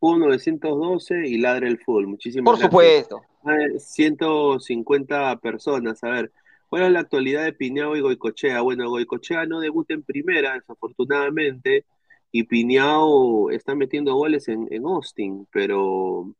[0.00, 2.08] Fútbol 912 y Ladre el Fútbol.
[2.08, 2.70] Muchísimas Por gracias.
[2.70, 3.20] supuesto.
[3.44, 6.02] Ah, 150 personas.
[6.04, 6.32] A ver,
[6.68, 8.60] ¿cuál es la actualidad de Piñao y Goicochea?
[8.60, 11.84] Bueno, Goicochea no debuta en primera, desafortunadamente,
[12.32, 16.34] y Piñao está metiendo goles en, en Austin, pero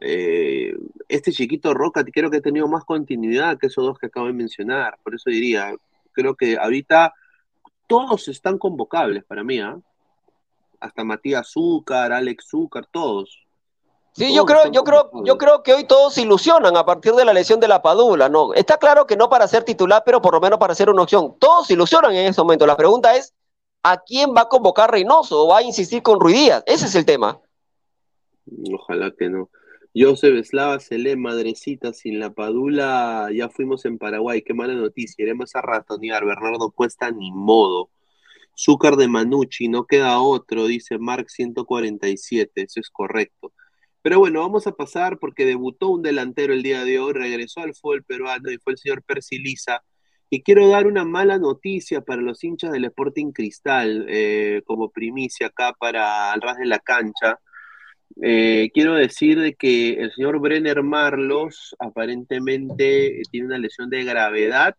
[0.00, 0.74] eh,
[1.08, 4.32] este chiquito Roca creo que ha tenido más continuidad que esos dos que acabo de
[4.32, 4.98] mencionar.
[5.02, 5.74] Por eso diría,
[6.12, 7.14] creo que ahorita
[7.86, 9.78] todos están convocables para mí, ¿ah?
[10.80, 13.44] Hasta Matías Zúcar, Alex Zúcar, todos.
[14.12, 17.14] Sí, Todos yo creo, yo creo, yo creo que hoy todos se ilusionan a partir
[17.14, 18.54] de la lesión de la Padula, ¿no?
[18.54, 21.36] Está claro que no para ser titular, pero por lo menos para ser una opción.
[21.38, 22.66] Todos se ilusionan en ese momento.
[22.66, 23.34] La pregunta es,
[23.82, 26.62] ¿a quién va a convocar Reynoso o va a insistir con Ruidías?
[26.66, 27.40] Ese es el tema.
[28.72, 29.50] Ojalá que no.
[30.00, 33.30] Joseph Eslava se lee madrecita sin la padula.
[33.34, 34.42] Ya fuimos en Paraguay.
[34.42, 35.24] Qué mala noticia.
[35.24, 36.24] Iremos a ratonear.
[36.24, 37.90] Bernardo Cuesta, ni modo.
[38.56, 42.62] Zúcar de Manucci, no queda otro, dice Mark 147.
[42.62, 43.52] Eso es correcto.
[44.02, 47.74] Pero bueno, vamos a pasar porque debutó un delantero el día de hoy, regresó al
[47.74, 49.42] fútbol peruano y fue el señor Percy
[50.30, 55.48] Y quiero dar una mala noticia para los hinchas del Sporting Cristal, eh, como primicia
[55.48, 57.40] acá para al ras de la cancha.
[58.22, 64.74] Eh, quiero decir de que el señor Brenner Marlos aparentemente tiene una lesión de gravedad.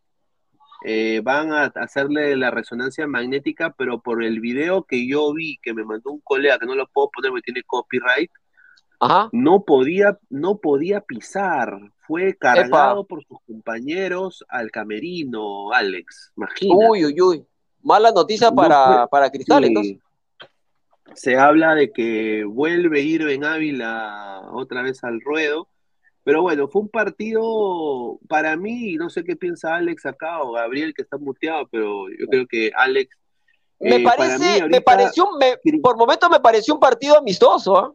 [0.85, 5.73] Eh, van a hacerle la resonancia magnética, pero por el video que yo vi, que
[5.73, 8.31] me mandó un colega, que no lo puedo poner porque tiene copyright,
[9.01, 9.29] Ajá.
[9.33, 11.77] no podía, no podía pisar.
[12.07, 16.31] Fue cargado por sus compañeros al camerino, Alex.
[16.37, 16.89] Imagínate.
[16.89, 17.45] Uy, uy, uy.
[17.83, 19.67] Mala noticia No para, fue- para Cristal, Sí.
[19.67, 19.97] entonces.
[21.15, 25.67] Se habla de que vuelve Irving Ávila otra vez al ruedo.
[26.23, 30.51] Pero bueno, fue un partido para mí, y no sé qué piensa Alex acá o
[30.51, 33.17] Gabriel que está muteado, pero yo creo que Alex.
[33.79, 37.93] Me eh, parece, me pareció, me- por momento me pareció un partido amistoso, ¿ah?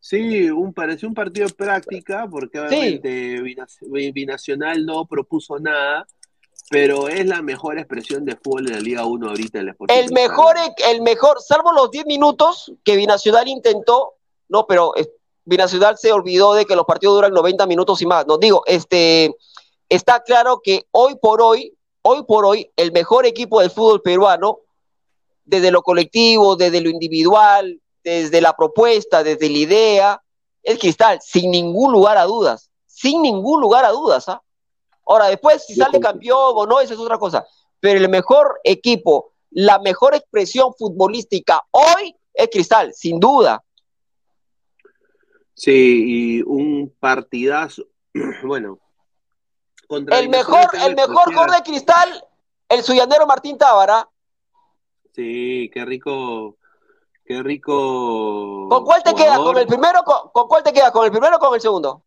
[0.00, 6.06] Sí, un, pareció un partido de práctica, porque obviamente Binac- Binacional no propuso nada,
[6.70, 9.60] pero es la mejor expresión de fútbol en la Liga 1 ahorita.
[9.60, 10.56] El, Sporting El mejor,
[10.88, 14.14] el mejor, salvo los 10 minutos que Binacional intentó,
[14.48, 14.92] no, pero
[15.44, 18.26] Binacional se olvidó de que los partidos duran 90 minutos y más.
[18.26, 19.34] No digo, este,
[19.88, 21.72] está claro que hoy por hoy,
[22.02, 24.58] hoy por hoy, el mejor equipo del fútbol peruano,
[25.44, 30.22] desde lo colectivo, desde lo individual, desde la propuesta, desde la idea,
[30.64, 34.28] es Cristal, sin ningún lugar a dudas, sin ningún lugar a dudas.
[34.28, 34.42] ¿ah?
[35.06, 37.46] Ahora, después, si sale campeón o no, esa es otra cosa.
[37.80, 43.62] Pero el mejor equipo, la mejor expresión futbolística hoy es Cristal, sin duda.
[45.54, 47.84] Sí, y un partidazo.
[48.44, 48.78] Bueno,
[49.86, 52.24] contra El Binacional mejor, el mejor gol de Cristal,
[52.68, 54.08] el suyanero Martín Tábara.
[55.14, 56.56] Sí, qué rico,
[57.24, 58.68] qué rico.
[58.68, 59.36] ¿Con cuál te queda?
[59.36, 60.02] jugador ¿Con el primero?
[60.02, 60.90] Con, con cuál te queda?
[60.90, 62.02] ¿Con el primero o con el segundo?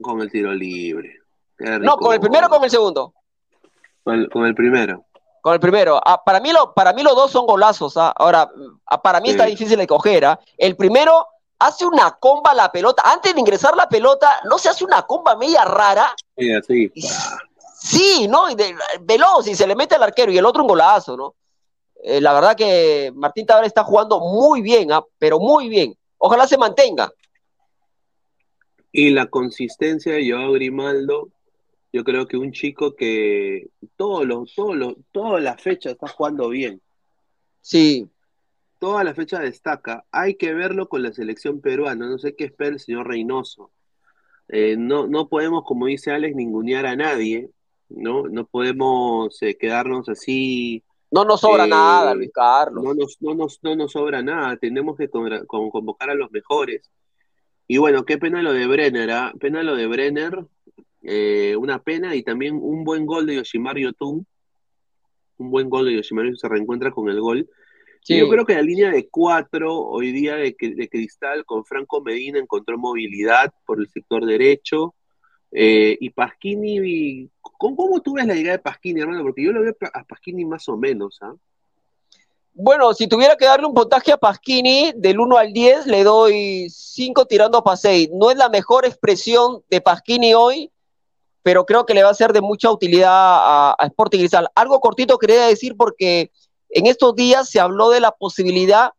[0.00, 1.23] con el tiro libre.
[1.58, 3.14] No, con el primero o con el segundo.
[4.02, 5.04] Con el, con el primero.
[5.40, 6.00] Con el primero.
[6.04, 7.96] Ah, para, mí lo, para mí los dos son golazos.
[7.96, 8.12] ah.
[8.16, 8.50] Ahora,
[8.86, 9.32] ah, para mí Sí.
[9.32, 10.24] está difícil de coger.
[10.24, 10.40] ah.
[10.56, 11.26] El primero
[11.58, 13.02] hace una comba a la pelota.
[13.04, 16.14] Antes de ingresar la pelota, no se hace una comba media rara.
[16.36, 16.92] Sí, así.
[17.78, 18.48] Sí, ¿no?
[18.50, 21.34] Y de- veloz y se le mete al arquero y el otro un golazo, ¿no?
[22.02, 25.94] Eh, la verdad que Martín Tábara está jugando muy bien, ah, pero muy bien.
[26.18, 27.10] Ojalá se mantenga.
[28.92, 31.28] Y la consistencia de Joao Grimaldo,
[31.94, 36.48] yo creo que un chico que todos los, todos los, todas las fechas está jugando
[36.48, 36.82] bien.
[37.60, 38.08] Sí.
[38.80, 40.04] Todas las fechas destaca.
[40.10, 42.08] Hay que verlo con la selección peruana.
[42.08, 43.70] No sé qué espera el señor Reynoso.
[44.48, 47.48] Eh, no, no podemos, como dice Alex, ningunear a nadie,
[47.88, 48.24] ¿no?
[48.26, 50.82] No podemos eh, quedarnos así.
[51.12, 52.82] No nos sobra Eh, nada, Luis Carlos.
[52.82, 54.56] No nos, no nos, no nos sobra nada.
[54.56, 56.90] Tenemos que con- con- convocar a los mejores.
[57.68, 59.32] Y bueno, qué pena lo de Brenner, ¿ah?
[59.38, 60.44] Pena lo de Brenner.
[61.04, 64.26] Eh, una pena y también un buen gol de Yoshimar Yotun.
[65.36, 67.48] Un buen gol de Yoshimar Yotun se reencuentra con el gol.
[68.02, 68.14] Sí.
[68.14, 72.00] Y Yo creo que la línea de cuatro hoy día de, de Cristal con Franco
[72.02, 74.94] Medina encontró movilidad por el sector derecho.
[75.52, 79.22] eh, y Pasquini, ¿cómo, ¿cómo tú ves la llegada de Pasquini, hermano?
[79.22, 81.34] Porque yo lo veo a Pasquini más o menos, ¿ah?
[82.56, 86.68] Bueno, si tuviera que darle un puntaje a Pasquini del 1 al 10, le doy
[86.70, 88.10] 5 tirando para 6.
[88.12, 90.70] No es la mejor expresión de Pasquini hoy,
[91.44, 94.48] pero creo que le va a ser de mucha utilidad a, Sporting Cristal.
[94.56, 96.32] Algo cortito quería decir porque
[96.70, 98.90] en estos días se habló de la posibilidad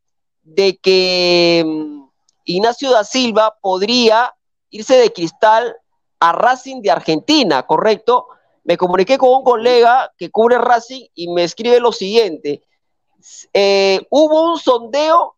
[0.43, 2.05] de que mm,
[2.45, 4.33] Ignacio da Silva podría
[4.69, 5.75] irse de Cristal
[6.21, 8.27] a Racing de Argentina, ¿correcto?
[8.63, 12.61] Me comuniqué con un colega que cubre Racing y me escribe lo siguiente
[13.53, 15.35] eh, hubo un sondeo,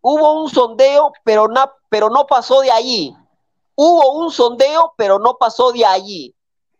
[0.00, 3.14] hubo un sondeo, pero, na, pero no pasó de allí.
[3.76, 6.34] Hubo un sondeo, pero no pasó de allí.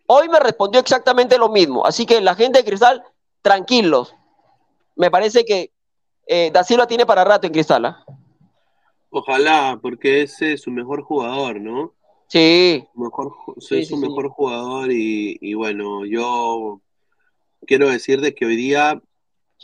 [0.06, 1.86] Hoy me respondió exactamente lo mismo.
[1.86, 3.02] Así que la gente de Cristal,
[3.42, 4.14] tranquilos.
[4.96, 5.72] Me parece que
[6.26, 7.84] eh, Da Silva tiene para rato en Cristal.
[7.86, 8.04] ¿ah?
[9.10, 11.92] Ojalá, porque ese es su mejor jugador, ¿no?
[12.28, 12.84] Sí.
[12.94, 14.08] Mejor, Sí, es su sí, sí.
[14.08, 16.80] mejor jugador y, y bueno, yo
[17.66, 19.00] quiero decir de que hoy día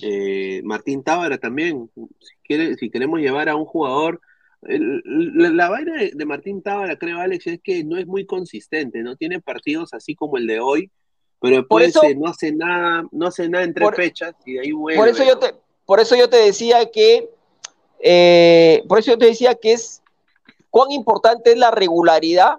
[0.02, 1.90] eh, Martín Tábara también,
[2.20, 4.20] si, quiere, si queremos llevar a un jugador,
[4.62, 8.26] el- la, la vaina de, de Martín Tábara, creo Alex, es que no es muy
[8.26, 10.90] consistente, no tiene partidos así como el de hoy,
[11.40, 14.54] pero después eso- eh, no hace nada, no hace nada en tres Por- fechas y
[14.54, 14.98] de ahí vuelve.
[14.98, 15.54] Por eso yo te,
[15.86, 17.30] por eso yo te decía que,
[18.00, 20.02] eh, por eso yo te decía que es
[20.70, 22.56] cuán importante es la regularidad,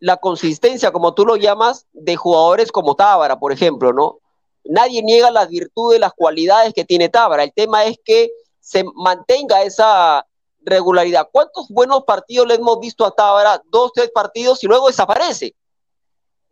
[0.00, 4.18] la consistencia, como tú lo llamas, de jugadores como Tábara, por ejemplo, ¿no?
[4.64, 7.42] Nadie niega las virtudes, las cualidades que tiene Tábara.
[7.42, 10.24] El tema es que se mantenga esa
[10.68, 11.28] regularidad.
[11.30, 13.62] ¿Cuántos buenos partidos le hemos visto a Tábara?
[13.66, 15.54] Dos, tres partidos y luego desaparece.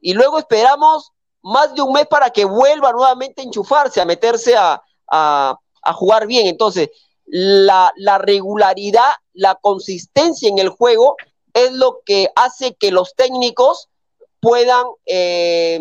[0.00, 1.12] Y luego esperamos
[1.42, 4.82] más de un mes para que vuelva nuevamente a enchufarse, a meterse a,
[5.94, 6.46] jugar bien.
[6.46, 6.90] Entonces,
[7.24, 11.16] la, la, regularidad, la consistencia en el juego
[11.54, 13.88] es lo que hace que los técnicos
[14.40, 15.80] puedan, eh,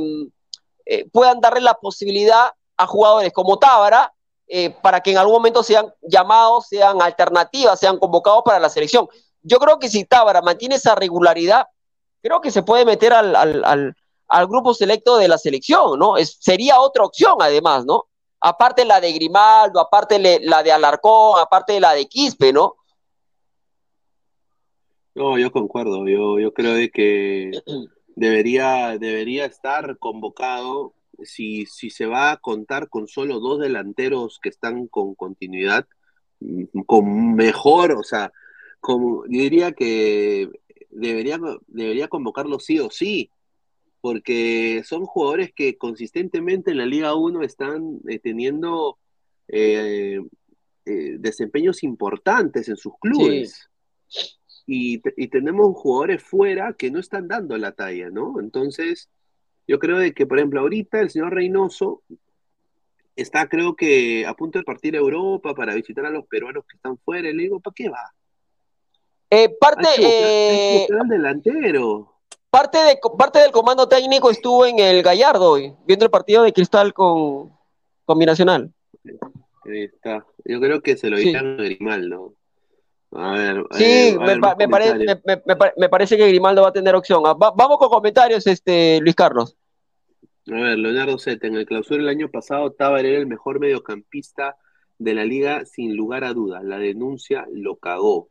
[0.86, 4.15] eh, puedan darle la posibilidad a jugadores como Tábara
[4.47, 9.07] eh, para que en algún momento sean llamados, sean alternativas, sean convocados para la selección.
[9.41, 11.65] Yo creo que si Tábara mantiene esa regularidad,
[12.22, 13.95] creo que se puede meter al, al, al,
[14.27, 16.17] al grupo selecto de la selección, ¿no?
[16.17, 18.05] Es, sería otra opción además, ¿no?
[18.39, 22.76] Aparte la de Grimaldo, aparte le, la de Alarcón, aparte la de Quispe, ¿no?
[25.15, 27.51] No, yo concuerdo, yo, yo creo de que
[28.15, 30.93] debería, debería estar convocado
[31.24, 35.88] si, si se va a contar con solo dos delanteros que están con continuidad,
[36.40, 38.32] mm, con mejor, o sea,
[38.80, 40.50] como, yo diría que
[40.92, 43.30] debería, debería convocarlo sí o sí,
[44.02, 49.00] porque son jugadores que consistentemente en la Liga 1 están eh, teniendo
[49.48, 50.20] eh,
[50.86, 53.68] eh, desempeños importantes en sus clubes.
[54.08, 54.20] Sí.
[54.68, 58.40] Y, y, tenemos jugadores fuera que no están dando la talla, ¿no?
[58.40, 59.10] Entonces,
[59.68, 62.02] yo creo de que, por ejemplo, ahorita el señor Reynoso
[63.16, 66.76] está, creo que, a punto de partir a Europa para visitar a los peruanos que
[66.76, 67.30] están fuera.
[67.30, 68.14] Y le digo, ¿para qué va?
[69.30, 69.88] Eh, parte.
[69.88, 72.12] Hay que buscar, hay que delantero.
[72.50, 76.54] Parte, de, parte del comando técnico estuvo en el Gallardo hoy, viendo el partido de
[76.54, 77.52] Cristal con,
[78.06, 78.72] con Binacional.
[79.66, 80.26] Ahí está.
[80.46, 81.26] Yo creo que se lo sí.
[81.26, 82.34] dijeron a Grimaldo.
[83.18, 84.94] A ver, sí, eh, a me, ver, pa me, pare
[85.26, 85.42] me,
[85.78, 87.24] me, parece que Grimaldo va a tener opción.
[87.24, 89.56] Va vamos con comentarios, este Luis Carlos.
[90.48, 94.58] A ver, Leonardo Zeta, en el clausura el año pasado, Tábara era el mejor mediocampista
[94.98, 96.64] de la liga, sin lugar a dudas.
[96.64, 98.30] La denuncia lo cagó.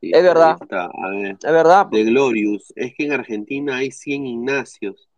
[0.00, 0.58] Es verdad.
[0.68, 1.86] Ver, es verdad.
[1.86, 5.08] De Glorious, es que en Argentina hay 100 Ignacios.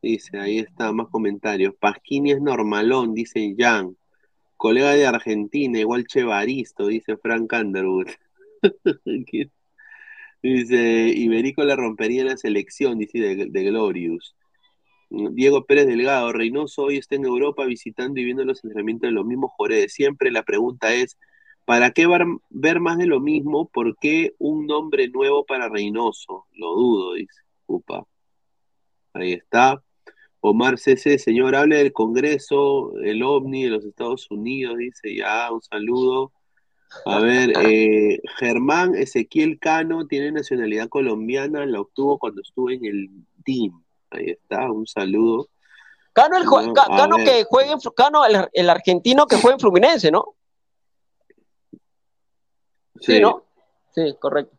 [0.00, 1.74] Dice, ahí está, más comentarios.
[1.78, 3.96] Pasquini es normalón, dice Jan.
[4.56, 8.06] Colega de Argentina, igual Chevaristo, dice Frank Underwood.
[10.42, 14.36] dice, Iberico la rompería en la selección, dice de, de, Glorious.
[15.10, 19.26] Diego Pérez Delgado, Reynoso hoy está en Europa visitando y viendo los entrenamientos de los
[19.26, 20.30] mismos de siempre.
[20.30, 21.16] La pregunta es,
[21.64, 22.06] ¿para qué
[22.50, 23.68] ver más de lo mismo?
[23.68, 26.46] ¿Por qué un nombre nuevo para Reynoso?
[26.52, 27.42] Lo dudo, dice.
[27.66, 28.06] Upa.
[29.12, 29.82] Ahí está.
[30.40, 35.62] Omar CC, señor, hable del Congreso, el OVNI de los Estados Unidos, dice ya, un
[35.62, 36.32] saludo.
[37.06, 43.10] A ver, eh, Germán Ezequiel Cano tiene nacionalidad colombiana, la obtuvo cuando estuvo en el
[43.44, 43.72] DIM.
[44.10, 45.48] Ahí está, un saludo.
[46.12, 50.10] Cano, el, no, Cano que juega en Cano, el, el, argentino que juega en Fluminense,
[50.10, 50.36] ¿no?
[53.00, 53.14] Sí.
[53.14, 53.44] sí, ¿no?
[53.90, 54.56] Sí, correcto.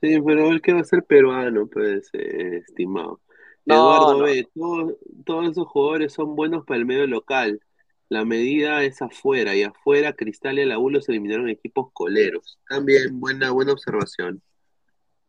[0.00, 3.20] Sí, pero él que va a ser peruano, pues, eh, estimado.
[3.64, 4.24] No, Eduardo no.
[4.24, 4.94] B, todos,
[5.24, 7.60] todos esos jugadores son buenos para el medio local.
[8.08, 12.58] La medida es afuera y afuera Cristal y el Abuelo se eliminaron equipos coleros.
[12.68, 14.42] También buena, buena observación.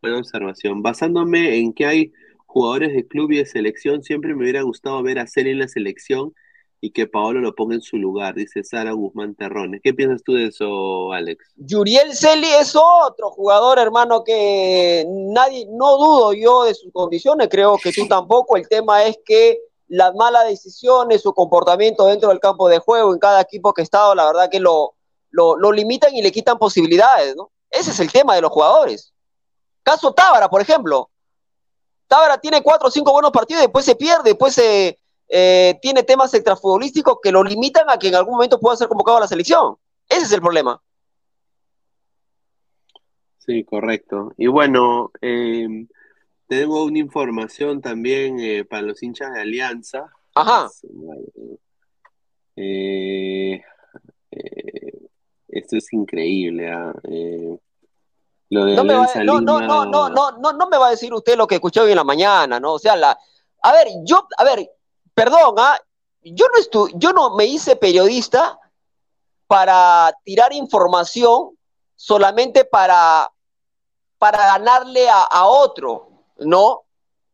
[0.01, 0.81] Buena observación.
[0.81, 2.13] Basándome en que hay
[2.45, 5.67] jugadores de club y de selección, siempre me hubiera gustado ver a Celi en la
[5.67, 6.33] selección
[6.81, 9.81] y que Paolo lo ponga en su lugar, dice Sara Guzmán Terrones.
[9.83, 11.45] ¿Qué piensas tú de eso, Alex?
[11.57, 17.77] Yuriel Celi es otro jugador, hermano, que nadie, no dudo yo de sus condiciones, creo
[17.83, 18.55] que tú tampoco.
[18.55, 19.59] El tema es que
[19.89, 23.83] las malas decisiones, su comportamiento dentro del campo de juego, en cada equipo que ha
[23.83, 24.93] estado, la verdad que lo,
[25.31, 27.51] lo, limitan y le quitan posibilidades, ¿no?
[27.69, 29.13] Ese es el tema de los jugadores.
[29.83, 31.09] Caso Tábara, por ejemplo.
[32.07, 36.33] Tábara tiene cuatro o cinco buenos partidos, después se pierde, después se, eh, tiene temas
[36.33, 39.75] extrafutbolísticos que lo limitan a que en algún momento pueda ser convocado a la selección.
[40.07, 40.81] Ese es el problema.
[43.39, 44.33] Sí, correcto.
[44.37, 45.87] Y bueno, eh,
[46.49, 50.11] tengo una información también eh, para los hinchas de Alianza.
[50.33, 50.67] Ajá.
[52.55, 53.61] Eh,
[55.47, 56.67] esto es increíble.
[57.03, 57.59] ¿eh?
[58.49, 60.91] lo de no, me va, no, no, no, no, no, no, no me va a
[60.91, 62.73] decir usted lo que escuché hoy en la mañana, ¿no?
[62.73, 63.17] O sea, la,
[63.61, 64.71] a ver, yo, a ver,
[65.13, 65.77] perdón, ¿ah?
[66.23, 68.59] yo no estu yo no me hice periodista
[69.45, 71.51] para tirar información
[71.95, 73.31] solamente para,
[74.17, 76.81] para ganarle a, a, otro, ¿no?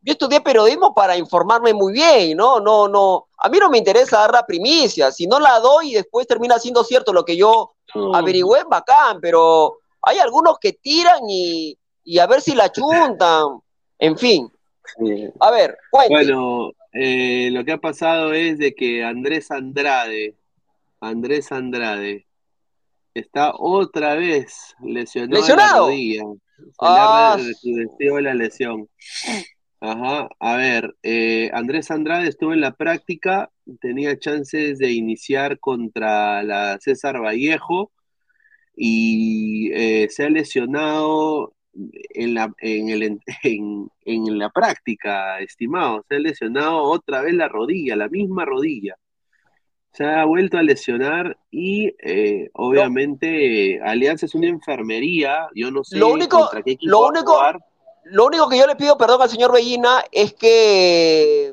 [0.02, 2.60] Yo estudié periodismo para informarme muy bien, ¿no?
[2.60, 5.94] No, no, a mí no me interesa dar la primicia, si no la doy y
[5.94, 8.14] después termina siendo cierto lo que yo mm.
[8.14, 13.60] averigüé, bacán, pero hay algunos que tiran y, y a ver si la chuntan,
[13.98, 14.52] en fin.
[14.98, 15.28] Sí.
[15.40, 16.14] A ver, cuente.
[16.14, 20.36] Bueno, eh, lo que ha pasado es de que Andrés Andrade,
[21.00, 22.26] Andrés Andrade,
[23.12, 25.40] está otra vez lesionado.
[25.40, 25.72] ¿Lesionado?
[25.72, 26.24] La rodilla.
[26.80, 27.38] Ah.
[28.22, 28.88] la lesión.
[29.80, 33.50] Ajá, a ver, eh, Andrés Andrade estuvo en la práctica,
[33.80, 37.92] tenía chances de iniciar contra la César Vallejo
[38.74, 41.54] y eh, se ha lesionado
[42.14, 43.02] en la, en, el,
[43.42, 48.96] en, en la práctica, estimado, se ha lesionado otra vez la rodilla, la misma rodilla.
[49.96, 55.96] Se ha vuelto a lesionar y eh, obviamente Alianza es una enfermería, yo no sé
[55.96, 57.58] Lo único- contra qué equipo lo único- jugar.
[58.04, 61.52] Lo único que yo le pido perdón al señor Bellina es que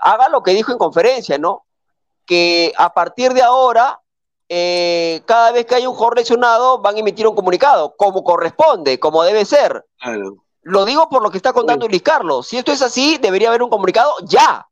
[0.00, 1.64] haga lo que dijo en conferencia, ¿no?
[2.24, 4.00] Que a partir de ahora,
[4.48, 8.98] eh, cada vez que hay un jugador lesionado, van a emitir un comunicado, como corresponde,
[8.98, 9.84] como debe ser.
[10.00, 10.36] Claro.
[10.62, 12.46] Lo digo por lo que está contando Luis Carlos.
[12.46, 14.66] Si esto es así, debería haber un comunicado ya.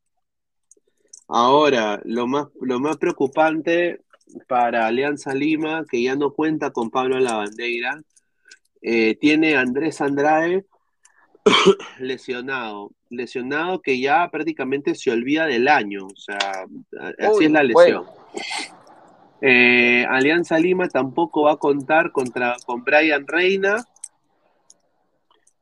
[1.29, 4.01] Ahora, lo más, lo más preocupante
[4.49, 8.01] para Alianza Lima, que ya no cuenta con Pablo Lavandeira,
[8.83, 10.67] eh, tiene a Andrés Andrade
[11.99, 16.39] lesionado, lesionado que ya prácticamente se olvida del año, o sea,
[17.19, 18.05] así Uy, es la lesión.
[18.05, 18.27] bueno.
[19.41, 23.85] Eh, Alianza Lima tampoco va a contar contra, con Brian Reina,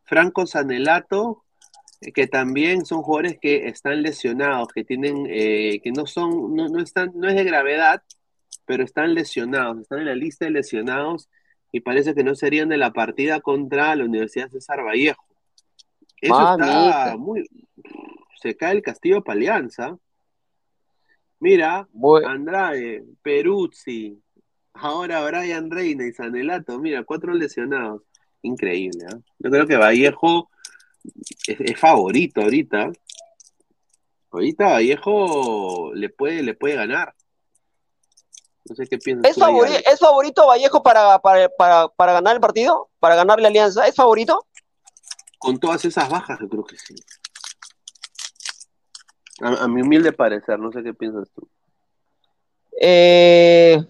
[0.05, 1.44] Franco Sanelato,
[2.13, 6.81] que también son jugadores que están lesionados, que tienen, eh, que no son, no, no
[6.81, 8.03] están, no es de gravedad,
[8.67, 11.29] pero están lesionados, están en la lista de lesionados
[11.73, 15.25] y parece que no serían de la partida contra la Universidad César Vallejo.
[16.21, 17.49] Eso está muy,
[18.41, 19.99] se cae el castillo para Alianza.
[21.41, 21.89] Mira,
[22.27, 24.23] Andrade, Peruzzi,
[24.73, 28.03] ahora Brian Reina y Sanelato, mira, cuatro lesionados.
[28.43, 29.19] Increíble, ¿ah?
[29.39, 30.51] Yo creo que Vallejo
[31.47, 32.93] es, es favorito ahorita.
[34.31, 37.15] Ahorita Vallejo le puede, le puede ganar.
[38.67, 39.55] No sé qué piensas ¿Es, ahí.
[39.87, 42.89] ¿Es favorito Vallejo para, para, para, para ganar el partido?
[42.99, 43.87] ¿Para ganar la alianza?
[43.87, 44.47] ¿Es favorito?
[45.39, 46.95] Con todas esas bajas, yo creo que sí.
[49.43, 51.47] A, a mi humilde parecer, no sé qué piensas tú.
[52.81, 53.85] Eh,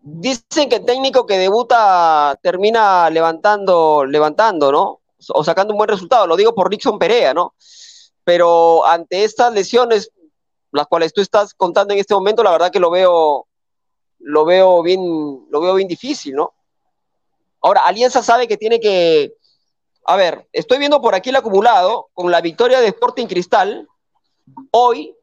[0.00, 5.00] dicen que el técnico que debuta termina levantando, levantando, ¿no?
[5.28, 6.26] O sacando un buen resultado.
[6.26, 7.54] Lo digo por Nixon Perea, ¿no?
[8.24, 10.10] Pero ante estas lesiones,
[10.72, 13.46] las cuales tú estás contando en este momento, la verdad que lo veo,
[14.20, 16.52] lo veo bien, lo veo bien difícil, ¿no?
[17.60, 19.34] Ahora, Alianza sabe que tiene que.
[20.04, 23.88] A ver, estoy viendo por aquí el acumulado con la victoria de Sporting Cristal.
[24.70, 25.14] Hoy,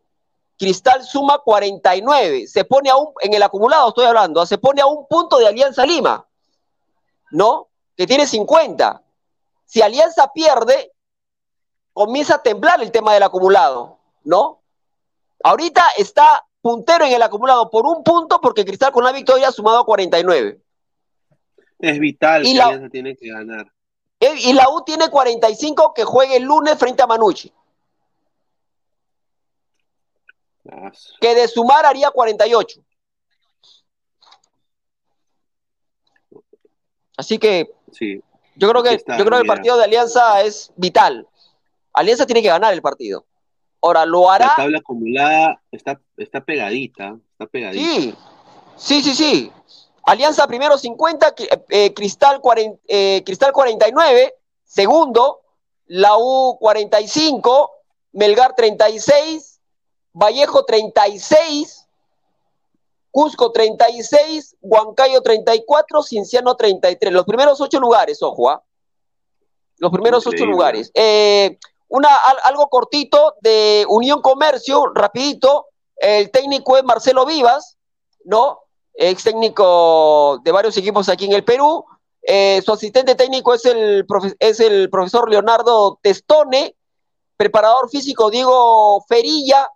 [0.58, 4.46] Cristal suma 49, se pone a un, en el acumulado estoy hablando, ¿ah?
[4.46, 6.26] se pone a un punto de Alianza Lima,
[7.32, 7.68] ¿no?
[7.98, 9.02] Que tiene 50.
[9.66, 10.92] Si Alianza pierde,
[11.94, 14.62] comienza a temblar el tema del acumulado, ¿no?
[15.44, 19.52] Ahorita está puntero en el acumulado por un punto porque Cristal con la victoria ha
[19.52, 20.60] sumado 49.
[21.80, 23.72] Es vital Y que la- Alianza tiene que ganar.
[24.20, 27.52] Eh, Y la U tiene 45 que juegue el lunes frente a Manucci,
[31.20, 32.82] que de sumar haría 48.
[37.18, 38.22] Así que sí.
[38.56, 41.28] Yo creo que, está, yo creo que el partido de Alianza es vital.
[41.94, 43.26] Alianza tiene que ganar el partido.
[43.82, 44.54] Ahora, ¿lo La hará?
[44.58, 47.84] tabla acumulada está, está pegadita, está pegadita.
[47.86, 48.16] Sí,
[48.78, 49.52] sí, sí, sí.
[50.04, 55.42] Alianza primero 50, Cri- eh, Cristal, 40, eh, Cristal 49, segundo,
[55.88, 57.72] la U 45,
[58.14, 59.60] Melgar 36,
[60.14, 61.75] Vallejo 36,
[63.16, 67.14] Cusco 36, Huancayo 34, Cinciano 33.
[67.14, 68.62] Los primeros ocho lugares, ojo, ¿ah?
[69.78, 70.92] Los primeros ocho lugares.
[70.94, 75.68] Eh, una, al- algo cortito de Unión Comercio, rapidito.
[75.96, 77.78] El técnico es Marcelo Vivas,
[78.26, 78.60] ¿no?
[78.94, 81.86] Ex técnico de varios equipos aquí en el Perú.
[82.22, 86.76] Eh, su asistente técnico es el, profe- es el profesor Leonardo Testone.
[87.38, 89.70] Preparador físico Diego Ferilla.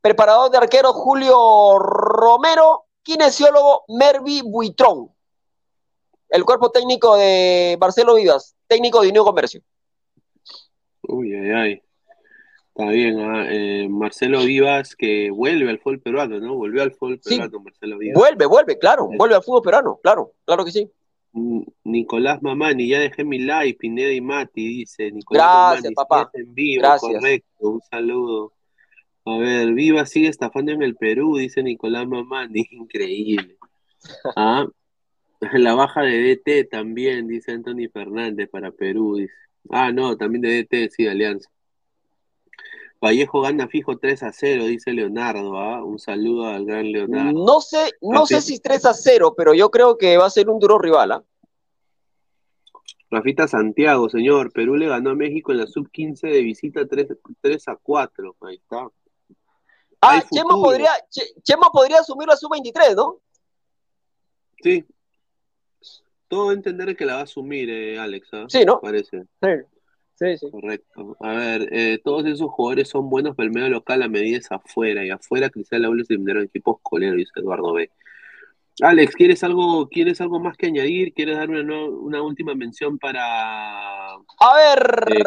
[0.00, 2.83] Preparador de arquero Julio Romero.
[3.04, 5.10] Kinesiólogo Mervi Buitrón.
[6.30, 9.60] El cuerpo técnico de Marcelo Vivas, técnico de Unión Comercio.
[11.02, 11.82] Uy, ay, ay.
[12.76, 16.56] Está bien, ah, eh, Marcelo Vivas que vuelve al fútbol peruano, ¿no?
[16.56, 17.36] Volvió al fútbol Sí.
[17.36, 18.18] peruano, Marcelo Vivas.
[18.18, 20.90] Vuelve, vuelve, claro, vuelve al fútbol peruano, claro, claro que sí.
[21.84, 25.12] Nicolás Mamani, ya dejé mi like, Pineda y Mati, dice.
[25.12, 25.46] Nicolás
[25.82, 26.30] Gracias, Mamani, papá.
[26.34, 27.12] en vivo, Gracias.
[27.12, 28.52] correcto, un saludo.
[29.26, 33.56] A ver, Viva sigue estafando en el Perú, dice Nicolás Mamani, increíble.
[34.36, 34.66] Ah,
[35.52, 39.34] la baja de DT también, dice Anthony Fernández para Perú, dice.
[39.70, 41.48] Ah, no, también de DT, sí, Alianza.
[43.00, 45.84] Vallejo gana fijo 3 a 0, dice Leonardo, ¿ah?
[45.84, 47.32] Un saludo al gran Leonardo.
[47.32, 50.48] No sé, no sé si 3 a 0, pero yo creo que va a ser
[50.48, 51.12] un duro rival.
[51.12, 51.24] ¿ah?
[53.10, 57.08] Rafita Santiago, señor, Perú le ganó a México en la sub-15 de visita 3,
[57.40, 58.36] 3 a 4.
[58.40, 58.88] Ahí está.
[60.04, 60.62] Ah, futuro.
[60.62, 63.20] podría, Che- Chema podría asumir la sub-23, ¿no?
[64.62, 64.84] Sí.
[66.28, 68.46] Todo entender que la va a asumir, eh, Alex, ¿ah?
[68.48, 68.80] Sí, ¿no?
[68.80, 69.22] Parece.
[69.42, 69.48] Sí,
[70.14, 70.50] sí, sí.
[70.50, 71.16] Correcto.
[71.20, 74.50] A ver, eh, todos esos jugadores son buenos, pero el medio local la medida es
[74.50, 75.04] afuera.
[75.04, 77.90] Y afuera Cristal Laúl se eliminaron equipos coleros, dice Eduardo B.
[78.82, 81.14] Alex, ¿quieres algo, ¿quieres algo más que añadir?
[81.14, 85.22] ¿Quieres dar una, última mención para A ver, Eh.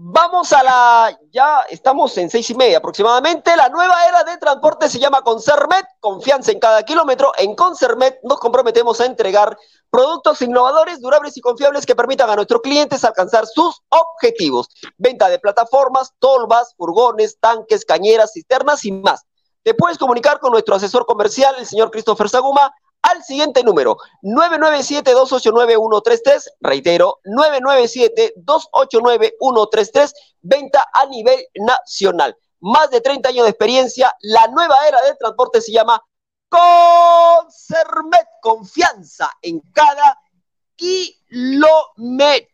[0.00, 3.56] Vamos a la, ya estamos en seis y media aproximadamente.
[3.56, 7.32] La nueva era de transporte se llama Concermet, confianza en cada kilómetro.
[7.36, 9.58] En Concermet nos comprometemos a entregar
[9.90, 14.68] productos innovadores, durables y confiables que permitan a nuestros clientes alcanzar sus objetivos.
[14.98, 19.26] Venta de plataformas, tolvas, furgones, tanques, cañeras, cisternas y más.
[19.64, 22.72] Te puedes comunicar con nuestro asesor comercial, el señor Christopher Saguma,
[23.02, 32.36] al siguiente número, 997-289-133, reitero, 997-289-133, venta a nivel nacional.
[32.60, 36.02] Más de 30 años de experiencia, la nueva era del transporte se llama
[36.48, 40.18] Concermet, confianza en cada
[40.74, 42.48] kilómetro.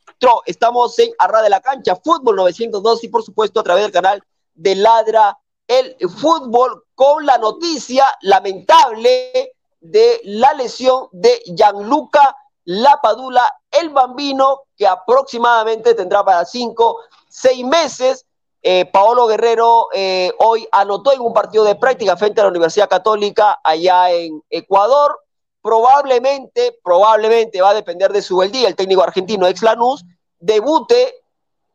[0.46, 4.22] Estamos en Arra de la Cancha, Fútbol 902 y por supuesto a través del canal
[4.54, 9.53] de Ladra el Fútbol con la noticia lamentable
[9.84, 12.34] de la lesión de Gianluca
[12.64, 18.24] Lapadula, el bambino, que aproximadamente tendrá para cinco, seis meses.
[18.62, 22.88] Eh, Paolo Guerrero eh, hoy anotó en un partido de práctica frente a la Universidad
[22.88, 25.20] Católica allá en Ecuador.
[25.60, 28.68] Probablemente, probablemente va a depender de su día.
[28.68, 30.02] El técnico argentino ex Lanús
[30.38, 31.14] debute,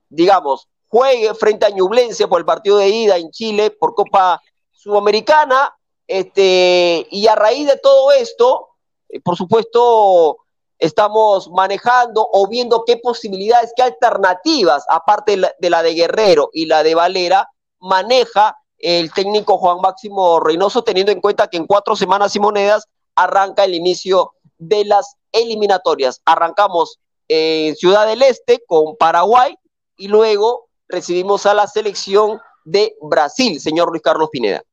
[0.10, 4.42] digamos, juegue frente a Ñublense por el partido de ida en Chile por Copa
[4.72, 5.76] Sudamericana.
[6.10, 8.70] Este, y a raíz de todo esto,
[9.10, 10.40] eh, por supuesto,
[10.80, 16.50] estamos manejando o viendo qué posibilidades, qué alternativas, aparte de la, de la de Guerrero
[16.52, 21.68] y la de Valera, maneja el técnico Juan Máximo Reynoso, teniendo en cuenta que en
[21.68, 26.24] cuatro semanas y monedas arranca el inicio de las eliminatorias.
[26.26, 29.56] Arrancamos en Ciudad del Este con Paraguay
[29.96, 34.64] y luego recibimos a la selección de Brasil, señor Luis Carlos Pineda.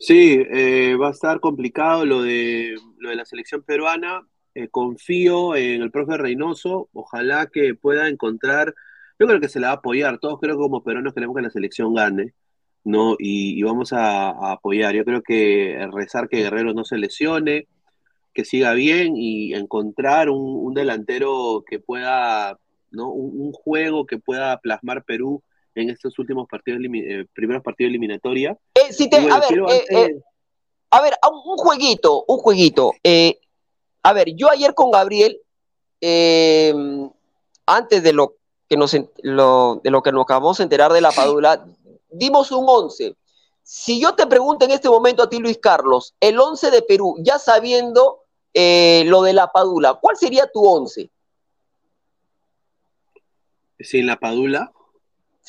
[0.00, 4.26] Sí, eh, va a estar complicado lo de, lo de la selección peruana.
[4.54, 6.88] Eh, confío en el profe Reynoso.
[6.94, 8.74] Ojalá que pueda encontrar.
[9.18, 10.18] Yo creo que se la va a apoyar.
[10.18, 12.32] Todos creo que como peruanos queremos que la selección gane,
[12.84, 13.16] ¿no?
[13.18, 14.94] Y, vamos a, apoyar.
[14.94, 17.68] Yo creo que rezar que Guerrero no se lesione,
[18.34, 22.58] que siga bien y encontrar un, delantero que pueda,
[22.90, 23.10] ¿no?
[23.12, 25.42] Un juego que pueda plasmar Perú
[25.74, 28.56] en estos últimos partidos, eh, primeros partidos eliminatoria.
[28.74, 30.22] Eh, si te, Y bueno, a ver, eh, antes- eh,
[30.90, 32.92] a ver, un, jueguito, un jueguito.
[33.04, 33.38] Eh,
[34.02, 35.40] a ver, yo ayer con Gabriel,
[36.00, 36.74] eh,
[37.66, 38.34] antes de lo
[38.68, 41.64] que nos lo, de lo que nos acabamos de enterar de la Padula,
[42.10, 43.14] dimos un 11.
[43.62, 47.16] Si yo te pregunto en este momento a ti, Luis Carlos, el 11 de Perú,
[47.20, 51.10] ya sabiendo eh, lo de la Padula, ¿cuál sería tu 11?
[53.78, 54.72] sin la Padula.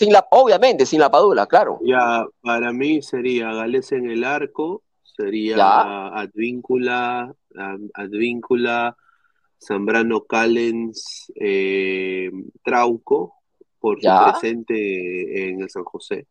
[0.05, 1.79] Sin la, obviamente, sin la Padula, claro.
[1.83, 6.07] Ya, para mí sería Gales en el arco, sería Ya.
[6.07, 8.97] Advíncula, Ad- Advíncula,
[9.59, 12.31] Zambrano Callens, eh,
[12.63, 13.35] Trauco,
[13.79, 16.27] por su presente en el San José.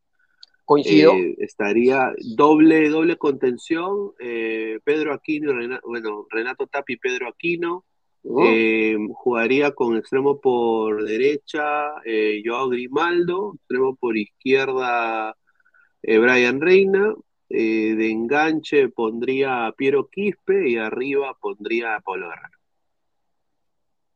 [0.65, 1.13] Coincido.
[1.15, 7.85] Eh, estaría doble, doble contención, eh, Pedro Aquino Renato, bueno, Renato Tapi y Pedro Aquino.
[8.23, 8.45] ¿No?
[8.45, 15.37] Eh, jugaría con extremo por derecha eh, Joao Grimaldo, extremo por izquierda
[16.03, 17.15] eh, Brian Reina,
[17.49, 22.59] de enganche pondría a Piero Quispe y arriba pondría a Pablo Guerrero.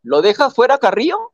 [0.05, 1.33] ¿Lo dejas fuera Carrillo?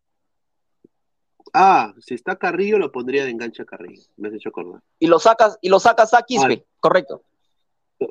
[1.52, 4.80] Ah, si está Carrillo lo pondría de enganche a Carrillo, me has hecho acordar.
[4.98, 7.22] Y lo sacas, y lo sacas a Quispe, correcto.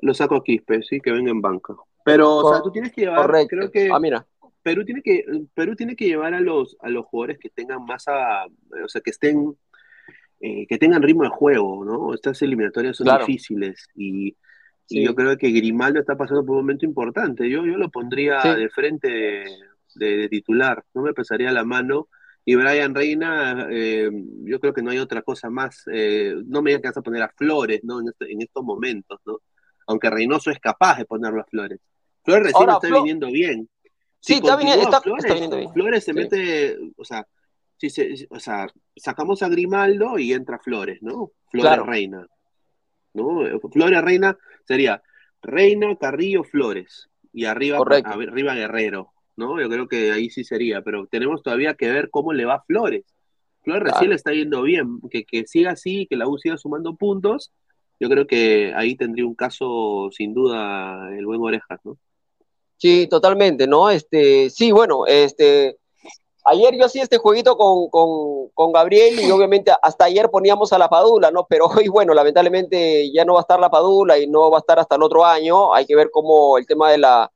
[0.02, 1.74] Lo, saco a Quispe, sí, que venga en banca.
[2.04, 3.56] Pero, o sea, tú tienes que llevar, Correcto.
[3.56, 4.26] creo que Ah, mira.
[4.70, 5.24] Perú tiene que,
[5.54, 9.02] Perú tiene que llevar a los, a los jugadores que tengan más a, o sea,
[9.02, 9.56] que estén,
[10.40, 12.14] eh, que tengan ritmo de juego, ¿no?
[12.14, 13.26] Estas eliminatorias son Claro.
[13.26, 14.36] difíciles y,
[14.88, 17.50] y yo creo que Grimaldo está pasando por un momento importante.
[17.50, 18.50] Yo, yo lo pondría Sí.
[18.56, 19.46] de frente de,
[19.96, 22.08] de- de titular, no me pesaría la mano.
[22.46, 24.10] Y Brian Reina, eh,
[24.46, 25.84] yo creo que no hay otra cosa más.
[25.92, 28.00] eh, no me digas que vas a poner a Flores, ¿no?
[28.00, 29.40] En, este- en estos momentos, ¿no?
[29.88, 31.80] Aunque Reynoso es capaz de ponerlo a Flores.
[32.24, 33.68] Flores recién Ahora, está Flo- viniendo bien.
[34.20, 35.74] Sí, está viniendo- está- Flores, está viniendo bien.
[35.74, 37.26] Flores se mete, o sea,
[37.78, 41.32] si se, o sea, sacamos a Grimaldo y entra Flores, ¿no?
[41.50, 41.86] Flores Claro.
[41.86, 42.28] Reina.
[43.14, 43.40] ¿No?
[43.72, 45.02] Flores Reina sería
[45.42, 47.10] Reina, Carrillo, Flores.
[47.32, 49.60] Y arriba, arriba Guerrero, ¿no?
[49.62, 52.64] Yo creo que ahí sí sería, pero tenemos todavía que ver cómo le va a
[52.64, 53.06] Flores.
[53.64, 56.96] Flores recién le está yendo bien, que, que siga así, que la U siga sumando
[56.96, 57.52] puntos.
[58.00, 61.98] Yo creo que ahí tendría un caso, sin duda, el buen Orejas, ¿no?
[62.80, 63.90] Sí, totalmente, ¿no?
[63.90, 65.78] Este, sí, bueno, este,
[66.46, 70.78] ayer yo hacía este jueguito con, con, con, Gabriel y obviamente hasta ayer poníamos a
[70.78, 71.46] la Padula, ¿no?
[71.50, 74.62] Pero hoy, bueno, lamentablemente ya no va a estar la Padula y no va a
[74.62, 75.74] estar hasta el otro año.
[75.74, 77.30] Hay que ver cómo el tema de la,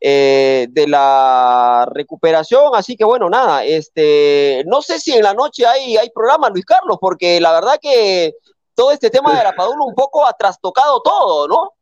[0.00, 2.74] eh, de la recuperación.
[2.74, 6.64] Así que bueno, nada, este, no sé si en la noche hay, hay programa, Luis
[6.64, 8.34] Carlos, porque la verdad que
[8.74, 11.73] todo este tema de la Padula un poco ha trastocado todo, ¿no?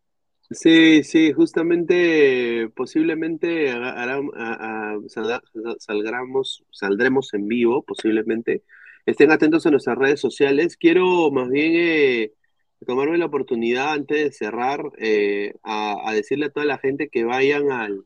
[0.55, 3.73] Sí, sí, justamente, posiblemente
[5.79, 8.62] salgamos, saldremos en vivo, posiblemente.
[9.07, 10.77] Estén atentos a nuestras redes sociales.
[10.77, 12.33] Quiero más bien eh,
[12.87, 17.70] tomarme la oportunidad antes de cerrar eh, a, decirle a toda la gente que vayan
[17.70, 18.05] al,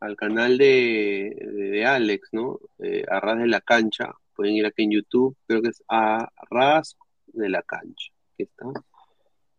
[0.00, 1.36] al canal de,
[1.70, 2.60] de, Alex, ¿no?
[2.78, 4.12] Eh, a Ras de la Cancha.
[4.34, 6.96] Pueden ir aquí en YouTube, creo que es a Ras
[7.26, 8.12] de la Cancha.
[8.34, 8.66] Aquí está.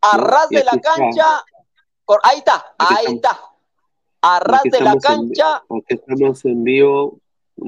[0.02, 1.44] A Ras de la Cancha
[2.24, 3.40] ahí está, ahí está.
[4.22, 5.64] A ras de la cancha.
[5.70, 7.20] aunque estamos en vivo.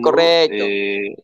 [0.01, 0.55] Correcto.
[0.57, 1.15] Eh,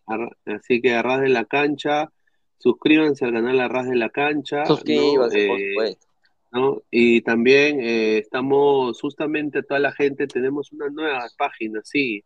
[0.45, 2.11] así que a ras de la cancha,
[2.57, 4.65] suscríbanse al canal a ras de la cancha.
[4.65, 6.07] Suscríbanse, por eh, supuesto.
[6.51, 6.81] ¿no?
[6.91, 12.23] Y también eh, estamos, justamente toda la gente, tenemos una nueva página, sí.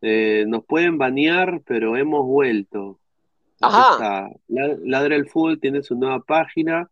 [0.00, 2.98] nos pueden banear, pero hemos vuelto.
[3.60, 4.30] Ajá.
[4.48, 6.90] Ladra el Fútbol tiene su nueva página.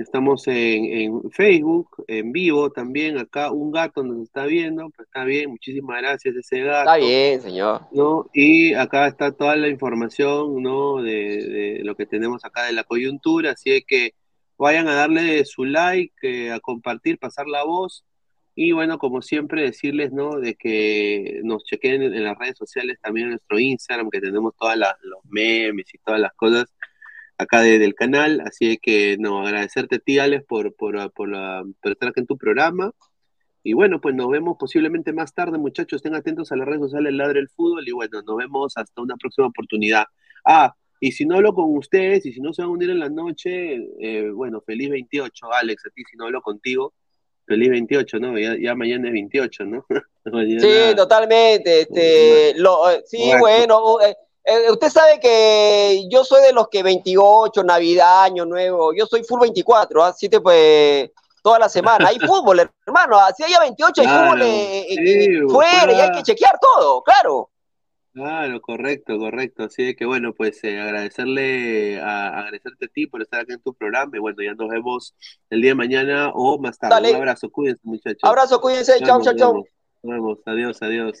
[0.00, 3.18] Estamos en, Facebook, en vivo también.
[3.18, 6.90] Acá un gato nos está viendo, pues está bien, muchísimas gracias ese gato.
[6.90, 7.82] Está bien, señor.
[7.92, 8.30] ¿no?
[8.32, 11.02] Y acá está toda la información ¿no?
[11.02, 14.14] de, lo que tenemos acá de la coyuntura, así que
[14.56, 18.04] vayan a darle su like, eh, a compartir, pasar la voz.
[18.54, 20.40] Y bueno, como siempre, decirles, ¿no?
[20.40, 24.76] De que nos chequen en, las redes sociales, también en nuestro Instagram, que tenemos todos
[24.76, 26.66] los memes y todas las cosas
[27.40, 31.64] acá desde el canal, así que no, agradecerte a ti, Alex, por, por, por, la,
[31.82, 32.92] por estar aquí en tu programa.
[33.62, 35.98] Y bueno, pues nos vemos posiblemente más tarde, muchachos.
[35.98, 39.16] Estén atentos a las redes sociales Ladre el Fútbol y bueno, nos vemos hasta una
[39.16, 40.04] próxima oportunidad.
[40.44, 43.00] Ah, y si no hablo con ustedes y si no se van a unir en
[43.00, 46.92] la noche, eh, bueno, feliz 28, Alex, a ti si no hablo contigo,
[47.46, 48.38] feliz 28, ¿no?
[48.38, 49.86] Ya, mañana es 28, ¿no?
[50.60, 51.82] sí, totalmente.
[51.82, 54.14] Este, lo, eh, sí, bueno, eh,
[54.50, 59.22] eh, usted sabe que yo soy de los que 28, Navidad, Año Nuevo, yo soy
[59.22, 61.10] full 24, así te pues
[61.42, 62.08] toda la semana.
[62.08, 66.58] Hay fútbol, hermano, así haya 28, hay fútbol eh, eh, fuera y hay que chequear
[66.60, 67.50] todo, claro.
[68.12, 69.64] Claro, correcto, correcto.
[69.64, 74.16] Así que bueno, pues agradecerle, a, agradecerte a ti por estar aquí en tu programa.
[74.16, 75.14] Y bueno, ya nos vemos
[75.48, 77.10] el día de mañana o más tarde.
[77.10, 78.24] Un abrazo, cuídense, muchachos.
[78.24, 79.54] Abrazo, cuídense, chao, chao, chao.
[79.54, 79.64] Nos
[80.02, 81.20] vemos, adiós, adiós.